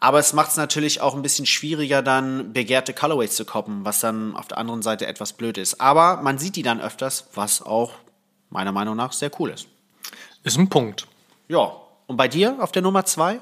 Aber 0.00 0.20
es 0.20 0.32
macht 0.32 0.50
es 0.50 0.56
natürlich 0.56 1.00
auch 1.00 1.14
ein 1.14 1.22
bisschen 1.22 1.46
schwieriger, 1.46 2.02
dann 2.02 2.52
begehrte 2.52 2.94
Colorways 2.94 3.34
zu 3.34 3.44
koppen, 3.44 3.84
was 3.84 3.98
dann 4.00 4.36
auf 4.36 4.46
der 4.46 4.58
anderen 4.58 4.82
Seite 4.82 5.06
etwas 5.06 5.32
blöd 5.32 5.58
ist. 5.58 5.80
Aber 5.80 6.22
man 6.22 6.38
sieht 6.38 6.54
die 6.54 6.62
dann 6.62 6.80
öfters, 6.80 7.28
was 7.34 7.62
auch 7.62 7.92
meiner 8.48 8.72
Meinung 8.72 8.96
nach 8.96 9.12
sehr 9.12 9.30
cool 9.40 9.50
ist. 9.50 9.66
Ist 10.44 10.56
ein 10.56 10.68
Punkt. 10.68 11.06
Ja, 11.48 11.72
und 12.06 12.16
bei 12.16 12.28
dir 12.28 12.56
auf 12.60 12.70
der 12.70 12.82
Nummer 12.82 13.04
zwei? 13.04 13.40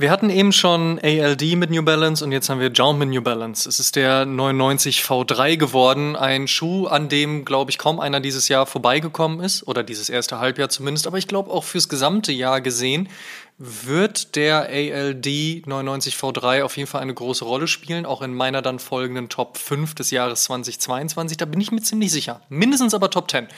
Wir 0.00 0.10
hatten 0.10 0.30
eben 0.30 0.50
schon 0.50 0.98
ALD 0.98 1.56
mit 1.56 1.68
New 1.68 1.82
Balance 1.82 2.24
und 2.24 2.32
jetzt 2.32 2.48
haben 2.48 2.58
wir 2.58 2.72
Jaunt 2.72 2.98
mit 2.98 3.10
New 3.10 3.20
Balance. 3.20 3.68
Es 3.68 3.78
ist 3.78 3.96
der 3.96 4.24
99 4.24 5.02
V3 5.02 5.58
geworden, 5.58 6.16
ein 6.16 6.48
Schuh, 6.48 6.86
an 6.86 7.10
dem, 7.10 7.44
glaube 7.44 7.70
ich, 7.70 7.76
kaum 7.76 8.00
einer 8.00 8.20
dieses 8.20 8.48
Jahr 8.48 8.64
vorbeigekommen 8.64 9.40
ist, 9.40 9.68
oder 9.68 9.82
dieses 9.82 10.08
erste 10.08 10.38
Halbjahr 10.38 10.70
zumindest, 10.70 11.06
aber 11.06 11.18
ich 11.18 11.28
glaube 11.28 11.50
auch 11.50 11.64
fürs 11.64 11.90
gesamte 11.90 12.32
Jahr 12.32 12.62
gesehen, 12.62 13.10
wird 13.58 14.36
der 14.36 14.70
ALD 14.70 15.66
99 15.66 16.14
V3 16.14 16.62
auf 16.62 16.78
jeden 16.78 16.88
Fall 16.88 17.02
eine 17.02 17.12
große 17.12 17.44
Rolle 17.44 17.68
spielen, 17.68 18.06
auch 18.06 18.22
in 18.22 18.32
meiner 18.32 18.62
dann 18.62 18.78
folgenden 18.78 19.28
Top 19.28 19.58
5 19.58 19.94
des 19.96 20.10
Jahres 20.10 20.44
2022. 20.44 21.36
Da 21.36 21.44
bin 21.44 21.60
ich 21.60 21.72
mir 21.72 21.82
ziemlich 21.82 22.10
sicher. 22.10 22.40
Mindestens 22.48 22.94
aber 22.94 23.10
Top 23.10 23.30
10. 23.30 23.48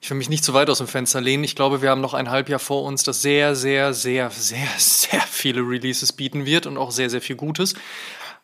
Ich 0.00 0.08
will 0.08 0.16
mich 0.16 0.30
nicht 0.30 0.44
zu 0.44 0.54
weit 0.54 0.70
aus 0.70 0.78
dem 0.78 0.86
Fenster 0.86 1.20
lehnen. 1.20 1.44
Ich 1.44 1.54
glaube, 1.54 1.82
wir 1.82 1.90
haben 1.90 2.00
noch 2.00 2.14
ein 2.14 2.30
Halbjahr 2.30 2.58
vor 2.58 2.84
uns, 2.84 3.02
das 3.02 3.20
sehr, 3.20 3.54
sehr, 3.54 3.92
sehr, 3.92 4.30
sehr, 4.30 4.68
sehr 4.78 5.20
viele 5.20 5.60
Releases 5.60 6.12
bieten 6.12 6.46
wird 6.46 6.66
und 6.66 6.78
auch 6.78 6.90
sehr, 6.90 7.10
sehr 7.10 7.20
viel 7.20 7.36
Gutes. 7.36 7.74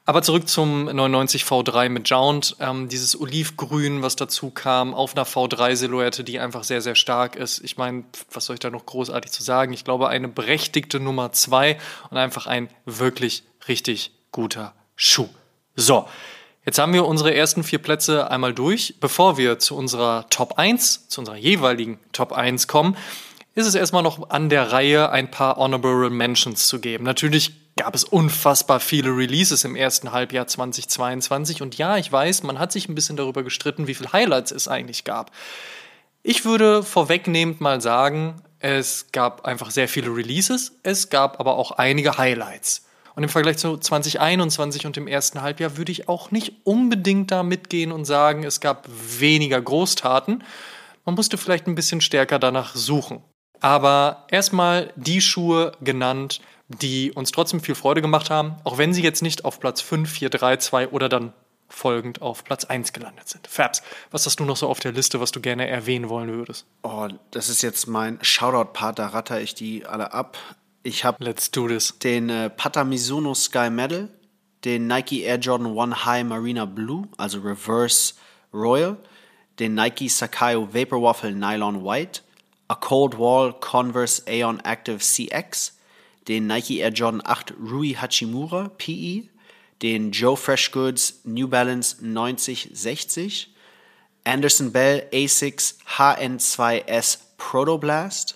Aber 0.08 0.22
zurück 0.22 0.48
zum 0.48 0.84
99 0.84 1.42
V3 1.42 1.88
mit 1.88 2.08
Jount. 2.08 2.56
Ähm, 2.60 2.88
dieses 2.88 3.18
Olivgrün, 3.18 4.02
was 4.02 4.14
dazu 4.14 4.50
kam, 4.50 4.94
auf 4.94 5.16
einer 5.16 5.26
V3-Silhouette, 5.26 6.22
die 6.22 6.38
einfach 6.38 6.62
sehr, 6.62 6.80
sehr 6.80 6.94
stark 6.94 7.34
ist. 7.34 7.58
Ich 7.64 7.76
meine, 7.76 8.04
was 8.30 8.44
soll 8.44 8.54
ich 8.54 8.60
da 8.60 8.70
noch 8.70 8.86
großartig 8.86 9.32
zu 9.32 9.42
sagen? 9.42 9.72
Ich 9.72 9.82
glaube, 9.82 10.08
eine 10.08 10.28
berechtigte 10.28 11.00
Nummer 11.00 11.32
zwei 11.32 11.76
und 12.10 12.18
einfach 12.18 12.46
ein 12.46 12.68
wirklich 12.84 13.42
richtig 13.66 14.12
guter 14.30 14.74
Schuh. 14.94 15.28
So, 15.74 16.06
Jetzt 16.66 16.80
haben 16.80 16.92
wir 16.92 17.06
unsere 17.06 17.32
ersten 17.32 17.62
vier 17.62 17.78
Plätze 17.78 18.28
einmal 18.28 18.52
durch. 18.52 18.96
Bevor 18.98 19.38
wir 19.38 19.60
zu 19.60 19.76
unserer 19.76 20.26
Top 20.30 20.58
1, 20.58 21.08
zu 21.08 21.20
unserer 21.20 21.36
jeweiligen 21.36 22.00
Top 22.10 22.32
1 22.32 22.66
kommen, 22.66 22.96
ist 23.54 23.66
es 23.66 23.76
erstmal 23.76 24.02
noch 24.02 24.30
an 24.30 24.48
der 24.48 24.72
Reihe, 24.72 25.10
ein 25.10 25.30
paar 25.30 25.58
Honorable 25.58 26.10
Mentions 26.10 26.66
zu 26.66 26.80
geben. 26.80 27.04
Natürlich 27.04 27.52
gab 27.76 27.94
es 27.94 28.02
unfassbar 28.02 28.80
viele 28.80 29.10
Releases 29.10 29.62
im 29.62 29.76
ersten 29.76 30.10
Halbjahr 30.10 30.48
2022 30.48 31.62
und 31.62 31.78
ja, 31.78 31.98
ich 31.98 32.10
weiß, 32.10 32.42
man 32.42 32.58
hat 32.58 32.72
sich 32.72 32.88
ein 32.88 32.96
bisschen 32.96 33.16
darüber 33.16 33.44
gestritten, 33.44 33.86
wie 33.86 33.94
viele 33.94 34.12
Highlights 34.12 34.50
es 34.50 34.66
eigentlich 34.66 35.04
gab. 35.04 35.30
Ich 36.24 36.44
würde 36.44 36.82
vorwegnehmend 36.82 37.60
mal 37.60 37.80
sagen, 37.80 38.42
es 38.58 39.12
gab 39.12 39.44
einfach 39.44 39.70
sehr 39.70 39.86
viele 39.86 40.08
Releases, 40.16 40.72
es 40.82 41.10
gab 41.10 41.38
aber 41.38 41.56
auch 41.56 41.70
einige 41.70 42.18
Highlights. 42.18 42.85
Und 43.16 43.22
im 43.22 43.30
Vergleich 43.30 43.56
zu 43.56 43.78
2021 43.78 44.84
und 44.84 44.94
dem 44.94 45.08
ersten 45.08 45.40
Halbjahr 45.40 45.78
würde 45.78 45.90
ich 45.90 46.06
auch 46.06 46.30
nicht 46.30 46.52
unbedingt 46.64 47.30
da 47.30 47.42
mitgehen 47.42 47.90
und 47.90 48.04
sagen, 48.04 48.44
es 48.44 48.60
gab 48.60 48.86
weniger 49.18 49.60
Großtaten. 49.60 50.44
Man 51.06 51.14
musste 51.14 51.38
vielleicht 51.38 51.66
ein 51.66 51.74
bisschen 51.74 52.02
stärker 52.02 52.38
danach 52.38 52.76
suchen. 52.76 53.22
Aber 53.60 54.26
erstmal 54.30 54.92
die 54.96 55.22
Schuhe 55.22 55.72
genannt, 55.80 56.42
die 56.68 57.10
uns 57.10 57.32
trotzdem 57.32 57.60
viel 57.60 57.74
Freude 57.74 58.02
gemacht 58.02 58.28
haben, 58.28 58.56
auch 58.64 58.76
wenn 58.76 58.92
sie 58.92 59.02
jetzt 59.02 59.22
nicht 59.22 59.46
auf 59.46 59.60
Platz 59.60 59.80
5, 59.80 60.10
4, 60.10 60.28
3, 60.28 60.56
2 60.58 60.88
oder 60.88 61.08
dann 61.08 61.32
folgend 61.68 62.20
auf 62.20 62.44
Platz 62.44 62.64
1 62.64 62.92
gelandet 62.92 63.28
sind. 63.28 63.46
Fabs, 63.46 63.82
was 64.10 64.26
hast 64.26 64.40
du 64.40 64.44
noch 64.44 64.58
so 64.58 64.68
auf 64.68 64.80
der 64.80 64.92
Liste, 64.92 65.20
was 65.20 65.32
du 65.32 65.40
gerne 65.40 65.66
erwähnen 65.66 66.10
wollen 66.10 66.30
würdest? 66.30 66.66
Oh, 66.82 67.08
das 67.30 67.48
ist 67.48 67.62
jetzt 67.62 67.86
mein 67.86 68.18
Shoutout-Part, 68.20 68.98
da 68.98 69.08
ratter 69.08 69.40
ich 69.40 69.54
die 69.54 69.86
alle 69.86 70.12
ab. 70.12 70.36
Ich 70.86 71.04
habe 71.04 71.24
Let's 71.24 71.50
do 71.50 71.66
this. 71.66 71.98
den 71.98 72.30
äh, 72.30 72.48
Pata 72.48 72.84
Mizuno 72.84 73.34
Sky 73.34 73.70
Medal, 73.70 74.08
den 74.64 74.86
Nike 74.86 75.24
Air 75.24 75.38
Jordan 75.38 75.76
One 75.76 76.04
High 76.04 76.22
Marina 76.24 76.64
Blue, 76.64 77.08
also 77.18 77.40
Reverse 77.40 78.14
Royal, 78.54 78.96
den 79.58 79.74
Nike 79.74 80.08
Sakayo 80.08 80.72
Vapor 80.72 81.02
Waffle 81.02 81.32
Nylon 81.32 81.82
White, 81.82 82.22
a 82.68 82.76
Cold 82.76 83.18
Wall 83.18 83.52
Converse 83.52 84.22
Aeon 84.28 84.60
Active 84.60 85.02
CX, 85.02 85.72
den 86.28 86.46
Nike 86.46 86.80
Air 86.80 86.92
Jordan 86.92 87.20
8 87.24 87.54
Rui 87.58 87.94
Hachimura 87.94 88.70
PE, 88.78 89.28
den 89.82 90.12
Joe 90.12 90.36
Fresh 90.36 90.70
Goods 90.70 91.20
New 91.24 91.48
Balance 91.48 91.96
9060, 92.00 93.48
Anderson 94.24 94.70
Bell 94.70 95.08
Asics 95.12 95.78
HN2S 95.96 97.18
Protoblast, 97.38 98.35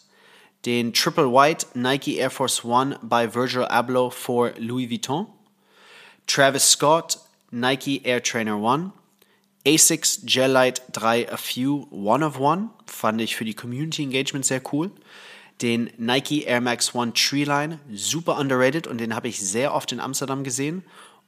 den 0.64 0.92
Triple 0.92 1.32
White 1.32 1.66
Nike 1.74 2.18
Air 2.18 2.30
Force 2.30 2.64
One 2.64 2.98
by 3.02 3.26
Virgil 3.26 3.64
Abloh 3.64 4.10
for 4.10 4.52
Louis 4.58 4.88
Vuitton, 4.88 5.26
Travis 6.26 6.70
Scott 6.70 7.18
Nike 7.50 8.04
Air 8.04 8.22
Trainer 8.22 8.58
One, 8.58 8.92
Asics 9.66 10.20
Gel 10.24 10.50
Light 10.50 10.82
3 10.92 11.32
A 11.32 11.36
Few 11.36 11.86
One 11.90 12.24
of 12.24 12.38
One, 12.38 12.70
fand 12.86 13.20
ich 13.20 13.36
für 13.36 13.44
die 13.44 13.54
Community 13.54 14.02
Engagement 14.02 14.46
sehr 14.46 14.62
cool. 14.72 14.90
Den 15.60 15.90
Nike 15.98 16.44
Air 16.44 16.62
Max 16.62 16.94
One 16.94 17.12
Treeline, 17.12 17.80
super 17.92 18.38
underrated 18.38 18.86
und 18.86 18.98
den 18.98 19.14
habe 19.14 19.28
ich 19.28 19.40
sehr 19.40 19.74
oft 19.74 19.92
in 19.92 20.00
Amsterdam 20.00 20.42
gesehen. 20.44 20.82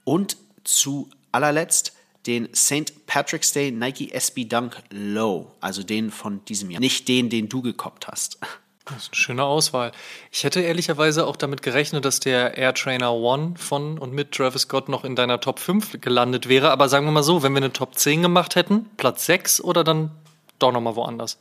Und 0.05 0.37
zu 0.65 1.11
allerletzt 1.33 1.93
den 2.27 2.49
St. 2.55 3.07
Patrick's 3.07 3.53
Day 3.53 3.71
Nike 3.71 4.13
SB 4.13 4.45
Dunk 4.45 4.77
Low, 4.91 5.53
also 5.61 5.83
den 5.83 6.11
von 6.11 6.45
diesem 6.47 6.71
Jahr. 6.71 6.81
Nicht 6.81 7.09
den, 7.09 7.29
den 7.29 7.49
du 7.49 7.63
gekoppt 7.63 8.09
hast. 8.09 8.39
Das 8.85 9.05
ist 9.05 9.09
eine 9.11 9.17
schöne 9.17 9.45
Auswahl. 9.45 9.93
Ich 10.33 10.43
hätte 10.43 10.61
ehrlicherweise 10.61 11.27
auch 11.27 11.37
damit 11.37 11.63
gerechnet, 11.63 12.05
dass 12.05 12.19
der 12.19 12.59
Air 12.59 12.75
Trainer 12.75 13.13
One 13.13 13.55
von 13.57 13.97
und 13.99 14.13
mit 14.13 14.33
Travis 14.33 14.63
Scott 14.63 14.89
noch 14.89 15.05
in 15.05 15.15
deiner 15.15 15.41
Top 15.41 15.61
5 15.61 16.01
gelandet 16.01 16.49
wäre. 16.49 16.71
Aber 16.71 16.89
sagen 16.89 17.07
wir 17.07 17.13
mal 17.13 17.23
so, 17.23 17.43
wenn 17.43 17.53
wir 17.53 17.59
eine 17.59 17.73
Top 17.73 17.97
10 17.97 18.23
gemacht 18.23 18.57
hätten, 18.57 18.91
Platz 18.97 19.27
6 19.27 19.61
oder 19.61 19.85
dann 19.85 20.11
doch 20.59 20.73
nochmal 20.73 20.97
woanders? 20.97 21.39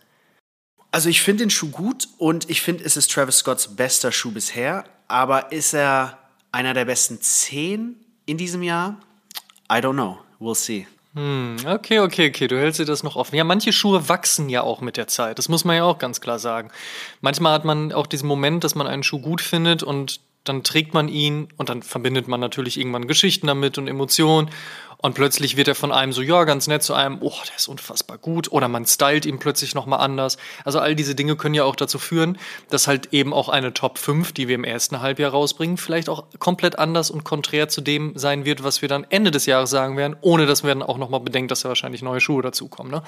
Also 0.91 1.09
ich 1.09 1.21
finde 1.21 1.45
den 1.45 1.49
Schuh 1.49 1.69
gut 1.69 2.07
und 2.17 2.49
ich 2.49 2.61
finde, 2.61 2.83
es 2.83 2.95
ist 2.95 3.11
Travis 3.11 3.37
Scotts 3.37 3.75
bester 3.75 4.11
Schuh 4.11 4.31
bisher. 4.31 4.83
Aber 5.07 5.51
ist 5.51 5.73
er 5.73 6.19
einer 6.51 6.73
der 6.73 6.85
besten 6.85 7.21
10 7.21 7.95
in 8.25 8.37
diesem 8.37 8.61
Jahr? 8.61 8.97
I 9.71 9.75
don't 9.75 9.93
know. 9.93 10.19
We'll 10.39 10.55
see. 10.55 10.85
Hm, 11.13 11.57
okay, 11.67 11.99
okay, 11.99 12.29
okay, 12.29 12.47
du 12.47 12.57
hältst 12.57 12.79
dir 12.79 12.85
das 12.85 13.03
noch 13.03 13.17
offen. 13.17 13.35
Ja, 13.35 13.43
manche 13.43 13.73
Schuhe 13.73 14.07
wachsen 14.07 14.47
ja 14.47 14.61
auch 14.63 14.79
mit 14.79 14.95
der 14.95 15.07
Zeit. 15.07 15.39
Das 15.39 15.49
muss 15.49 15.65
man 15.65 15.75
ja 15.75 15.83
auch 15.83 15.97
ganz 15.97 16.21
klar 16.21 16.39
sagen. 16.39 16.71
Manchmal 17.19 17.53
hat 17.53 17.65
man 17.65 17.91
auch 17.91 18.07
diesen 18.07 18.27
Moment, 18.27 18.63
dass 18.63 18.75
man 18.75 18.87
einen 18.87 19.03
Schuh 19.03 19.19
gut 19.19 19.41
findet 19.41 19.83
und 19.83 20.21
dann 20.43 20.63
trägt 20.63 20.93
man 20.93 21.07
ihn 21.07 21.49
und 21.57 21.69
dann 21.69 21.83
verbindet 21.83 22.27
man 22.27 22.39
natürlich 22.39 22.77
irgendwann 22.77 23.07
Geschichten 23.07 23.47
damit 23.47 23.77
und 23.77 23.87
Emotionen 23.87 24.49
und 25.01 25.15
plötzlich 25.15 25.57
wird 25.57 25.67
er 25.67 25.73
von 25.73 25.91
einem 25.91 26.13
so, 26.13 26.21
ja, 26.21 26.43
ganz 26.43 26.67
nett 26.67 26.83
zu 26.83 26.93
einem, 26.93 27.17
oh, 27.21 27.33
der 27.47 27.55
ist 27.55 27.67
unfassbar 27.67 28.19
gut 28.19 28.51
oder 28.51 28.67
man 28.67 28.85
stylt 28.85 29.25
ihn 29.25 29.39
plötzlich 29.39 29.73
nochmal 29.73 29.99
anders. 29.99 30.37
Also 30.63 30.79
all 30.79 30.95
diese 30.95 31.15
Dinge 31.15 31.35
können 31.35 31.55
ja 31.55 31.63
auch 31.63 31.75
dazu 31.75 31.97
führen, 31.97 32.37
dass 32.69 32.87
halt 32.87 33.11
eben 33.11 33.33
auch 33.33 33.49
eine 33.49 33.73
Top 33.73 33.97
5, 33.97 34.31
die 34.31 34.47
wir 34.47 34.53
im 34.53 34.63
ersten 34.63 35.01
Halbjahr 35.01 35.31
rausbringen, 35.31 35.77
vielleicht 35.77 36.07
auch 36.07 36.25
komplett 36.37 36.77
anders 36.77 37.09
und 37.09 37.23
konträr 37.23 37.67
zu 37.67 37.81
dem 37.81 38.13
sein 38.15 38.45
wird, 38.45 38.63
was 38.63 38.83
wir 38.83 38.89
dann 38.89 39.07
Ende 39.09 39.31
des 39.31 39.47
Jahres 39.47 39.71
sagen 39.71 39.97
werden, 39.97 40.15
ohne 40.21 40.45
dass 40.45 40.63
wir 40.63 40.69
dann 40.69 40.83
auch 40.83 40.99
nochmal 40.99 41.21
bedenken, 41.21 41.47
dass 41.47 41.61
da 41.61 41.69
wahrscheinlich 41.69 42.03
neue 42.03 42.21
Schuhe 42.21 42.43
dazukommen. 42.43 42.91
Ne? 42.91 43.01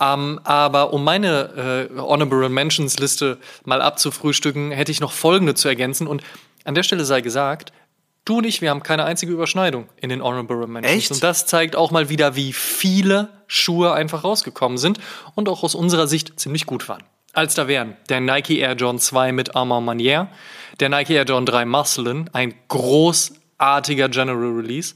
Ähm, 0.00 0.38
aber 0.44 0.92
um 0.92 1.02
meine 1.02 1.88
äh, 1.90 1.98
Honorable 1.98 2.48
Mentions 2.48 3.00
Liste 3.00 3.38
mal 3.64 3.82
abzufrühstücken, 3.82 4.70
hätte 4.70 4.92
ich 4.92 5.00
noch 5.00 5.12
folgende 5.12 5.54
zu 5.54 5.66
ergänzen 5.66 6.06
und 6.06 6.22
an 6.64 6.74
der 6.74 6.82
Stelle 6.82 7.04
sei 7.04 7.20
gesagt, 7.20 7.72
du 8.24 8.38
und 8.38 8.46
ich, 8.46 8.60
wir 8.60 8.70
haben 8.70 8.82
keine 8.82 9.04
einzige 9.04 9.32
Überschneidung 9.32 9.88
in 10.00 10.08
den 10.08 10.22
Honorable 10.22 10.66
Mentions. 10.66 10.96
Echt? 10.96 11.10
Und 11.12 11.22
das 11.22 11.46
zeigt 11.46 11.76
auch 11.76 11.90
mal 11.90 12.08
wieder, 12.08 12.36
wie 12.36 12.52
viele 12.52 13.28
Schuhe 13.46 13.92
einfach 13.92 14.24
rausgekommen 14.24 14.78
sind 14.78 14.98
und 15.34 15.48
auch 15.48 15.62
aus 15.62 15.74
unserer 15.74 16.06
Sicht 16.06 16.38
ziemlich 16.40 16.66
gut 16.66 16.88
waren. 16.88 17.02
Als 17.32 17.54
da 17.54 17.68
wären 17.68 17.96
der 18.08 18.20
Nike 18.20 18.58
Air 18.58 18.74
Jordan 18.74 19.00
2 19.00 19.32
mit 19.32 19.56
Armand 19.56 19.86
Manier, 19.86 20.28
der 20.80 20.88
Nike 20.88 21.14
Air 21.14 21.24
Jordan 21.24 21.46
3 21.46 21.64
Musselin, 21.64 22.30
ein 22.32 22.54
großartiger 22.68 24.08
General 24.08 24.52
Release, 24.52 24.94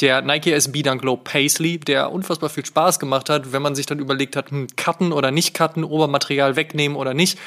der 0.00 0.22
Nike 0.22 0.52
SB 0.52 0.82
Dunk 0.82 1.02
Low 1.02 1.16
Paisley, 1.16 1.78
der 1.78 2.12
unfassbar 2.12 2.50
viel 2.50 2.64
Spaß 2.64 3.00
gemacht 3.00 3.30
hat, 3.30 3.52
wenn 3.52 3.62
man 3.62 3.74
sich 3.74 3.86
dann 3.86 3.98
überlegt 3.98 4.36
hat, 4.36 4.50
hm, 4.50 4.68
cutten 4.76 5.12
oder 5.12 5.30
nicht 5.30 5.54
cutten, 5.54 5.82
Obermaterial 5.82 6.56
wegnehmen 6.56 6.96
oder 6.96 7.14
nicht. 7.14 7.38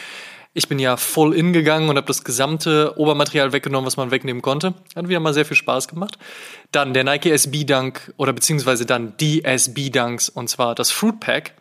Ich 0.54 0.68
bin 0.68 0.80
ja 0.80 0.98
voll 0.98 1.34
in 1.34 1.54
gegangen 1.54 1.88
und 1.88 1.96
habe 1.96 2.08
das 2.08 2.26
gesamte 2.26 2.98
Obermaterial 2.98 3.54
weggenommen, 3.54 3.86
was 3.86 3.96
man 3.96 4.12
wegnehmen 4.12 4.42
konnte. 4.42 4.74
Hat 4.98 5.08
wieder 5.08 5.22
mal 5.22 5.34
sehr 5.34 5.46
viel 5.46 5.56
Spaß 5.56 5.88
gemacht. 5.88 6.18
Dann 6.74 6.94
der 6.94 7.06
Nike 7.06 7.32
SB 7.32 7.64
Dunk 7.64 8.14
oder 8.18 8.34
beziehungsweise 8.34 8.86
dann 8.86 9.16
die 9.18 9.46
SB 9.46 9.90
Dunks 9.92 10.28
und 10.28 10.50
zwar 10.50 10.76
das 10.76 10.92
Fruit 10.92 11.22
Pack. 11.22 11.54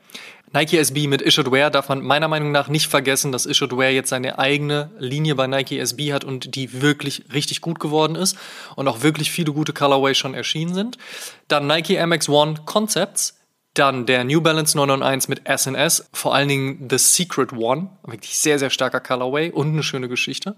Nike 0.52 0.78
SB 0.78 1.06
mit 1.06 1.22
Issued 1.22 1.52
Wear 1.52 1.70
darf 1.70 1.88
man 1.88 2.00
meiner 2.00 2.26
Meinung 2.26 2.50
nach 2.50 2.66
nicht 2.66 2.88
vergessen, 2.88 3.30
dass 3.30 3.46
Issued 3.46 3.76
Wear 3.76 3.92
jetzt 3.92 4.08
seine 4.08 4.40
eigene 4.40 4.90
Linie 4.98 5.36
bei 5.36 5.46
Nike 5.46 5.78
SB 5.78 6.12
hat 6.12 6.24
und 6.24 6.56
die 6.56 6.82
wirklich 6.82 7.26
richtig 7.32 7.60
gut 7.60 7.78
geworden 7.78 8.16
ist 8.16 8.36
und 8.74 8.88
auch 8.88 9.02
wirklich 9.02 9.30
viele 9.30 9.52
gute 9.52 9.72
Colorways 9.72 10.18
schon 10.18 10.34
erschienen 10.34 10.74
sind. 10.74 10.98
Dann 11.46 11.68
Nike 11.68 12.04
MX 12.04 12.28
One 12.28 12.54
Concepts, 12.66 13.39
dann 13.74 14.04
der 14.04 14.24
New 14.24 14.40
Balance 14.40 14.76
991 14.76 15.28
mit 15.28 15.42
SNS, 15.48 16.08
vor 16.12 16.34
allen 16.34 16.48
Dingen 16.48 16.88
The 16.90 16.98
Secret 16.98 17.52
One, 17.52 17.90
wirklich 18.04 18.36
sehr, 18.36 18.58
sehr 18.58 18.70
starker 18.70 19.00
Colorway 19.00 19.50
und 19.50 19.68
eine 19.68 19.82
schöne 19.82 20.08
Geschichte. 20.08 20.56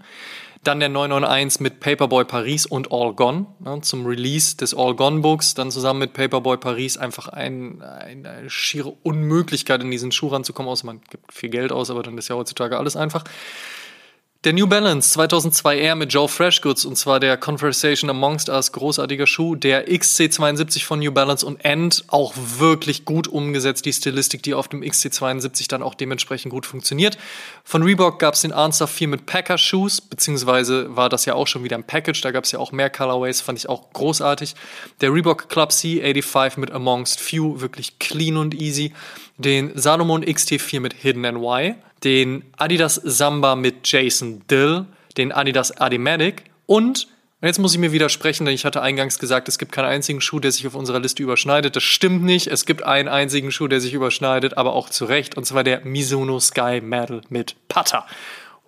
Dann 0.64 0.78
der 0.78 0.88
991 0.88 1.60
mit 1.60 1.80
Paperboy 1.80 2.24
Paris 2.24 2.66
und 2.66 2.92
All 2.92 3.14
Gone 3.14 3.46
ne, 3.58 3.80
zum 3.82 4.06
Release 4.06 4.56
des 4.56 4.74
All 4.74 4.94
Gone 4.94 5.20
Books. 5.20 5.54
Dann 5.54 5.72
zusammen 5.72 5.98
mit 5.98 6.12
Paperboy 6.12 6.56
Paris 6.56 6.96
einfach 6.96 7.28
ein, 7.28 7.82
eine 7.82 8.48
schiere 8.48 8.94
Unmöglichkeit 9.02 9.82
in 9.82 9.90
diesen 9.90 10.12
Schuh 10.12 10.28
ranzukommen, 10.28 10.70
außer 10.70 10.86
man 10.86 11.00
gibt 11.10 11.34
viel 11.34 11.50
Geld 11.50 11.72
aus, 11.72 11.90
aber 11.90 12.02
dann 12.04 12.16
ist 12.16 12.28
ja 12.28 12.36
heutzutage 12.36 12.78
alles 12.78 12.96
einfach. 12.96 13.24
Der 14.44 14.52
New 14.52 14.66
Balance 14.66 15.16
2002R 15.16 15.94
mit 15.94 16.12
Joe 16.12 16.26
Freshgoods 16.26 16.84
und 16.84 16.96
zwar 16.96 17.20
der 17.20 17.36
Conversation 17.36 18.10
Amongst 18.10 18.48
Us, 18.48 18.72
großartiger 18.72 19.28
Schuh. 19.28 19.54
Der 19.54 19.86
XC72 19.86 20.84
von 20.84 20.98
New 20.98 21.12
Balance 21.12 21.46
und 21.46 21.64
End, 21.64 22.02
auch 22.08 22.34
wirklich 22.58 23.04
gut 23.04 23.28
umgesetzt, 23.28 23.86
die 23.86 23.92
Stilistik, 23.92 24.42
die 24.42 24.54
auf 24.54 24.66
dem 24.66 24.82
XC72 24.82 25.68
dann 25.68 25.84
auch 25.84 25.94
dementsprechend 25.94 26.50
gut 26.50 26.66
funktioniert. 26.66 27.18
Von 27.62 27.84
Reebok 27.84 28.18
gab 28.18 28.34
es 28.34 28.40
den 28.40 28.50
Answer 28.50 28.88
4 28.88 29.06
mit 29.06 29.26
Packer 29.26 29.58
Shoes, 29.58 30.00
beziehungsweise 30.00 30.96
war 30.96 31.08
das 31.08 31.24
ja 31.24 31.34
auch 31.34 31.46
schon 31.46 31.62
wieder 31.62 31.76
ein 31.76 31.86
Package, 31.86 32.20
da 32.22 32.32
gab 32.32 32.42
es 32.42 32.50
ja 32.50 32.58
auch 32.58 32.72
mehr 32.72 32.90
Colorways, 32.90 33.40
fand 33.40 33.60
ich 33.60 33.68
auch 33.68 33.92
großartig. 33.92 34.56
Der 35.02 35.14
Reebok 35.14 35.50
Club 35.50 35.70
C85 35.70 36.58
mit 36.58 36.72
Amongst 36.72 37.20
Few, 37.20 37.60
wirklich 37.60 38.00
clean 38.00 38.36
und 38.36 38.60
easy. 38.60 38.92
Den 39.38 39.72
Salomon 39.74 40.24
XT4 40.24 40.80
mit 40.80 40.94
Hidden 40.94 41.22
NY 41.22 41.76
den 42.04 42.44
Adidas 42.56 42.96
Samba 42.96 43.56
mit 43.56 43.86
Jason 43.90 44.42
Dill, 44.50 44.86
den 45.16 45.32
Adidas 45.32 45.76
Adimatic 45.76 46.44
und, 46.66 47.08
und 47.40 47.46
jetzt 47.46 47.58
muss 47.58 47.72
ich 47.72 47.78
mir 47.78 47.92
widersprechen, 47.92 48.44
denn 48.44 48.54
ich 48.54 48.64
hatte 48.64 48.82
eingangs 48.82 49.18
gesagt, 49.18 49.48
es 49.48 49.58
gibt 49.58 49.72
keinen 49.72 49.86
einzigen 49.86 50.20
Schuh, 50.20 50.38
der 50.38 50.52
sich 50.52 50.66
auf 50.66 50.74
unserer 50.74 51.00
Liste 51.00 51.22
überschneidet. 51.22 51.74
Das 51.74 51.82
stimmt 51.82 52.22
nicht. 52.22 52.46
Es 52.46 52.66
gibt 52.66 52.84
einen 52.84 53.08
einzigen 53.08 53.50
Schuh, 53.50 53.66
der 53.66 53.80
sich 53.80 53.94
überschneidet, 53.94 54.56
aber 54.56 54.74
auch 54.74 54.88
zu 54.90 55.06
Recht, 55.06 55.36
und 55.36 55.44
zwar 55.44 55.64
der 55.64 55.84
Mizuno 55.84 56.38
Sky 56.38 56.80
Medal 56.80 57.22
mit 57.30 57.56
Putter. 57.68 58.06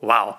Wow. 0.01 0.35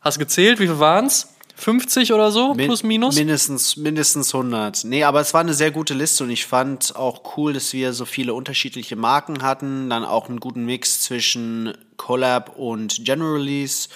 Hast 0.00 0.18
gezählt? 0.18 0.58
Wie 0.60 0.66
viel 0.66 0.78
waren's? 0.78 1.31
50 1.54 2.12
oder 2.12 2.30
so, 2.32 2.54
Min- 2.54 2.66
plus 2.66 2.82
minus? 2.82 3.14
Mindestens, 3.16 3.76
mindestens 3.76 4.34
100. 4.34 4.84
Nee, 4.84 5.04
aber 5.04 5.20
es 5.20 5.32
war 5.34 5.40
eine 5.42 5.54
sehr 5.54 5.70
gute 5.70 5.94
Liste 5.94 6.24
und 6.24 6.30
ich 6.30 6.46
fand 6.46 6.96
auch 6.96 7.36
cool, 7.36 7.52
dass 7.52 7.72
wir 7.72 7.92
so 7.92 8.04
viele 8.04 8.34
unterschiedliche 8.34 8.96
Marken 8.96 9.42
hatten. 9.42 9.88
Dann 9.90 10.04
auch 10.04 10.28
einen 10.28 10.40
guten 10.40 10.64
Mix 10.64 11.02
zwischen 11.02 11.72
Collab 11.96 12.56
und 12.58 13.04
General 13.04 13.34
Release. 13.34 13.88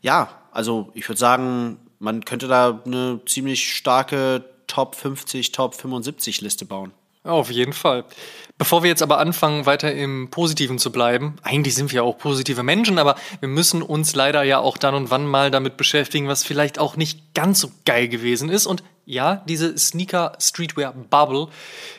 Ja, 0.00 0.28
also 0.52 0.90
ich 0.94 1.08
würde 1.08 1.18
sagen, 1.18 1.78
man 1.98 2.24
könnte 2.24 2.48
da 2.48 2.80
eine 2.86 3.20
ziemlich 3.26 3.74
starke 3.74 4.44
Top 4.66 4.94
50, 4.94 5.52
Top 5.52 5.74
75 5.74 6.40
Liste 6.40 6.64
bauen. 6.64 6.92
Auf 7.24 7.50
jeden 7.50 7.72
Fall. 7.72 8.04
Bevor 8.58 8.82
wir 8.82 8.88
jetzt 8.88 9.02
aber 9.02 9.18
anfangen, 9.18 9.66
weiter 9.66 9.92
im 9.92 10.30
Positiven 10.30 10.78
zu 10.78 10.90
bleiben, 10.90 11.36
eigentlich 11.42 11.74
sind 11.74 11.92
wir 11.92 12.04
auch 12.04 12.16
positive 12.16 12.62
Menschen, 12.62 12.98
aber 12.98 13.16
wir 13.40 13.50
müssen 13.50 13.82
uns 13.82 14.14
leider 14.14 14.42
ja 14.44 14.58
auch 14.58 14.78
dann 14.78 14.94
und 14.94 15.10
wann 15.10 15.26
mal 15.26 15.50
damit 15.50 15.76
beschäftigen, 15.76 16.26
was 16.26 16.42
vielleicht 16.42 16.78
auch 16.78 16.96
nicht 16.96 17.34
ganz 17.34 17.60
so 17.60 17.70
geil 17.84 18.08
gewesen 18.08 18.48
ist. 18.48 18.64
Und 18.64 18.82
ja, 19.04 19.42
diese 19.46 19.76
Sneaker 19.76 20.32
Streetwear 20.40 20.92
Bubble 20.92 21.48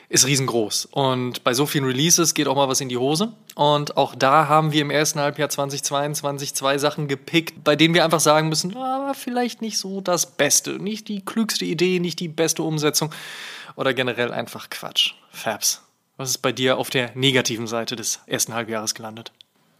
ist 0.10 0.26
riesengroß. 0.26 0.86
Und 0.91 1.43
bei 1.43 1.53
so 1.53 1.66
vielen 1.68 1.86
Releases 1.86 2.34
geht 2.34 2.47
auch 2.47 2.55
mal 2.55 2.68
was 2.68 2.82
in 2.82 2.89
die 2.89 2.97
Hose. 2.97 3.34
Und 3.55 3.95
auch 3.95 4.16
da 4.16 4.47
haben 4.47 4.72
wir 4.72 4.82
im 4.82 4.89
ersten 4.89 5.20
Halbjahr 5.20 5.49
2022 5.49 6.55
zwei 6.55 6.78
Sachen 6.80 7.08
gepickt, 7.08 7.64
bei 7.64 7.76
denen 7.76 7.93
wir 7.93 8.03
einfach 8.03 8.20
sagen 8.20 8.49
müssen, 8.49 8.76
ah, 8.76 9.14
vielleicht 9.14 9.62
nicht 9.62 9.78
so 9.78 10.01
das 10.01 10.26
Beste, 10.26 10.82
nicht 10.82 11.08
die 11.08 11.24
klügste 11.24 11.66
Idee, 11.66 11.99
nicht 11.99 12.20
die 12.20 12.30
beste 12.30 12.64
Umsetzung 12.64 13.14
oder 13.76 13.93
generell 13.93 14.32
einfach 14.32 14.70
Quatsch. 14.70 15.14
Fabs, 15.32 15.84
was 16.18 16.32
ist 16.32 16.39
bei 16.39 16.51
dir 16.51 16.78
auf 16.78 16.89
der 16.89 17.11
negativen 17.15 17.68
Seite 17.68 17.95
des 17.95 18.20
ersten 18.26 18.53
Halbjahres 18.53 18.95
gelandet? 18.95 19.32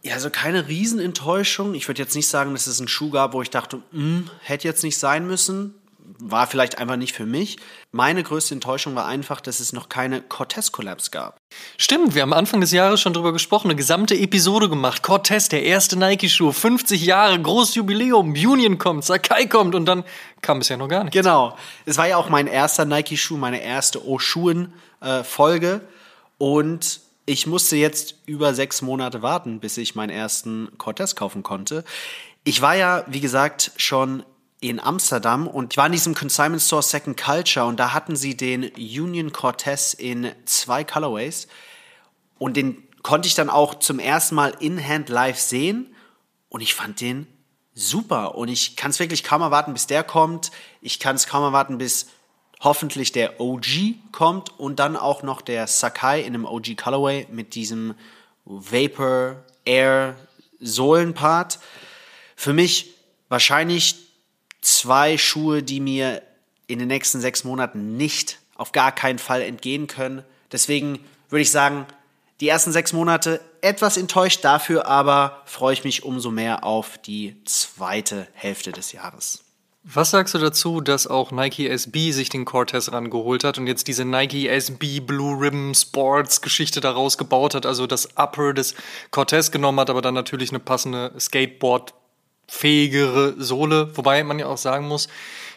Ja, 0.02 0.14
also 0.14 0.30
keine 0.30 0.68
Riesenenttäuschung. 0.68 1.74
Ich 1.74 1.88
würde 1.88 2.00
jetzt 2.00 2.14
nicht 2.14 2.28
sagen, 2.28 2.52
dass 2.52 2.66
es 2.66 2.78
einen 2.78 2.88
Schuh 2.88 3.10
gab, 3.10 3.32
wo 3.32 3.42
ich 3.42 3.50
dachte, 3.50 3.82
hm, 3.90 4.30
hätte 4.40 4.68
jetzt 4.68 4.84
nicht 4.84 4.98
sein 4.98 5.26
müssen 5.26 5.74
war 6.18 6.46
vielleicht 6.46 6.78
einfach 6.78 6.96
nicht 6.96 7.14
für 7.14 7.26
mich. 7.26 7.58
Meine 7.92 8.22
größte 8.22 8.54
Enttäuschung 8.54 8.94
war 8.94 9.06
einfach, 9.06 9.40
dass 9.40 9.60
es 9.60 9.72
noch 9.72 9.88
keine 9.88 10.20
Cortez 10.20 10.72
Collabs 10.72 11.10
gab. 11.10 11.36
Stimmt, 11.76 12.14
wir 12.14 12.22
haben 12.22 12.32
Anfang 12.32 12.60
des 12.60 12.72
Jahres 12.72 13.00
schon 13.00 13.12
drüber 13.12 13.32
gesprochen, 13.32 13.68
eine 13.68 13.76
gesamte 13.76 14.14
Episode 14.16 14.68
gemacht. 14.68 15.02
Cortez, 15.02 15.48
der 15.48 15.62
erste 15.62 15.98
Nike-Schuh, 15.98 16.52
50 16.52 17.04
Jahre, 17.04 17.40
großes 17.40 17.76
Jubiläum, 17.76 18.32
Union 18.32 18.78
kommt, 18.78 19.04
Sakai 19.04 19.46
kommt 19.46 19.74
und 19.74 19.86
dann 19.86 20.04
kam 20.40 20.58
es 20.58 20.68
ja 20.68 20.76
noch 20.76 20.88
gar 20.88 21.04
nicht. 21.04 21.12
Genau. 21.12 21.56
Es 21.84 21.96
war 21.98 22.08
ja 22.08 22.16
auch 22.16 22.28
mein 22.28 22.46
erster 22.46 22.84
Nike-Schuh, 22.84 23.36
meine 23.36 23.62
erste 23.62 24.06
O-Schuhen-Folge. 24.06 25.80
Und 26.38 27.00
ich 27.26 27.46
musste 27.46 27.76
jetzt 27.76 28.14
über 28.24 28.54
sechs 28.54 28.80
Monate 28.80 29.20
warten, 29.20 29.60
bis 29.60 29.76
ich 29.76 29.94
meinen 29.94 30.10
ersten 30.10 30.70
Cortez 30.78 31.14
kaufen 31.14 31.42
konnte. 31.42 31.84
Ich 32.44 32.62
war 32.62 32.74
ja, 32.74 33.04
wie 33.06 33.20
gesagt, 33.20 33.72
schon 33.76 34.24
in 34.60 34.80
Amsterdam 34.80 35.46
und 35.46 35.74
ich 35.74 35.76
war 35.76 35.86
in 35.86 35.92
diesem 35.92 36.14
Consignment 36.14 36.62
Store 36.62 36.82
Second 36.82 37.20
Culture 37.20 37.66
und 37.66 37.78
da 37.78 37.92
hatten 37.92 38.16
sie 38.16 38.36
den 38.36 38.64
Union 38.64 39.32
Cortez 39.32 39.92
in 39.92 40.32
zwei 40.46 40.84
Colorways 40.84 41.48
und 42.38 42.56
den 42.56 42.82
konnte 43.02 43.28
ich 43.28 43.34
dann 43.34 43.50
auch 43.50 43.74
zum 43.74 43.98
ersten 43.98 44.34
Mal 44.34 44.54
in 44.58 44.82
Hand 44.82 45.08
live 45.10 45.38
sehen 45.38 45.94
und 46.48 46.60
ich 46.62 46.74
fand 46.74 47.00
den 47.00 47.26
super 47.74 48.34
und 48.34 48.48
ich 48.48 48.74
kann 48.74 48.90
es 48.90 48.98
wirklich 48.98 49.22
kaum 49.22 49.42
erwarten, 49.42 49.72
bis 49.72 49.86
der 49.86 50.02
kommt. 50.02 50.50
Ich 50.80 50.98
kann 50.98 51.14
es 51.14 51.28
kaum 51.28 51.44
erwarten, 51.44 51.78
bis 51.78 52.06
hoffentlich 52.60 53.12
der 53.12 53.40
OG 53.40 53.94
kommt 54.12 54.58
und 54.58 54.78
dann 54.78 54.96
auch 54.96 55.22
noch 55.22 55.40
der 55.40 55.66
Sakai 55.66 56.20
in 56.20 56.34
einem 56.34 56.44
OG 56.44 56.76
Colorway 56.76 57.26
mit 57.30 57.54
diesem 57.54 57.94
Vapor 58.44 59.44
Air 59.64 60.16
Sohlenpart. 60.60 61.58
Für 62.34 62.52
mich 62.52 62.94
wahrscheinlich 63.28 63.96
zwei 64.60 65.18
Schuhe, 65.18 65.62
die 65.62 65.80
mir 65.80 66.22
in 66.66 66.78
den 66.78 66.88
nächsten 66.88 67.20
sechs 67.20 67.44
Monaten 67.44 67.96
nicht 67.96 68.38
auf 68.54 68.72
gar 68.72 68.92
keinen 68.92 69.18
Fall 69.18 69.42
entgehen 69.42 69.86
können. 69.86 70.24
Deswegen 70.50 70.98
würde 71.28 71.42
ich 71.42 71.50
sagen, 71.50 71.86
die 72.40 72.48
ersten 72.48 72.72
sechs 72.72 72.92
Monate 72.92 73.40
etwas 73.60 73.96
enttäuscht, 73.96 74.44
dafür 74.44 74.86
aber 74.86 75.42
freue 75.46 75.72
ich 75.72 75.84
mich 75.84 76.04
umso 76.04 76.30
mehr 76.30 76.64
auf 76.64 76.98
die 76.98 77.36
zweite 77.44 78.28
Hälfte 78.34 78.72
des 78.72 78.92
Jahres. 78.92 79.44
Was 79.90 80.10
sagst 80.10 80.34
du 80.34 80.38
dazu, 80.38 80.82
dass 80.82 81.06
auch 81.06 81.30
Nike 81.30 81.66
SB 81.66 82.12
sich 82.12 82.28
den 82.28 82.44
Cortez 82.44 82.92
rangeholt 82.92 83.42
hat 83.42 83.56
und 83.56 83.66
jetzt 83.66 83.88
diese 83.88 84.04
Nike 84.04 84.46
SB 84.46 85.00
Blue 85.00 85.40
Ribbon 85.40 85.74
Sports 85.74 86.42
Geschichte 86.42 86.82
daraus 86.82 87.16
gebaut 87.16 87.54
hat, 87.54 87.64
also 87.64 87.86
das 87.86 88.06
Upper 88.18 88.52
des 88.52 88.74
Cortez 89.12 89.50
genommen 89.50 89.80
hat, 89.80 89.88
aber 89.88 90.02
dann 90.02 90.12
natürlich 90.12 90.50
eine 90.50 90.58
passende 90.58 91.14
Skateboard 91.18 91.94
fähigere 92.46 93.34
Sohle, 93.38 93.96
wobei 93.96 94.22
man 94.24 94.38
ja 94.38 94.48
auch 94.48 94.58
sagen 94.58 94.86
muss, 94.88 95.08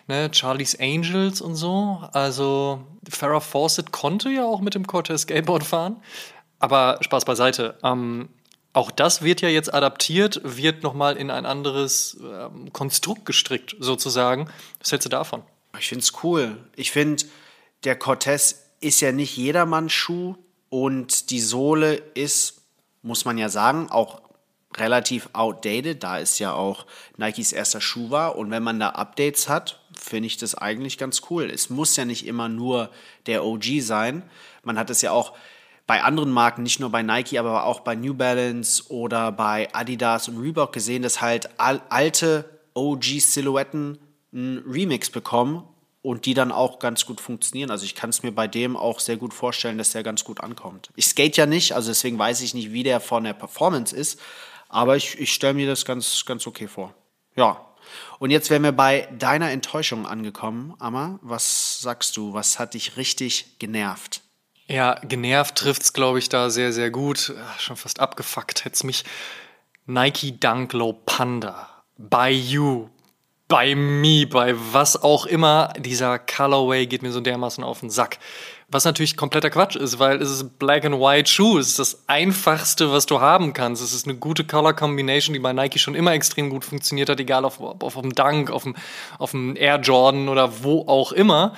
ne, 0.07 0.29
Charlie's 0.31 0.79
Angels 0.79 1.41
und 1.41 1.55
so, 1.55 2.01
also 2.13 2.85
Farrah 3.09 3.41
Fawcett 3.41 3.91
konnte 3.91 4.29
ja 4.29 4.45
auch 4.45 4.61
mit 4.61 4.75
dem 4.75 4.87
Cortez 4.87 5.23
Skateboard 5.23 5.65
fahren, 5.65 5.97
aber 6.57 6.99
Spaß 7.01 7.25
beiseite. 7.25 7.77
Ähm, 7.83 8.29
auch 8.73 8.91
das 8.91 9.21
wird 9.21 9.41
ja 9.41 9.49
jetzt 9.49 9.73
adaptiert, 9.73 10.41
wird 10.43 10.83
nochmal 10.83 11.17
in 11.17 11.29
ein 11.29 11.45
anderes 11.45 12.17
ähm, 12.23 12.71
Konstrukt 12.71 13.25
gestrickt, 13.25 13.75
sozusagen. 13.79 14.49
Was 14.79 14.91
hältst 14.91 15.05
du 15.05 15.09
davon? 15.09 15.43
Ich 15.77 15.87
finde 15.87 16.03
es 16.03 16.23
cool. 16.23 16.57
Ich 16.75 16.91
finde, 16.91 17.23
der 17.83 17.97
Cortez 17.97 18.63
ist 18.79 19.01
ja 19.01 19.11
nicht 19.11 19.35
jedermanns 19.35 19.91
Schuh 19.91 20.35
und 20.69 21.29
die 21.31 21.41
Sohle 21.41 21.95
ist, 21.95 22.61
muss 23.01 23.25
man 23.25 23.37
ja 23.37 23.49
sagen, 23.49 23.89
auch 23.89 24.21
relativ 24.77 25.29
outdated, 25.33 26.03
da 26.03 26.19
es 26.19 26.39
ja 26.39 26.53
auch 26.53 26.85
Nikes 27.17 27.51
erster 27.51 27.81
Schuh 27.81 28.09
war. 28.09 28.37
Und 28.37 28.51
wenn 28.51 28.63
man 28.63 28.79
da 28.79 28.89
Updates 28.91 29.49
hat, 29.49 29.81
finde 29.93 30.27
ich 30.27 30.37
das 30.37 30.55
eigentlich 30.55 30.97
ganz 30.97 31.23
cool. 31.29 31.49
Es 31.49 31.69
muss 31.69 31.95
ja 31.97 32.05
nicht 32.05 32.25
immer 32.25 32.47
nur 32.47 32.89
der 33.25 33.43
OG 33.43 33.81
sein. 33.81 34.23
Man 34.63 34.79
hat 34.79 34.89
es 34.89 35.01
ja 35.01 35.11
auch 35.11 35.33
bei 35.87 36.03
anderen 36.03 36.31
Marken, 36.31 36.63
nicht 36.63 36.79
nur 36.79 36.89
bei 36.89 37.03
Nike, 37.03 37.37
aber 37.37 37.65
auch 37.65 37.81
bei 37.81 37.95
New 37.95 38.13
Balance 38.13 38.83
oder 38.89 39.31
bei 39.31 39.73
Adidas 39.73 40.27
und 40.27 40.37
Reebok 40.39 40.71
gesehen, 40.73 41.01
dass 41.01 41.21
halt 41.21 41.49
alte 41.57 42.49
OG-Silhouetten 42.73 43.97
einen 44.33 44.59
Remix 44.59 45.09
bekommen 45.09 45.63
und 46.01 46.25
die 46.25 46.33
dann 46.33 46.51
auch 46.51 46.79
ganz 46.79 47.05
gut 47.05 47.21
funktionieren. 47.21 47.69
Also 47.69 47.85
ich 47.85 47.95
kann 47.95 48.09
es 48.09 48.23
mir 48.23 48.31
bei 48.31 48.47
dem 48.47 48.75
auch 48.75 48.99
sehr 48.99 49.17
gut 49.17 49.33
vorstellen, 49.33 49.77
dass 49.77 49.91
der 49.91 50.03
ganz 50.03 50.23
gut 50.23 50.41
ankommt. 50.41 50.89
Ich 50.95 51.05
skate 51.05 51.37
ja 51.37 51.45
nicht, 51.45 51.73
also 51.73 51.91
deswegen 51.91 52.17
weiß 52.17 52.41
ich 52.41 52.53
nicht, 52.53 52.71
wie 52.71 52.83
der 52.83 52.99
von 52.99 53.23
der 53.23 53.33
Performance 53.33 53.95
ist, 53.95 54.19
aber 54.69 54.95
ich, 54.95 55.19
ich 55.19 55.33
stelle 55.33 55.53
mir 55.53 55.67
das 55.67 55.85
ganz, 55.85 56.25
ganz 56.25 56.47
okay 56.47 56.67
vor. 56.67 56.93
Ja. 57.35 57.67
Und 58.19 58.31
jetzt 58.31 58.49
wären 58.49 58.63
wir 58.63 58.71
bei 58.71 59.09
deiner 59.17 59.51
Enttäuschung 59.51 60.05
angekommen, 60.05 60.75
Amma. 60.79 61.19
Was 61.21 61.81
sagst 61.81 62.15
du? 62.15 62.33
Was 62.33 62.57
hat 62.57 62.73
dich 62.73 62.95
richtig 62.95 63.59
genervt? 63.59 64.21
Ja, 64.67 64.95
genervt 65.03 65.55
trifft 65.55 65.81
es, 65.81 65.93
glaube 65.93 66.19
ich, 66.19 66.29
da 66.29 66.49
sehr, 66.49 66.71
sehr 66.71 66.91
gut. 66.91 67.33
Schon 67.57 67.75
fast 67.75 67.99
abgefuckt 67.99 68.63
hätte 68.65 68.75
es 68.75 68.83
mich. 68.83 69.03
Nike 69.85 70.39
Dunk 70.39 70.73
Low 70.73 70.93
Panda. 70.93 71.67
By 71.97 72.29
you. 72.29 72.89
By 73.47 73.75
me. 73.75 74.25
Bei 74.27 74.55
was 74.71 75.01
auch 75.01 75.25
immer. 75.25 75.73
Dieser 75.77 76.19
Colorway 76.19 76.85
geht 76.85 77.01
mir 77.01 77.11
so 77.11 77.19
dermaßen 77.19 77.63
auf 77.63 77.81
den 77.81 77.89
Sack. 77.89 78.19
Was 78.69 78.85
natürlich 78.85 79.17
kompletter 79.17 79.49
Quatsch 79.49 79.75
ist, 79.75 79.99
weil 79.99 80.21
es 80.21 80.31
ist 80.31 80.57
Black 80.57 80.85
and 80.85 80.95
White 80.95 81.29
Shoe. 81.29 81.59
Es 81.59 81.67
ist 81.67 81.79
das 81.79 82.03
einfachste, 82.07 82.89
was 82.89 83.05
du 83.05 83.19
haben 83.19 83.51
kannst. 83.51 83.83
Es 83.83 83.91
ist 83.91 84.07
eine 84.07 84.15
gute 84.15 84.45
Color 84.45 84.73
Combination, 84.73 85.33
die 85.33 85.39
bei 85.39 85.51
Nike 85.51 85.77
schon 85.77 85.93
immer 85.95 86.13
extrem 86.13 86.49
gut 86.49 86.63
funktioniert 86.63 87.09
hat, 87.09 87.19
egal 87.19 87.43
auf, 87.43 87.59
auf, 87.59 87.81
auf 87.81 88.01
dem 88.01 88.15
Dunk, 88.15 88.49
auf 88.49 88.63
dem, 88.63 88.77
auf 89.19 89.31
dem 89.31 89.57
Air 89.57 89.81
Jordan 89.81 90.29
oder 90.29 90.63
wo 90.63 90.87
auch 90.87 91.11
immer. 91.11 91.53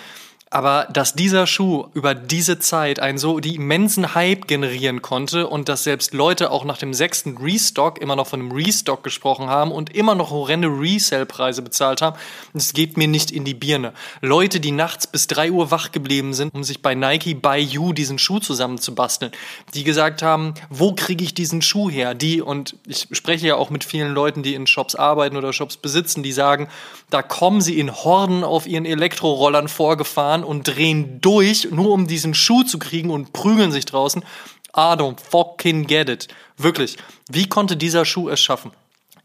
Aber 0.54 0.88
dass 0.94 1.16
dieser 1.16 1.48
Schuh 1.48 1.88
über 1.96 2.14
diese 2.14 2.60
Zeit 2.60 3.00
einen 3.00 3.18
so 3.18 3.40
die 3.40 3.56
immensen 3.56 4.14
Hype 4.14 4.48
generieren 4.48 5.02
konnte 5.02 5.48
und 5.48 5.68
dass 5.68 5.84
selbst 5.84 6.14
Leute 6.14 6.52
auch 6.52 6.64
nach 6.64 6.78
dem 6.78 6.94
sechsten 6.94 7.38
Restock 7.38 8.00
immer 8.00 8.16
noch 8.16 8.28
von 8.28 8.40
einem 8.40 8.52
Restock 8.52 9.04
gesprochen 9.04 9.48
haben 9.48 9.72
und 9.72 9.96
immer 9.96 10.14
noch 10.14 10.30
horrende 10.30 10.68
Resale-Preise 10.68 11.64
bezahlt 11.64 12.04
haben, 12.04 12.18
das 12.54 12.74
geht 12.74 12.98
mir 12.98 13.08
nicht 13.08 13.32
in 13.32 13.46
die 13.46 13.56
Birne. 13.56 13.94
Leute, 14.22 14.60
die 14.60 14.72
nachts 14.72 15.08
bis 15.08 15.26
drei 15.26 15.52
Uhr 15.52 15.72
wach 15.72 15.92
geblieben 15.92 16.36
sind, 16.36 16.54
um 16.54 16.64
sich 16.64 16.84
bei 16.84 16.94
Nike 16.94 17.34
by 17.34 17.58
You 17.58 17.92
diesen 17.92 18.20
Schuh 18.20 18.38
zusammenzubasteln, 18.38 19.32
die 19.74 19.84
gesagt 19.84 20.22
haben, 20.22 20.54
wo 20.70 20.94
kriege 20.94 21.24
ich 21.24 21.34
diesen 21.34 21.64
Schuh 21.64 21.90
her? 21.90 22.14
Die, 22.14 22.42
und 22.42 22.76
ich 22.86 23.08
spreche 23.12 23.48
ja 23.48 23.56
auch 23.56 23.72
mit 23.72 23.84
vielen 23.84 24.14
Leuten, 24.14 24.44
die 24.44 24.54
in 24.54 24.68
Shops 24.68 24.94
arbeiten 24.94 25.36
oder 25.36 25.52
Shops 25.52 25.78
besitzen, 25.78 26.22
die 26.22 26.32
sagen, 26.32 26.68
da 27.10 27.24
kommen 27.24 27.62
sie 27.62 27.80
in 27.80 27.92
Horden 27.92 28.44
auf 28.44 28.68
ihren 28.68 28.86
Elektrorollern 28.86 29.68
vorgefahren 29.68 30.43
und 30.44 30.68
drehen 30.68 31.22
durch, 31.22 31.70
nur 31.72 31.92
um 31.92 32.08
diesen 32.08 32.34
Schuh 32.34 32.64
zu 32.64 32.80
kriegen 32.80 33.10
und 33.10 33.34
prügeln 33.34 33.72
sich 33.72 33.86
draußen. 33.86 34.24
I 34.76 34.96
don't 34.96 35.20
fucking 35.20 35.88
get 35.88 36.10
it. 36.10 36.28
Wirklich. 36.58 36.98
Wie 37.30 37.48
konnte 37.48 37.78
dieser 37.78 38.06
Schuh 38.06 38.30
es 38.30 38.42
schaffen? 38.42 38.72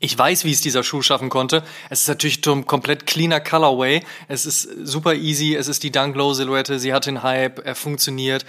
Ich 0.00 0.16
weiß, 0.16 0.44
wie 0.44 0.52
es 0.52 0.60
dieser 0.60 0.84
Schuh 0.84 1.02
schaffen 1.02 1.28
konnte. 1.28 1.64
Es 1.90 2.02
ist 2.02 2.08
natürlich 2.08 2.46
ein 2.46 2.66
komplett 2.66 3.06
cleaner 3.06 3.40
Colorway. 3.40 4.02
Es 4.28 4.46
ist 4.46 4.62
super 4.84 5.14
easy. 5.14 5.56
Es 5.56 5.66
ist 5.66 5.82
die 5.82 5.90
Dunk 5.90 6.14
Low 6.14 6.34
Silhouette. 6.34 6.78
Sie 6.78 6.92
hat 6.92 7.06
den 7.06 7.24
Hype. 7.24 7.64
Er 7.64 7.74
funktioniert. 7.74 8.46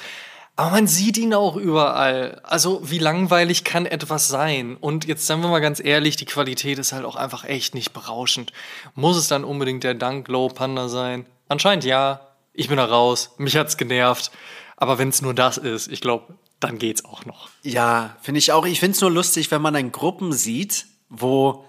Aber 0.59 0.71
man 0.71 0.87
sieht 0.87 1.17
ihn 1.17 1.33
auch 1.33 1.55
überall. 1.55 2.41
Also, 2.43 2.81
wie 2.83 2.99
langweilig 2.99 3.63
kann 3.63 3.85
etwas 3.85 4.27
sein? 4.27 4.75
Und 4.79 5.05
jetzt 5.05 5.25
sagen 5.25 5.41
wir 5.41 5.47
mal 5.47 5.61
ganz 5.61 5.79
ehrlich, 5.79 6.17
die 6.17 6.25
Qualität 6.25 6.77
ist 6.77 6.91
halt 6.91 7.05
auch 7.05 7.15
einfach 7.15 7.45
echt 7.45 7.73
nicht 7.73 7.93
berauschend. 7.93 8.51
Muss 8.93 9.15
es 9.15 9.29
dann 9.29 9.45
unbedingt 9.45 9.85
der 9.85 9.93
Dunk 9.93 10.27
Low 10.27 10.49
Panda 10.49 10.89
sein? 10.89 11.25
Anscheinend 11.47 11.85
ja 11.85 12.28
ich 12.53 12.67
bin 12.67 12.77
da 12.77 12.85
raus, 12.85 13.31
mich 13.37 13.55
hat's 13.55 13.77
genervt. 13.77 14.31
Aber 14.77 14.97
wenn 14.97 15.09
es 15.09 15.21
nur 15.21 15.33
das 15.33 15.57
ist, 15.57 15.91
ich 15.91 15.99
glaube, 15.99 16.35
dann 16.59 16.77
geht's 16.77 17.03
auch 17.03 17.25
noch. 17.25 17.49
Ja, 17.63 18.15
finde 18.21 18.39
ich 18.39 18.51
auch. 18.51 18.65
Ich 18.65 18.79
finde 18.79 18.95
es 18.95 19.01
nur 19.01 19.11
lustig, 19.11 19.51
wenn 19.51 19.61
man 19.61 19.73
dann 19.73 19.91
Gruppen 19.91 20.31
sieht, 20.31 20.85
wo 21.09 21.65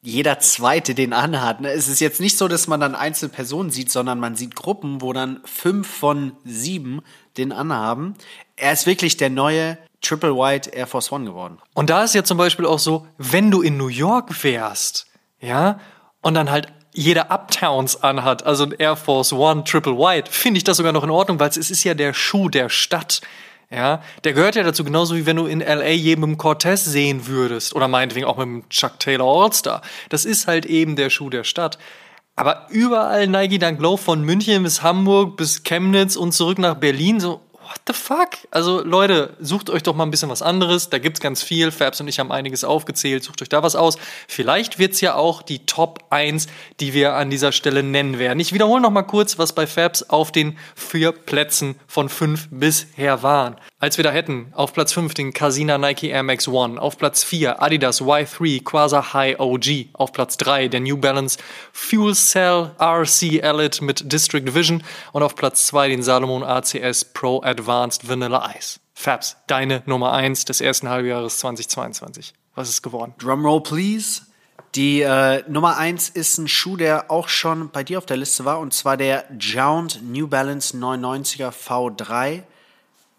jeder 0.00 0.40
Zweite 0.40 0.94
den 0.94 1.12
anhat. 1.12 1.60
Ne? 1.60 1.70
Es 1.70 1.88
ist 1.88 2.00
jetzt 2.00 2.20
nicht 2.20 2.36
so, 2.36 2.48
dass 2.48 2.66
man 2.66 2.80
dann 2.80 2.94
einzelne 2.96 3.32
Personen 3.32 3.70
sieht, 3.70 3.90
sondern 3.90 4.18
man 4.18 4.34
sieht 4.34 4.56
Gruppen, 4.56 5.00
wo 5.00 5.12
dann 5.12 5.40
fünf 5.44 5.88
von 5.88 6.32
sieben 6.44 7.02
den 7.36 7.52
anhaben. 7.52 8.14
Er 8.56 8.72
ist 8.72 8.86
wirklich 8.86 9.16
der 9.16 9.30
neue 9.30 9.78
Triple 10.00 10.36
White 10.36 10.70
Air 10.70 10.88
Force 10.88 11.12
One 11.12 11.24
geworden. 11.24 11.58
Und 11.74 11.88
da 11.88 12.02
ist 12.02 12.14
ja 12.14 12.24
zum 12.24 12.36
Beispiel 12.36 12.66
auch 12.66 12.80
so, 12.80 13.06
wenn 13.16 13.52
du 13.52 13.62
in 13.62 13.76
New 13.76 13.88
York 13.88 14.42
wärst, 14.42 15.06
ja, 15.40 15.78
und 16.20 16.34
dann 16.34 16.50
halt 16.50 16.72
jeder 16.92 17.30
Uptowns 17.30 18.02
anhat, 18.02 18.44
also 18.44 18.64
ein 18.64 18.72
Air 18.72 18.96
Force 18.96 19.32
One 19.32 19.64
Triple 19.64 19.96
White, 19.96 20.30
finde 20.30 20.58
ich 20.58 20.64
das 20.64 20.76
sogar 20.76 20.92
noch 20.92 21.04
in 21.04 21.10
Ordnung, 21.10 21.40
weil 21.40 21.48
es 21.48 21.56
ist 21.56 21.84
ja 21.84 21.94
der 21.94 22.14
Schuh 22.14 22.48
der 22.48 22.68
Stadt. 22.68 23.20
Ja, 23.70 24.02
der 24.24 24.34
gehört 24.34 24.54
ja 24.54 24.64
dazu, 24.64 24.84
genauso 24.84 25.16
wie 25.16 25.24
wenn 25.24 25.36
du 25.36 25.46
in 25.46 25.60
LA 25.60 25.92
jedem 25.92 26.36
Cortez 26.36 26.84
sehen 26.84 27.26
würdest 27.26 27.74
oder 27.74 27.88
meinetwegen 27.88 28.26
auch 28.26 28.36
mit 28.36 28.44
dem 28.44 28.68
Chuck 28.68 29.00
Taylor 29.00 29.26
All-Star. 29.26 29.80
Das 30.10 30.26
ist 30.26 30.46
halt 30.46 30.66
eben 30.66 30.94
der 30.94 31.08
Schuh 31.08 31.30
der 31.30 31.44
Stadt. 31.44 31.78
Aber 32.36 32.66
überall 32.68 33.26
Nike 33.26 33.58
Dunk 33.58 33.80
Low 33.80 33.96
von 33.96 34.22
München 34.24 34.62
bis 34.62 34.82
Hamburg 34.82 35.38
bis 35.38 35.62
Chemnitz 35.62 36.16
und 36.16 36.32
zurück 36.32 36.58
nach 36.58 36.74
Berlin, 36.74 37.18
so, 37.18 37.40
what 37.72 37.80
the 37.86 37.92
fuck? 37.94 38.30
Also 38.50 38.82
Leute, 38.82 39.34
sucht 39.40 39.70
euch 39.70 39.82
doch 39.82 39.94
mal 39.94 40.04
ein 40.04 40.10
bisschen 40.10 40.28
was 40.28 40.42
anderes. 40.42 40.90
Da 40.90 40.98
gibt's 40.98 41.20
ganz 41.20 41.42
viel. 41.42 41.70
Fabs 41.70 42.00
und 42.00 42.08
ich 42.08 42.18
haben 42.18 42.30
einiges 42.30 42.64
aufgezählt. 42.64 43.24
Sucht 43.24 43.40
euch 43.40 43.48
da 43.48 43.62
was 43.62 43.76
aus. 43.76 43.96
Vielleicht 44.28 44.78
wird's 44.78 45.00
ja 45.00 45.14
auch 45.14 45.42
die 45.42 45.64
Top 45.64 46.04
1, 46.10 46.48
die 46.80 46.92
wir 46.92 47.14
an 47.14 47.30
dieser 47.30 47.52
Stelle 47.52 47.82
nennen 47.82 48.18
werden. 48.18 48.40
Ich 48.40 48.52
wiederhole 48.52 48.82
noch 48.82 48.90
mal 48.90 49.02
kurz, 49.02 49.38
was 49.38 49.54
bei 49.54 49.66
Fabs 49.66 50.02
auf 50.02 50.32
den 50.32 50.58
vier 50.76 51.12
Plätzen 51.12 51.76
von 51.86 52.08
fünf 52.08 52.48
bisher 52.50 53.22
waren. 53.22 53.56
Als 53.78 53.96
wir 53.96 54.04
da 54.04 54.12
hätten, 54.12 54.52
auf 54.54 54.72
Platz 54.74 54.92
5 54.92 55.12
den 55.14 55.32
Casina 55.32 55.76
Nike 55.76 56.10
Air 56.10 56.22
Max 56.22 56.46
One, 56.46 56.80
auf 56.80 56.98
Platz 56.98 57.24
4 57.24 57.60
Adidas 57.60 58.00
Y3 58.00 58.62
Quasar 58.62 59.12
High 59.12 59.40
OG, 59.40 59.88
auf 59.94 60.12
Platz 60.12 60.36
3 60.36 60.68
der 60.68 60.78
New 60.78 60.96
Balance 60.96 61.36
Fuel 61.72 62.14
Cell 62.14 62.70
RC 62.80 63.42
Elite 63.42 63.82
mit 63.82 64.12
District 64.12 64.54
Vision 64.54 64.84
und 65.10 65.24
auf 65.24 65.34
Platz 65.34 65.66
2 65.66 65.88
den 65.88 66.02
Salomon 66.04 66.44
ACS 66.44 67.06
Pro 67.06 67.42
Advanced 67.42 67.61
Vanilla 67.66 68.54
Ice. 68.56 68.80
Fabs, 68.94 69.36
deine 69.46 69.82
Nummer 69.86 70.12
1 70.12 70.44
des 70.44 70.60
ersten 70.60 70.88
Halbjahres 70.88 71.38
2022. 71.38 72.34
Was 72.54 72.68
ist 72.68 72.82
geworden? 72.82 73.14
Drumroll, 73.18 73.62
please. 73.62 74.22
Die 74.74 75.02
äh, 75.02 75.42
Nummer 75.48 75.76
1 75.76 76.10
ist 76.10 76.38
ein 76.38 76.48
Schuh, 76.48 76.76
der 76.76 77.10
auch 77.10 77.28
schon 77.28 77.70
bei 77.70 77.84
dir 77.84 77.98
auf 77.98 78.06
der 78.06 78.16
Liste 78.16 78.44
war, 78.44 78.58
und 78.58 78.72
zwar 78.72 78.96
der 78.96 79.24
Jound 79.38 80.00
New 80.02 80.28
Balance 80.28 80.76
990er 80.76 81.50
V3 81.50 82.42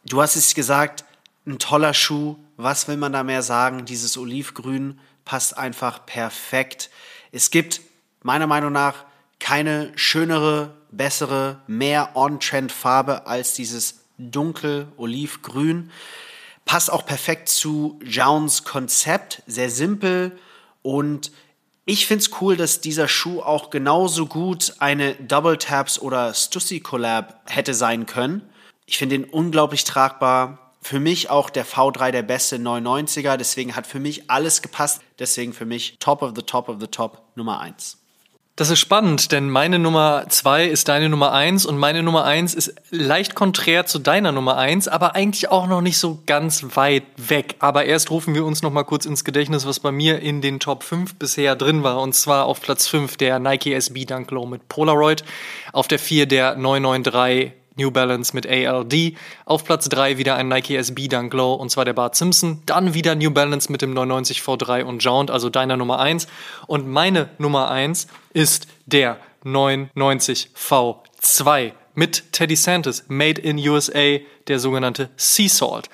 Du 0.05 0.21
hast 0.21 0.35
es 0.35 0.53
gesagt, 0.53 1.05
ein 1.45 1.59
toller 1.59 1.93
Schuh. 1.93 2.35
Was 2.57 2.87
will 2.87 2.97
man 2.97 3.13
da 3.13 3.23
mehr 3.23 3.41
sagen? 3.41 3.85
Dieses 3.85 4.17
Olivgrün 4.17 4.99
passt 5.23 5.57
einfach 5.57 6.05
perfekt. 6.05 6.89
Es 7.31 7.51
gibt 7.51 7.81
meiner 8.21 8.47
Meinung 8.47 8.73
nach 8.73 9.05
keine 9.39 9.91
schönere, 9.95 10.75
bessere, 10.91 11.61
mehr 11.67 12.11
On-Trend-Farbe 12.15 13.27
als 13.27 13.53
dieses 13.53 14.02
dunkel 14.31 14.87
Olivgrün. 14.97 15.91
Passt 16.65 16.91
auch 16.91 17.05
perfekt 17.05 17.49
zu 17.49 17.99
Jauns 18.03 18.63
Konzept. 18.63 19.43
Sehr 19.47 19.69
simpel 19.69 20.37
und 20.81 21.31
ich 21.85 22.05
finde 22.05 22.23
es 22.23 22.41
cool, 22.41 22.55
dass 22.55 22.79
dieser 22.79 23.09
Schuh 23.09 23.41
auch 23.41 23.69
genauso 23.69 24.25
gut 24.25 24.75
eine 24.79 25.15
Double 25.15 25.57
Taps 25.57 25.99
oder 25.99 26.33
Stussy 26.33 26.79
Collab 26.79 27.41
hätte 27.45 27.73
sein 27.73 28.05
können. 28.05 28.41
Ich 28.85 28.97
finde 28.97 29.15
ihn 29.15 29.25
unglaublich 29.25 29.83
tragbar. 29.83 30.71
Für 30.81 31.01
mich 31.01 31.29
auch 31.29 31.49
der 31.49 31.65
V3 31.65 32.11
der 32.11 32.23
beste 32.23 32.55
990er. 32.55 33.35
Deswegen 33.35 33.75
hat 33.75 33.85
für 33.85 33.99
mich 33.99 34.29
alles 34.29 34.61
gepasst. 34.61 35.01
Deswegen 35.19 35.51
für 35.51 35.65
mich 35.65 35.97
Top 35.99 36.21
of 36.21 36.31
the 36.35 36.43
Top 36.43 36.69
of 36.69 36.77
the 36.79 36.87
Top 36.87 37.31
Nummer 37.35 37.59
1. 37.59 38.02
Das 38.55 38.69
ist 38.69 38.77
spannend, 38.77 39.31
denn 39.31 39.49
meine 39.49 39.79
Nummer 39.79 40.25
2 40.29 40.65
ist 40.65 40.87
deine 40.87 41.09
Nummer 41.09 41.31
1 41.31 41.65
und 41.65 41.79
meine 41.79 42.03
Nummer 42.03 42.23
1 42.23 42.53
ist 42.53 42.75
leicht 42.91 43.33
konträr 43.33 43.87
zu 43.87 43.97
deiner 43.97 44.31
Nummer 44.31 44.57
1, 44.57 44.87
aber 44.87 45.15
eigentlich 45.15 45.49
auch 45.49 45.65
noch 45.65 45.81
nicht 45.81 45.97
so 45.97 46.19
ganz 46.27 46.63
weit 46.75 47.01
weg. 47.17 47.55
Aber 47.57 47.85
erst 47.85 48.11
rufen 48.11 48.35
wir 48.35 48.45
uns 48.45 48.61
noch 48.61 48.71
mal 48.71 48.83
kurz 48.83 49.07
ins 49.07 49.23
Gedächtnis, 49.23 49.65
was 49.65 49.79
bei 49.79 49.91
mir 49.91 50.19
in 50.19 50.41
den 50.41 50.59
Top 50.59 50.83
5 50.83 51.15
bisher 51.15 51.55
drin 51.55 51.81
war. 51.81 51.99
Und 51.99 52.13
zwar 52.13 52.45
auf 52.45 52.61
Platz 52.61 52.85
5 52.85 53.17
der 53.17 53.39
Nike 53.39 53.73
SB 53.73 54.05
Dunk 54.05 54.29
Low 54.29 54.45
mit 54.45 54.69
Polaroid, 54.69 55.23
auf 55.71 55.87
der 55.87 55.97
4 55.97 56.27
der 56.27 56.55
993 56.55 57.53
New 57.75 57.91
Balance 57.91 58.35
mit 58.35 58.47
ALD. 58.47 59.13
Auf 59.45 59.63
Platz 59.63 59.89
3 59.89 60.17
wieder 60.17 60.35
ein 60.35 60.47
Nike 60.47 60.75
SB 60.75 61.07
Dunk 61.07 61.33
Low 61.33 61.53
und 61.53 61.69
zwar 61.69 61.85
der 61.85 61.93
Bart 61.93 62.15
Simpson. 62.15 62.61
Dann 62.65 62.93
wieder 62.93 63.15
New 63.15 63.31
Balance 63.31 63.71
mit 63.71 63.81
dem 63.81 63.93
990 63.93 64.39
V3 64.39 64.83
und 64.83 65.03
Jaunt, 65.03 65.31
also 65.31 65.49
deiner 65.49 65.77
Nummer 65.77 65.99
1. 65.99 66.27
Und 66.67 66.87
meine 66.87 67.29
Nummer 67.37 67.69
1 67.69 68.07
ist 68.33 68.67
der 68.85 69.17
990 69.43 70.49
V2 70.55 71.73
mit 71.95 72.31
Teddy 72.31 72.55
Santis, 72.55 73.05
Made 73.07 73.41
in 73.41 73.57
USA, 73.57 74.17
der 74.47 74.59
sogenannte 74.59 75.09
Sea 75.15 75.49
Salt. 75.49 75.89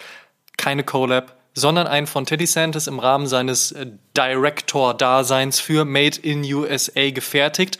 Keine 0.57 0.83
Collab, 0.83 1.35
sondern 1.53 1.87
ein 1.87 2.07
von 2.07 2.25
Teddy 2.25 2.45
Santis 2.45 2.87
im 2.87 2.99
Rahmen 2.99 3.27
seines 3.27 3.71
äh, 3.71 3.87
Director-Daseins 4.15 5.59
für 5.59 5.85
Made 5.85 6.17
in 6.21 6.43
USA 6.53 7.09
gefertigt 7.11 7.79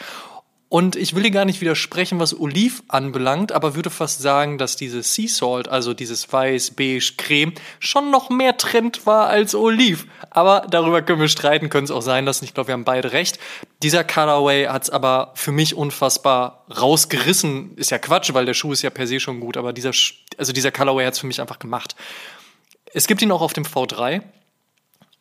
und 0.72 0.96
ich 0.96 1.16
will 1.16 1.24
dir 1.24 1.32
gar 1.32 1.46
nicht 1.46 1.62
widersprechen, 1.62 2.20
was 2.20 2.40
Oliv 2.40 2.84
anbelangt, 2.90 3.52
aber 3.52 3.74
würde 3.74 3.90
fast 3.90 4.22
sagen, 4.22 4.60
dass 4.60 4.76
diese 4.76 5.02
Sea 5.02 5.28
Salt, 5.28 5.68
also 5.68 5.96
dieses 5.96 6.32
weiß, 6.32 6.72
beige, 6.76 7.14
creme, 7.18 7.54
schon 7.80 8.12
noch 8.12 8.30
mehr 8.30 8.56
Trend 8.56 9.08
war 9.08 9.30
als 9.30 9.56
Oliv. 9.56 10.06
Aber 10.30 10.68
darüber 10.70 11.02
können 11.02 11.22
wir 11.22 11.28
streiten, 11.28 11.70
können 11.70 11.86
es 11.86 11.92
auch 11.92 12.04
sein 12.04 12.24
lassen. 12.24 12.46
Ich 12.46 12.54
glaube, 12.54 12.68
wir 12.68 12.74
haben 12.74 12.84
beide 12.84 13.14
recht. 13.14 13.40
Dieser 13.82 14.04
Colorway 14.04 14.68
hat 14.68 14.84
es 14.84 14.90
aber 14.92 15.32
für 15.34 15.52
mich 15.52 15.74
unfassbar 15.74 16.66
rausgerissen. 16.70 17.76
Ist 17.76 17.90
ja 17.90 17.98
Quatsch, 17.98 18.32
weil 18.36 18.46
der 18.46 18.54
Schuh 18.54 18.72
ist 18.72 18.84
ja 18.84 18.92
per 18.92 19.08
se 19.08 19.20
schon 19.20 19.40
gut, 19.40 19.58
aber 19.58 19.74
dieser, 19.74 19.92
also 20.38 20.54
dieser 20.54 20.72
Colorway 20.72 21.06
hat 21.06 21.16
es 21.16 21.20
für 21.20 21.28
mich 21.28 21.42
einfach 21.42 21.58
gemacht. 21.58 21.96
Es 22.94 23.08
gibt 23.08 23.24
ihn 23.24 23.32
auch 23.32 23.42
auf 23.42 23.54
dem 23.54 23.66
V3. 23.66 24.22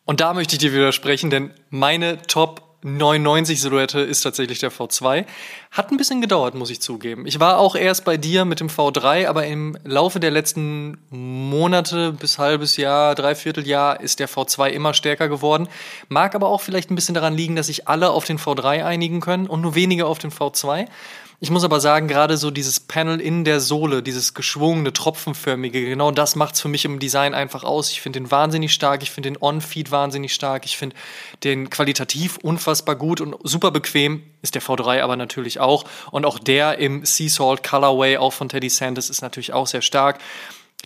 Und 0.05 0.21
da 0.21 0.35
möchte 0.35 0.55
ich 0.55 0.59
dir 0.59 0.73
widersprechen, 0.73 1.31
denn 1.31 1.55
meine 1.71 2.21
Top 2.21 2.68
99 2.81 3.59
Silhouette 3.59 3.99
ist 3.99 4.21
tatsächlich 4.21 4.59
der 4.59 4.71
V2. 4.71 5.25
Hat 5.71 5.91
ein 5.91 5.97
bisschen 5.97 6.21
gedauert, 6.21 6.55
muss 6.55 6.69
ich 6.69 6.79
zugeben. 6.79 7.25
Ich 7.25 7.39
war 7.39 7.57
auch 7.57 7.75
erst 7.75 8.05
bei 8.05 8.15
dir 8.15 8.45
mit 8.45 8.61
dem 8.61 8.69
V3, 8.69 9.27
aber 9.27 9.45
im 9.45 9.77
Laufe 9.83 10.21
der 10.21 10.31
letzten 10.31 10.97
Monate 11.09 12.13
bis 12.13 12.37
halbes 12.37 12.77
Jahr, 12.77 13.15
dreiviertel 13.15 13.67
Jahr 13.67 13.99
ist 13.99 14.19
der 14.19 14.29
V2 14.29 14.69
immer 14.69 14.93
stärker 14.93 15.27
geworden. 15.27 15.67
Mag 16.07 16.35
aber 16.35 16.47
auch 16.47 16.61
vielleicht 16.61 16.89
ein 16.89 16.95
bisschen 16.95 17.15
daran 17.15 17.35
liegen, 17.35 17.57
dass 17.57 17.67
sich 17.67 17.89
alle 17.89 18.11
auf 18.11 18.23
den 18.23 18.39
V3 18.39 18.85
einigen 18.85 19.19
können 19.19 19.47
und 19.47 19.59
nur 19.59 19.75
wenige 19.75 20.05
auf 20.05 20.19
den 20.19 20.31
V2. 20.31 20.87
Ich 21.41 21.51
muss 21.51 21.63
aber 21.63 21.79
sagen, 21.79 22.09
gerade 22.09 22.35
so 22.35 22.51
dieses 22.51 22.81
Panel 22.81 23.21
in 23.21 23.45
der 23.45 23.61
Sohle, 23.61 24.03
dieses 24.03 24.33
geschwungene, 24.33 24.91
tropfenförmige, 24.91 25.85
genau 25.85 26.11
das 26.11 26.35
macht's 26.35 26.59
für 26.59 26.67
mich 26.67 26.83
im 26.83 26.99
Design 26.99 27.33
einfach 27.33 27.63
aus. 27.63 27.91
Ich 27.91 28.01
finde 28.01 28.19
den 28.19 28.29
wahnsinnig 28.29 28.73
stark, 28.73 29.03
ich 29.03 29.11
finde 29.11 29.29
den 29.29 29.41
On-Feed 29.41 29.89
wahnsinnig 29.89 30.33
stark, 30.33 30.65
ich 30.65 30.75
finde 30.75 30.97
den 31.45 31.69
qualitativ 31.69 32.39
unfassbar 32.39 32.97
gut 32.97 33.21
und 33.21 33.37
super 33.43 33.71
bequem, 33.71 34.21
ist 34.41 34.55
der 34.55 34.61
V3 34.61 35.01
aber 35.01 35.15
natürlich 35.15 35.61
auch. 35.61 35.85
Und 36.11 36.25
auch 36.25 36.39
der 36.39 36.77
im 36.77 37.05
Sea 37.05 37.29
Salt 37.29 37.63
Colorway, 37.63 38.17
auch 38.17 38.33
von 38.33 38.49
Teddy 38.49 38.69
Sanders, 38.69 39.09
ist 39.09 39.21
natürlich 39.21 39.53
auch 39.53 39.67
sehr 39.67 39.81
stark. 39.81 40.19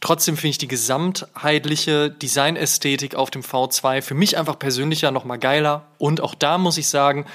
Trotzdem 0.01 0.37
finde 0.37 0.49
ich 0.49 0.57
die 0.59 0.67
gesamtheitliche 0.67 2.11
Designästhetik 2.11 3.15
auf 3.15 3.31
dem 3.31 3.41
V2 3.41 4.03
für 4.03 4.13
mich 4.13 4.37
einfach 4.37 4.59
persönlicher 4.59 5.09
nochmal 5.09 5.39
geiler. 5.39 5.87
Und 5.97 6.21
auch 6.21 6.35
da 6.35 6.59
muss 6.59 6.77
ich 6.77 6.89
sagen, 6.89 7.25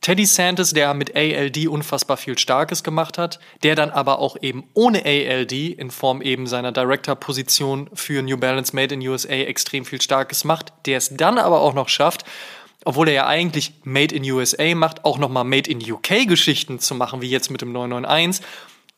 Teddy 0.00 0.26
Santis, 0.26 0.72
der 0.72 0.94
mit 0.94 1.16
ALD 1.16 1.66
unfassbar 1.66 2.16
viel 2.16 2.38
Starkes 2.38 2.82
gemacht 2.82 3.18
hat, 3.18 3.40
der 3.62 3.74
dann 3.74 3.90
aber 3.90 4.20
auch 4.20 4.36
eben 4.40 4.64
ohne 4.74 5.04
ALD 5.04 5.52
in 5.52 5.90
Form 5.90 6.22
eben 6.22 6.46
seiner 6.46 6.72
Director-Position 6.72 7.90
für 7.94 8.22
New 8.22 8.36
Balance 8.36 8.74
Made 8.74 8.94
in 8.94 9.06
USA 9.06 9.34
extrem 9.34 9.84
viel 9.84 10.00
Starkes 10.00 10.44
macht, 10.44 10.72
der 10.86 10.98
es 10.98 11.14
dann 11.16 11.38
aber 11.38 11.60
auch 11.60 11.74
noch 11.74 11.88
schafft, 11.88 12.24
obwohl 12.84 13.08
er 13.08 13.14
ja 13.14 13.26
eigentlich 13.26 13.74
Made 13.82 14.14
in 14.14 14.22
USA 14.30 14.74
macht, 14.74 15.04
auch 15.04 15.18
nochmal 15.18 15.44
Made 15.44 15.70
in 15.70 15.80
UK 15.80 16.26
Geschichten 16.28 16.78
zu 16.78 16.94
machen, 16.94 17.20
wie 17.20 17.30
jetzt 17.30 17.50
mit 17.50 17.60
dem 17.60 17.72
991. 17.72 18.44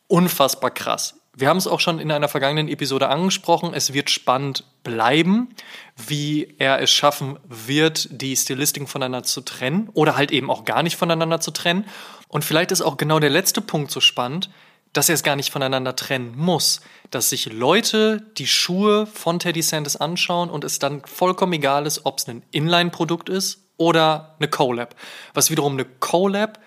Unfassbar 0.06 0.70
krass. 0.70 1.19
Wir 1.36 1.48
haben 1.48 1.58
es 1.58 1.68
auch 1.68 1.78
schon 1.78 2.00
in 2.00 2.10
einer 2.10 2.28
vergangenen 2.28 2.68
Episode 2.68 3.08
angesprochen. 3.08 3.72
Es 3.72 3.92
wird 3.92 4.10
spannend 4.10 4.64
bleiben, 4.82 5.54
wie 5.96 6.54
er 6.58 6.82
es 6.82 6.90
schaffen 6.90 7.38
wird, 7.44 8.08
die 8.10 8.36
Stilistiken 8.36 8.88
voneinander 8.88 9.22
zu 9.22 9.40
trennen 9.40 9.90
oder 9.92 10.16
halt 10.16 10.32
eben 10.32 10.50
auch 10.50 10.64
gar 10.64 10.82
nicht 10.82 10.96
voneinander 10.96 11.40
zu 11.40 11.52
trennen. 11.52 11.84
Und 12.26 12.44
vielleicht 12.44 12.72
ist 12.72 12.82
auch 12.82 12.96
genau 12.96 13.20
der 13.20 13.30
letzte 13.30 13.60
Punkt 13.60 13.92
so 13.92 14.00
spannend, 14.00 14.50
dass 14.92 15.08
er 15.08 15.14
es 15.14 15.22
gar 15.22 15.36
nicht 15.36 15.52
voneinander 15.52 15.94
trennen 15.94 16.34
muss, 16.36 16.80
dass 17.10 17.30
sich 17.30 17.52
Leute 17.52 18.22
die 18.38 18.48
Schuhe 18.48 19.06
von 19.06 19.38
Teddy 19.38 19.62
Sanders 19.62 19.96
anschauen 19.96 20.50
und 20.50 20.64
es 20.64 20.80
dann 20.80 21.02
vollkommen 21.04 21.52
egal 21.52 21.86
ist, 21.86 22.06
ob 22.06 22.18
es 22.18 22.26
ein 22.26 22.42
Inline-Produkt 22.50 23.28
ist 23.28 23.60
oder 23.76 24.34
eine 24.38 24.48
Collab. 24.48 24.96
Was 25.32 25.50
wiederum 25.50 25.74
eine 25.74 25.84
Collab 25.84 26.58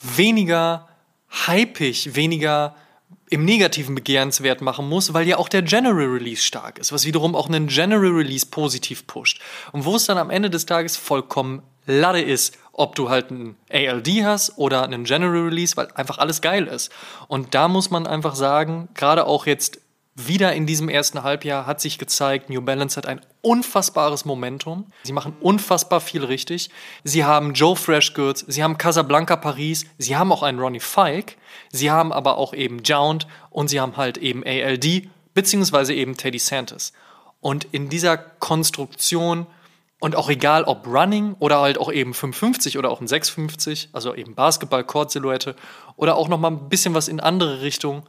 weniger 0.00 0.88
hypig, 1.46 2.16
weniger 2.16 2.74
im 3.34 3.44
negativen 3.44 3.96
begehrenswert 3.96 4.60
machen 4.60 4.88
muss, 4.88 5.12
weil 5.12 5.26
ja 5.26 5.38
auch 5.38 5.48
der 5.48 5.62
General 5.62 6.06
Release 6.06 6.42
stark 6.42 6.78
ist, 6.78 6.92
was 6.92 7.04
wiederum 7.04 7.34
auch 7.34 7.48
einen 7.48 7.66
General 7.66 8.12
Release 8.12 8.46
positiv 8.46 9.08
pusht. 9.08 9.40
Und 9.72 9.84
wo 9.84 9.96
es 9.96 10.06
dann 10.06 10.18
am 10.18 10.30
Ende 10.30 10.50
des 10.50 10.66
Tages 10.66 10.96
vollkommen 10.96 11.62
Lade 11.86 12.22
ist, 12.22 12.56
ob 12.72 12.94
du 12.94 13.10
halt 13.10 13.30
einen 13.30 13.56
ALD 13.70 14.24
hast 14.24 14.56
oder 14.56 14.84
einen 14.84 15.04
General 15.04 15.48
Release, 15.48 15.76
weil 15.76 15.88
einfach 15.96 16.18
alles 16.18 16.42
geil 16.42 16.68
ist. 16.68 16.92
Und 17.26 17.54
da 17.54 17.66
muss 17.66 17.90
man 17.90 18.06
einfach 18.06 18.36
sagen, 18.36 18.88
gerade 18.94 19.26
auch 19.26 19.46
jetzt 19.46 19.80
wieder 20.14 20.52
in 20.52 20.66
diesem 20.66 20.88
ersten 20.88 21.22
Halbjahr 21.24 21.66
hat 21.66 21.80
sich 21.80 21.98
gezeigt, 21.98 22.48
New 22.48 22.60
Balance 22.60 22.96
hat 22.96 23.06
ein 23.06 23.20
unfassbares 23.42 24.24
Momentum. 24.24 24.86
Sie 25.02 25.12
machen 25.12 25.36
unfassbar 25.40 26.00
viel 26.00 26.24
richtig. 26.24 26.70
Sie 27.02 27.24
haben 27.24 27.52
Joe 27.52 27.74
Freshgoods, 27.74 28.44
sie 28.46 28.62
haben 28.62 28.78
Casablanca 28.78 29.36
Paris, 29.36 29.86
sie 29.98 30.16
haben 30.16 30.30
auch 30.30 30.44
einen 30.44 30.60
Ronnie 30.60 30.80
Fike, 30.80 31.34
sie 31.72 31.90
haben 31.90 32.12
aber 32.12 32.38
auch 32.38 32.54
eben 32.54 32.82
Jound 32.84 33.26
und 33.50 33.68
sie 33.68 33.80
haben 33.80 33.96
halt 33.96 34.16
eben 34.18 34.44
ALD 34.44 35.08
beziehungsweise 35.34 35.94
eben 35.94 36.16
Teddy 36.16 36.38
Santis. 36.38 36.92
Und 37.40 37.64
in 37.72 37.88
dieser 37.88 38.16
Konstruktion 38.16 39.46
und 39.98 40.16
auch 40.16 40.28
egal 40.28 40.64
ob 40.64 40.86
Running 40.86 41.34
oder 41.38 41.60
halt 41.60 41.78
auch 41.78 41.90
eben 41.90 42.14
550 42.14 42.78
oder 42.78 42.90
auch 42.90 43.00
ein 43.00 43.08
650, 43.08 43.88
also 43.92 44.14
eben 44.14 44.34
Basketball, 44.34 44.84
Court-Silhouette 44.84 45.56
oder 45.96 46.16
auch 46.16 46.28
nochmal 46.28 46.52
ein 46.52 46.68
bisschen 46.68 46.94
was 46.94 47.08
in 47.08 47.20
andere 47.20 47.62
Richtungen, 47.62 48.04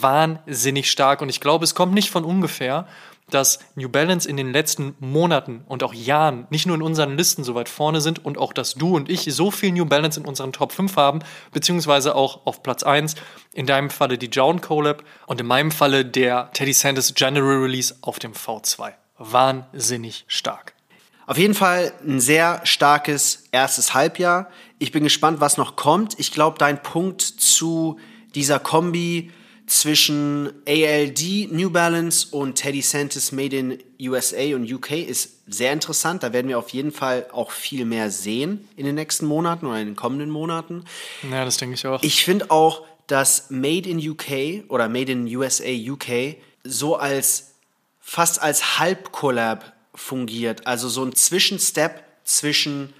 wahnsinnig 0.00 0.90
stark. 0.90 1.22
Und 1.22 1.28
ich 1.28 1.40
glaube, 1.40 1.64
es 1.64 1.74
kommt 1.74 1.94
nicht 1.94 2.10
von 2.10 2.24
ungefähr, 2.24 2.86
dass 3.30 3.60
New 3.74 3.88
Balance 3.88 4.28
in 4.28 4.36
den 4.36 4.52
letzten 4.52 4.94
Monaten 5.00 5.64
und 5.66 5.82
auch 5.82 5.94
Jahren 5.94 6.46
nicht 6.50 6.66
nur 6.66 6.76
in 6.76 6.82
unseren 6.82 7.16
Listen 7.16 7.44
so 7.44 7.54
weit 7.54 7.68
vorne 7.68 8.00
sind 8.00 8.24
und 8.24 8.38
auch, 8.38 8.52
dass 8.52 8.74
du 8.74 8.94
und 8.94 9.08
ich 9.08 9.24
so 9.32 9.50
viel 9.50 9.72
New 9.72 9.86
Balance 9.86 10.20
in 10.20 10.26
unseren 10.26 10.52
Top 10.52 10.72
5 10.72 10.96
haben, 10.96 11.20
beziehungsweise 11.52 12.14
auch 12.14 12.46
auf 12.46 12.62
Platz 12.62 12.82
1, 12.82 13.14
in 13.54 13.66
deinem 13.66 13.90
Falle 13.90 14.18
die 14.18 14.26
Jown 14.26 14.60
Collab 14.60 15.02
und 15.26 15.40
in 15.40 15.46
meinem 15.46 15.70
Falle 15.70 16.04
der 16.04 16.50
Teddy 16.52 16.72
Sanders 16.72 17.14
General 17.14 17.56
Release 17.56 17.94
auf 18.02 18.18
dem 18.18 18.32
V2. 18.32 18.92
Wahnsinnig 19.18 20.24
stark. 20.26 20.74
Auf 21.26 21.38
jeden 21.38 21.54
Fall 21.54 21.92
ein 22.04 22.20
sehr 22.20 22.60
starkes 22.64 23.44
erstes 23.52 23.94
Halbjahr. 23.94 24.50
Ich 24.78 24.90
bin 24.90 25.04
gespannt, 25.04 25.40
was 25.40 25.56
noch 25.56 25.76
kommt. 25.76 26.18
Ich 26.18 26.32
glaube, 26.32 26.58
dein 26.58 26.82
Punkt 26.82 27.22
zu 27.22 27.98
dieser 28.34 28.58
Kombi 28.58 29.30
zwischen 29.72 30.52
ALD, 30.68 31.50
New 31.50 31.70
Balance 31.70 32.28
und 32.30 32.56
Teddy 32.56 32.82
Santis 32.82 33.32
Made 33.32 33.56
in 33.56 33.78
USA 34.00 34.54
und 34.54 34.70
UK 34.70 34.90
ist 34.92 35.38
sehr 35.46 35.72
interessant. 35.72 36.22
Da 36.22 36.34
werden 36.34 36.48
wir 36.48 36.58
auf 36.58 36.70
jeden 36.70 36.92
Fall 36.92 37.26
auch 37.32 37.50
viel 37.50 37.86
mehr 37.86 38.10
sehen 38.10 38.68
in 38.76 38.84
den 38.84 38.96
nächsten 38.96 39.24
Monaten 39.24 39.66
oder 39.66 39.80
in 39.80 39.86
den 39.86 39.96
kommenden 39.96 40.28
Monaten. 40.28 40.84
Ja, 41.28 41.46
das 41.46 41.56
denke 41.56 41.74
ich 41.74 41.86
auch. 41.86 42.02
Ich 42.02 42.22
finde 42.22 42.50
auch, 42.50 42.84
dass 43.06 43.48
Made 43.48 43.88
in 43.88 43.98
UK 43.98 44.68
oder 44.68 44.90
Made 44.90 45.10
in 45.10 45.26
USA 45.34 45.70
UK 45.70 46.36
so 46.64 46.96
als 46.96 47.54
fast 47.98 48.42
als 48.42 48.78
Halbkollab 48.78 49.72
fungiert. 49.94 50.66
Also 50.66 50.90
so 50.90 51.02
ein 51.02 51.14
Zwischenstep 51.14 52.04
zwischen 52.24 52.92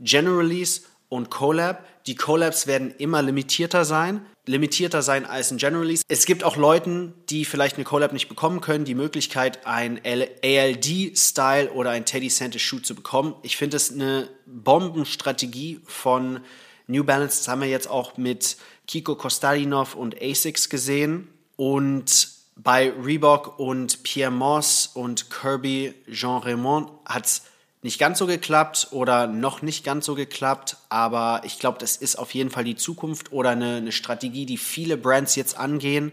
General 0.00 0.38
Release 0.38 0.82
und 1.08 1.30
Collab. 1.30 1.86
Die 2.06 2.16
Collabs 2.16 2.66
werden 2.66 2.94
immer 2.98 3.22
limitierter 3.22 3.84
sein, 3.84 4.26
limitierter 4.46 5.02
sein 5.02 5.26
als 5.26 5.50
ein 5.50 5.58
General 5.58 5.82
Release. 5.82 6.02
Es 6.08 6.24
gibt 6.24 6.44
auch 6.44 6.56
Leuten, 6.56 7.14
die 7.28 7.44
vielleicht 7.44 7.76
eine 7.76 7.84
Collab 7.84 8.12
nicht 8.12 8.28
bekommen 8.28 8.60
können, 8.60 8.84
die 8.84 8.94
Möglichkeit, 8.94 9.66
ein 9.66 10.00
ALD-Style 10.04 11.72
oder 11.72 11.90
ein 11.90 12.04
Teddy 12.04 12.30
Santis 12.30 12.62
Shoe 12.62 12.80
zu 12.80 12.94
bekommen. 12.94 13.34
Ich 13.42 13.56
finde 13.56 13.76
es 13.76 13.92
eine 13.92 14.28
Bombenstrategie 14.46 15.80
von 15.84 16.40
New 16.86 17.04
Balance. 17.04 17.38
Das 17.38 17.48
haben 17.48 17.60
wir 17.60 17.68
jetzt 17.68 17.90
auch 17.90 18.16
mit 18.16 18.56
Kiko 18.86 19.16
Kostadinov 19.16 19.94
und 19.94 20.20
Asics 20.22 20.68
gesehen. 20.68 21.28
Und 21.56 22.28
bei 22.56 22.90
Reebok 22.90 23.58
und 23.58 24.02
Pierre 24.02 24.30
Moss 24.30 24.90
und 24.94 25.28
Kirby 25.30 25.94
Jean 26.10 26.42
Raymond 26.42 26.90
hat 27.04 27.26
es 27.26 27.42
nicht 27.86 27.98
ganz 27.98 28.18
so 28.18 28.26
geklappt 28.26 28.88
oder 28.90 29.26
noch 29.26 29.62
nicht 29.62 29.84
ganz 29.84 30.04
so 30.04 30.14
geklappt, 30.14 30.76
aber 30.88 31.40
ich 31.44 31.58
glaube, 31.58 31.78
das 31.78 31.96
ist 31.96 32.16
auf 32.16 32.34
jeden 32.34 32.50
Fall 32.50 32.64
die 32.64 32.76
Zukunft 32.76 33.32
oder 33.32 33.50
eine, 33.50 33.76
eine, 33.76 33.92
Strategie, 33.92 34.44
die 34.44 34.58
viele 34.58 34.96
Brands 34.96 35.36
jetzt 35.36 35.56
angehen. 35.56 36.12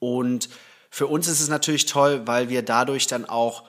Und 0.00 0.48
für 0.90 1.06
uns 1.06 1.28
ist 1.28 1.40
es 1.40 1.48
natürlich 1.48 1.86
toll, 1.86 2.22
weil 2.26 2.48
wir 2.48 2.62
dadurch 2.62 3.06
dann 3.06 3.24
auch 3.24 3.64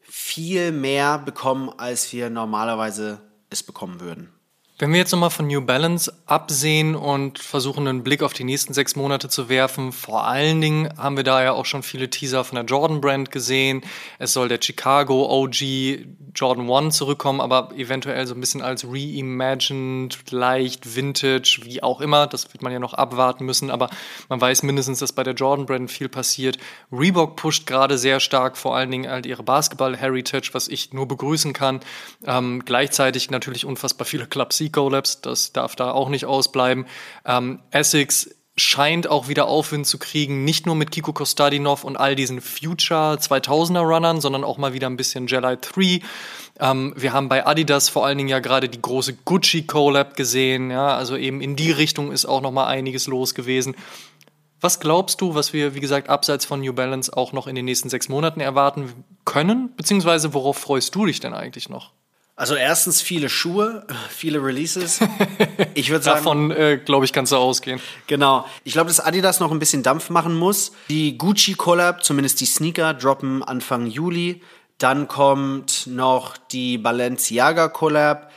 viel 0.00 0.72
mehr 0.72 1.18
bekommen, 1.18 1.70
als 1.76 2.12
wir 2.12 2.30
normalerweise 2.30 3.20
es 3.50 3.62
bekommen 3.62 4.00
würden. 4.00 4.32
Wenn 4.76 4.90
wir 4.90 4.98
jetzt 4.98 5.12
nochmal 5.12 5.30
von 5.30 5.46
New 5.46 5.60
Balance 5.60 6.12
absehen 6.26 6.96
und 6.96 7.38
versuchen, 7.38 7.86
einen 7.86 8.02
Blick 8.02 8.24
auf 8.24 8.32
die 8.32 8.42
nächsten 8.42 8.74
sechs 8.74 8.96
Monate 8.96 9.28
zu 9.28 9.48
werfen, 9.48 9.92
vor 9.92 10.26
allen 10.26 10.60
Dingen 10.60 10.88
haben 10.98 11.16
wir 11.16 11.22
da 11.22 11.44
ja 11.44 11.52
auch 11.52 11.64
schon 11.64 11.84
viele 11.84 12.10
Teaser 12.10 12.42
von 12.42 12.56
der 12.56 12.64
Jordan 12.64 13.00
Brand 13.00 13.30
gesehen. 13.30 13.82
Es 14.18 14.32
soll 14.32 14.48
der 14.48 14.58
Chicago 14.60 15.26
OG 15.30 15.60
Jordan 16.34 16.68
1 16.68 16.96
zurückkommen, 16.96 17.40
aber 17.40 17.70
eventuell 17.76 18.26
so 18.26 18.34
ein 18.34 18.40
bisschen 18.40 18.62
als 18.62 18.84
reimagined, 18.84 20.32
leicht, 20.32 20.96
vintage, 20.96 21.60
wie 21.62 21.80
auch 21.80 22.00
immer. 22.00 22.26
Das 22.26 22.52
wird 22.52 22.62
man 22.64 22.72
ja 22.72 22.80
noch 22.80 22.94
abwarten 22.94 23.44
müssen, 23.44 23.70
aber 23.70 23.90
man 24.28 24.40
weiß 24.40 24.64
mindestens, 24.64 24.98
dass 24.98 25.12
bei 25.12 25.22
der 25.22 25.34
Jordan 25.34 25.66
Brand 25.66 25.92
viel 25.92 26.08
passiert. 26.08 26.58
Reebok 26.90 27.36
pusht 27.36 27.68
gerade 27.68 27.96
sehr 27.96 28.18
stark, 28.18 28.56
vor 28.56 28.74
allen 28.74 28.90
Dingen 28.90 29.08
halt 29.08 29.24
ihre 29.24 29.44
Basketball-Heritage, 29.44 30.50
was 30.52 30.66
ich 30.66 30.92
nur 30.92 31.06
begrüßen 31.06 31.52
kann. 31.52 31.78
Ähm, 32.26 32.64
gleichzeitig 32.64 33.30
natürlich 33.30 33.64
unfassbar 33.64 34.04
viele 34.04 34.26
Clubs 34.26 34.63
C-Collabs, 34.64 35.20
das 35.20 35.52
darf 35.52 35.76
da 35.76 35.92
auch 35.92 36.08
nicht 36.08 36.26
ausbleiben. 36.26 36.86
Ähm, 37.24 37.60
Essex 37.70 38.30
scheint 38.56 39.08
auch 39.08 39.26
wieder 39.26 39.48
Aufwind 39.48 39.86
zu 39.86 39.98
kriegen, 39.98 40.44
nicht 40.44 40.64
nur 40.66 40.76
mit 40.76 40.92
Kiko 40.92 41.12
Kostadinov 41.12 41.82
und 41.82 41.96
all 41.96 42.14
diesen 42.14 42.40
Future 42.40 43.14
2000er 43.14 43.80
Runnern, 43.80 44.20
sondern 44.20 44.44
auch 44.44 44.58
mal 44.58 44.72
wieder 44.72 44.86
ein 44.88 44.96
bisschen 44.96 45.26
Jedi 45.26 45.56
3. 45.60 46.00
Ähm, 46.60 46.94
wir 46.96 47.12
haben 47.12 47.28
bei 47.28 47.46
Adidas 47.46 47.88
vor 47.88 48.06
allen 48.06 48.16
Dingen 48.16 48.28
ja 48.28 48.38
gerade 48.38 48.68
die 48.68 48.80
große 48.80 49.14
Gucci 49.24 49.66
Collab 49.66 50.16
gesehen, 50.16 50.70
ja, 50.70 50.96
also 50.96 51.16
eben 51.16 51.40
in 51.40 51.56
die 51.56 51.72
Richtung 51.72 52.12
ist 52.12 52.26
auch 52.26 52.40
noch 52.40 52.52
mal 52.52 52.66
einiges 52.66 53.08
los 53.08 53.34
gewesen. 53.34 53.74
Was 54.60 54.78
glaubst 54.78 55.20
du, 55.20 55.34
was 55.34 55.52
wir, 55.52 55.74
wie 55.74 55.80
gesagt, 55.80 56.08
abseits 56.08 56.46
von 56.46 56.60
New 56.60 56.72
Balance 56.72 57.14
auch 57.14 57.32
noch 57.32 57.48
in 57.48 57.56
den 57.56 57.64
nächsten 57.64 57.90
sechs 57.90 58.08
Monaten 58.08 58.40
erwarten 58.40 59.04
können? 59.24 59.74
Beziehungsweise 59.76 60.32
worauf 60.32 60.56
freust 60.56 60.94
du 60.94 61.06
dich 61.06 61.18
denn 61.18 61.34
eigentlich 61.34 61.68
noch? 61.68 61.92
Also 62.36 62.56
erstens 62.56 63.00
viele 63.00 63.28
Schuhe, 63.28 63.86
viele 64.08 64.42
Releases. 64.42 65.00
Ich 65.76 65.90
würde 65.90 66.04
sagen, 66.04 66.18
davon 66.18 66.50
äh, 66.52 66.78
glaube 66.78 67.04
ich 67.04 67.12
kannst 67.12 67.32
du 67.32 67.36
ausgehen. 67.36 67.80
Genau. 68.06 68.46
Ich 68.62 68.74
glaube, 68.74 68.88
dass 68.88 69.00
Adidas 69.00 69.40
noch 69.40 69.50
ein 69.50 69.58
bisschen 69.58 69.82
Dampf 69.82 70.08
machen 70.08 70.34
muss. 70.34 70.70
Die 70.88 71.18
Gucci 71.18 71.54
Collab, 71.54 72.04
zumindest 72.04 72.40
die 72.40 72.46
Sneaker, 72.46 72.94
droppen 72.94 73.42
Anfang 73.42 73.86
Juli. 73.86 74.40
Dann 74.78 75.08
kommt 75.08 75.88
noch 75.88 76.36
die 76.36 76.78
Balenciaga 76.78 77.68
Collab. 77.68 78.30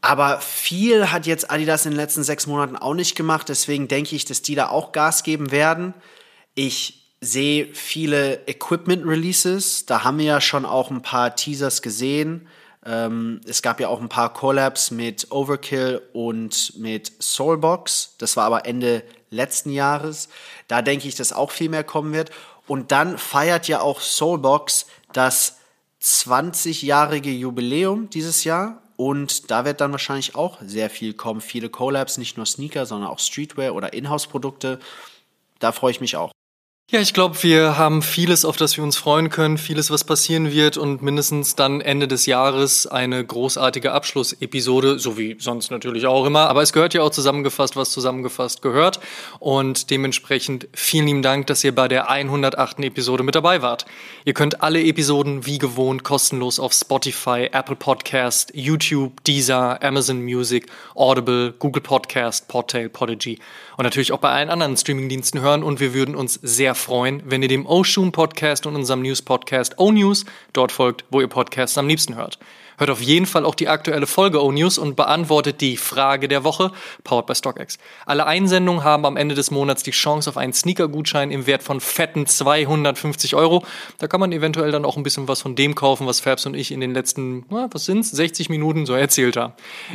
Aber 0.00 0.40
viel 0.40 1.10
hat 1.10 1.26
jetzt 1.26 1.50
Adidas 1.50 1.86
in 1.86 1.92
den 1.92 1.96
letzten 1.96 2.22
sechs 2.22 2.46
Monaten 2.46 2.76
auch 2.76 2.94
nicht 2.94 3.16
gemacht. 3.16 3.48
Deswegen 3.48 3.88
denke 3.88 4.14
ich, 4.14 4.24
dass 4.24 4.42
die 4.42 4.54
da 4.54 4.68
auch 4.68 4.92
Gas 4.92 5.24
geben 5.24 5.50
werden. 5.50 5.92
Ich 6.54 7.02
sehe 7.20 7.74
viele 7.74 8.46
Equipment 8.46 9.04
Releases. 9.06 9.86
Da 9.86 10.04
haben 10.04 10.18
wir 10.18 10.26
ja 10.26 10.40
schon 10.40 10.64
auch 10.64 10.92
ein 10.92 11.02
paar 11.02 11.34
Teasers 11.34 11.82
gesehen. 11.82 12.48
Ähm, 12.88 13.42
es 13.46 13.60
gab 13.60 13.80
ja 13.80 13.88
auch 13.88 14.00
ein 14.00 14.08
paar 14.08 14.32
Collabs 14.32 14.90
mit 14.90 15.30
Overkill 15.30 16.00
und 16.14 16.72
mit 16.78 17.12
Soulbox. 17.20 18.14
Das 18.16 18.36
war 18.36 18.46
aber 18.46 18.64
Ende 18.64 19.04
letzten 19.30 19.70
Jahres. 19.70 20.30
Da 20.68 20.80
denke 20.80 21.06
ich, 21.06 21.14
dass 21.14 21.34
auch 21.34 21.50
viel 21.50 21.68
mehr 21.68 21.84
kommen 21.84 22.14
wird. 22.14 22.30
Und 22.66 22.90
dann 22.90 23.18
feiert 23.18 23.68
ja 23.68 23.82
auch 23.82 24.00
Soulbox 24.00 24.86
das 25.12 25.58
20-jährige 26.02 27.30
Jubiläum 27.30 28.08
dieses 28.08 28.44
Jahr. 28.44 28.82
Und 28.96 29.50
da 29.50 29.66
wird 29.66 29.82
dann 29.82 29.92
wahrscheinlich 29.92 30.34
auch 30.34 30.58
sehr 30.62 30.88
viel 30.88 31.12
kommen. 31.12 31.42
Viele 31.42 31.68
Collabs, 31.68 32.16
nicht 32.16 32.38
nur 32.38 32.46
Sneaker, 32.46 32.86
sondern 32.86 33.10
auch 33.10 33.18
Streetwear 33.18 33.74
oder 33.74 33.92
Inhouse-Produkte. 33.92 34.80
Da 35.58 35.72
freue 35.72 35.90
ich 35.90 36.00
mich 36.00 36.16
auch. 36.16 36.32
Ja, 36.90 37.00
ich 37.00 37.12
glaube, 37.12 37.42
wir 37.42 37.76
haben 37.76 38.00
vieles, 38.00 38.46
auf 38.46 38.56
das 38.56 38.78
wir 38.78 38.82
uns 38.82 38.96
freuen 38.96 39.28
können, 39.28 39.58
vieles, 39.58 39.90
was 39.90 40.04
passieren 40.04 40.50
wird 40.50 40.78
und 40.78 41.02
mindestens 41.02 41.54
dann 41.54 41.82
Ende 41.82 42.08
des 42.08 42.24
Jahres 42.24 42.86
eine 42.86 43.22
großartige 43.22 43.92
Abschlussepisode, 43.92 44.98
so 44.98 45.18
wie 45.18 45.36
sonst 45.38 45.70
natürlich 45.70 46.06
auch 46.06 46.24
immer. 46.24 46.48
Aber 46.48 46.62
es 46.62 46.72
gehört 46.72 46.94
ja 46.94 47.02
auch 47.02 47.10
zusammengefasst, 47.10 47.76
was 47.76 47.90
zusammengefasst 47.90 48.62
gehört. 48.62 49.00
Und 49.38 49.90
dementsprechend 49.90 50.66
vielen 50.72 51.08
lieben 51.08 51.20
Dank, 51.20 51.46
dass 51.48 51.62
ihr 51.62 51.74
bei 51.74 51.88
der 51.88 52.08
108. 52.08 52.78
Episode 52.78 53.22
mit 53.22 53.34
dabei 53.34 53.60
wart. 53.60 53.84
Ihr 54.24 54.32
könnt 54.32 54.62
alle 54.62 54.82
Episoden 54.82 55.44
wie 55.44 55.58
gewohnt 55.58 56.04
kostenlos 56.04 56.58
auf 56.58 56.72
Spotify, 56.72 57.50
Apple 57.52 57.76
Podcast, 57.76 58.50
YouTube, 58.54 59.22
Deezer, 59.24 59.82
Amazon 59.82 60.22
Music, 60.22 60.68
Audible, 60.94 61.52
Google 61.58 61.82
Podcast, 61.82 62.48
Podtail, 62.48 62.88
Podigy 62.88 63.40
und 63.78 63.84
natürlich 63.84 64.10
auch 64.10 64.18
bei 64.18 64.30
allen 64.30 64.50
anderen 64.50 64.76
Streamingdiensten 64.76 65.40
hören. 65.40 65.62
Und 65.62 65.78
wir 65.78 65.94
würden 65.94 66.16
uns 66.16 66.34
sehr 66.42 66.74
freuen, 66.78 67.22
wenn 67.26 67.42
ihr 67.42 67.48
dem 67.48 67.66
Oshun 67.66 68.12
Podcast 68.12 68.66
und 68.66 68.76
unserem 68.76 69.02
News 69.02 69.22
Podcast 69.22 69.78
O 69.78 69.92
News 69.92 70.24
dort 70.52 70.72
folgt, 70.72 71.04
wo 71.10 71.20
ihr 71.20 71.28
Podcasts 71.28 71.76
am 71.76 71.88
liebsten 71.88 72.16
hört. 72.16 72.38
Hört 72.78 72.90
auf 72.90 73.02
jeden 73.02 73.26
Fall 73.26 73.44
auch 73.44 73.56
die 73.56 73.66
aktuelle 73.66 74.06
Folge 74.06 74.42
O-News 74.42 74.78
und 74.78 74.94
beantwortet 74.94 75.60
die 75.60 75.76
Frage 75.76 76.28
der 76.28 76.44
Woche, 76.44 76.70
powered 77.02 77.26
by 77.26 77.34
StockX. 77.34 77.76
Alle 78.06 78.24
Einsendungen 78.24 78.84
haben 78.84 79.04
am 79.04 79.16
Ende 79.16 79.34
des 79.34 79.50
Monats 79.50 79.82
die 79.82 79.90
Chance 79.90 80.30
auf 80.30 80.36
einen 80.36 80.52
Sneaker-Gutschein 80.52 81.32
im 81.32 81.48
Wert 81.48 81.64
von 81.64 81.80
fetten 81.80 82.26
250 82.26 83.34
Euro. 83.34 83.64
Da 83.98 84.06
kann 84.06 84.20
man 84.20 84.30
eventuell 84.30 84.70
dann 84.70 84.84
auch 84.84 84.96
ein 84.96 85.02
bisschen 85.02 85.26
was 85.26 85.42
von 85.42 85.56
dem 85.56 85.74
kaufen, 85.74 86.06
was 86.06 86.20
Fabs 86.20 86.46
und 86.46 86.54
ich 86.54 86.70
in 86.70 86.80
den 86.80 86.94
letzten, 86.94 87.44
na, 87.50 87.68
was 87.72 87.84
sind's, 87.84 88.12
60 88.12 88.48
Minuten 88.48 88.86
so 88.86 88.94
erzählt 88.94 89.36
haben. 89.36 89.54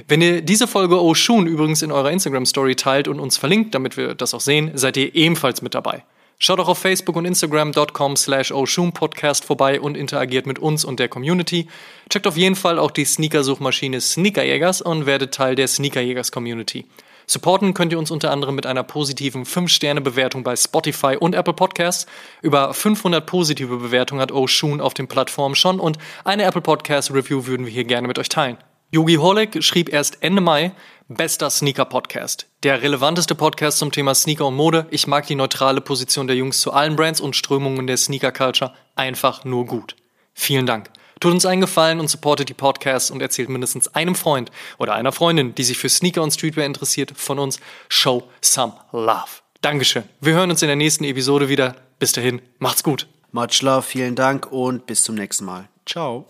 Wenn 0.09 0.21
ihr 0.21 0.41
diese 0.41 0.67
Folge 0.67 1.01
Oshun 1.01 1.47
übrigens 1.47 1.83
in 1.83 1.91
eurer 1.91 2.11
Instagram-Story 2.11 2.75
teilt 2.75 3.07
und 3.07 3.21
uns 3.21 3.37
verlinkt, 3.37 3.73
damit 3.73 3.95
wir 3.95 4.13
das 4.13 4.33
auch 4.33 4.41
sehen, 4.41 4.71
seid 4.73 4.97
ihr 4.97 5.15
ebenfalls 5.15 5.61
mit 5.61 5.73
dabei. 5.73 6.03
Schaut 6.45 6.59
auch 6.59 6.67
auf 6.67 6.77
Facebook 6.77 7.15
und 7.15 7.23
Instagram.com 7.23 8.17
slash 8.17 8.51
Podcast 8.93 9.45
vorbei 9.45 9.79
und 9.79 9.95
interagiert 9.95 10.45
mit 10.45 10.59
uns 10.59 10.83
und 10.83 10.99
der 10.99 11.07
Community. 11.07 11.69
Checkt 12.09 12.27
auf 12.27 12.35
jeden 12.35 12.57
Fall 12.57 12.79
auch 12.79 12.91
die 12.91 13.05
Sneakersuchmaschine 13.05 14.01
Sneakerjägers 14.01 14.81
und 14.81 15.05
werdet 15.05 15.33
Teil 15.33 15.55
der 15.55 15.69
Sneakerjägers 15.69 16.33
Community. 16.33 16.85
Supporten 17.27 17.73
könnt 17.73 17.93
ihr 17.93 17.97
uns 17.97 18.11
unter 18.11 18.31
anderem 18.31 18.55
mit 18.55 18.65
einer 18.65 18.83
positiven 18.83 19.45
5-Sterne-Bewertung 19.45 20.43
bei 20.43 20.57
Spotify 20.57 21.15
und 21.17 21.33
Apple 21.33 21.53
Podcasts. 21.53 22.07
Über 22.41 22.73
500 22.73 23.25
positive 23.25 23.77
Bewertungen 23.77 24.19
hat 24.19 24.33
Oshun 24.33 24.81
auf 24.81 24.93
den 24.93 25.07
Plattformen 25.07 25.55
schon 25.55 25.79
und 25.79 25.97
eine 26.25 26.43
Apple 26.43 26.59
Podcast 26.59 27.11
Review 27.11 27.45
würden 27.45 27.65
wir 27.65 27.71
hier 27.71 27.85
gerne 27.85 28.09
mit 28.09 28.19
euch 28.19 28.27
teilen. 28.27 28.57
Yogi 28.93 29.15
Holek 29.15 29.63
schrieb 29.63 29.91
erst 29.91 30.21
Ende 30.21 30.39
Mai, 30.39 30.71
bester 31.07 31.49
Sneaker-Podcast. 31.49 32.45
Der 32.61 32.83
relevanteste 32.83 33.33
Podcast 33.33 33.79
zum 33.79 33.91
Thema 33.91 34.13
Sneaker 34.13 34.45
und 34.45 34.55
Mode. 34.55 34.85
Ich 34.91 35.07
mag 35.07 35.25
die 35.25 35.33
neutrale 35.33 35.81
Position 35.81 36.27
der 36.27 36.35
Jungs 36.35 36.61
zu 36.61 36.71
allen 36.71 36.95
Brands 36.95 37.19
und 37.19 37.35
Strömungen 37.35 37.87
der 37.87 37.97
Sneaker-Culture. 37.97 38.71
Einfach 38.95 39.45
nur 39.45 39.65
gut. 39.65 39.95
Vielen 40.35 40.67
Dank. 40.67 40.91
Tut 41.19 41.31
uns 41.31 41.43
einen 41.43 41.61
Gefallen 41.61 41.99
und 41.99 42.07
supportet 42.07 42.49
die 42.49 42.53
Podcasts 42.53 43.09
und 43.09 43.19
erzählt 43.19 43.49
mindestens 43.49 43.87
einem 43.95 44.13
Freund 44.13 44.51
oder 44.77 44.93
einer 44.93 45.11
Freundin, 45.11 45.55
die 45.55 45.63
sich 45.63 45.79
für 45.79 45.89
Sneaker 45.89 46.21
und 46.21 46.29
Streetwear 46.29 46.67
interessiert, 46.67 47.13
von 47.15 47.39
uns. 47.39 47.59
Show 47.89 48.29
some 48.41 48.73
love. 48.91 49.41
Dankeschön. 49.61 50.03
Wir 50.21 50.35
hören 50.35 50.51
uns 50.51 50.61
in 50.61 50.67
der 50.67 50.75
nächsten 50.75 51.05
Episode 51.05 51.49
wieder. 51.49 51.77
Bis 51.97 52.11
dahin, 52.11 52.43
macht's 52.59 52.83
gut. 52.83 53.07
Much 53.31 53.63
love, 53.63 53.81
vielen 53.81 54.13
Dank 54.13 54.51
und 54.51 54.85
bis 54.85 55.01
zum 55.01 55.15
nächsten 55.15 55.45
Mal. 55.45 55.67
Ciao. 55.83 56.27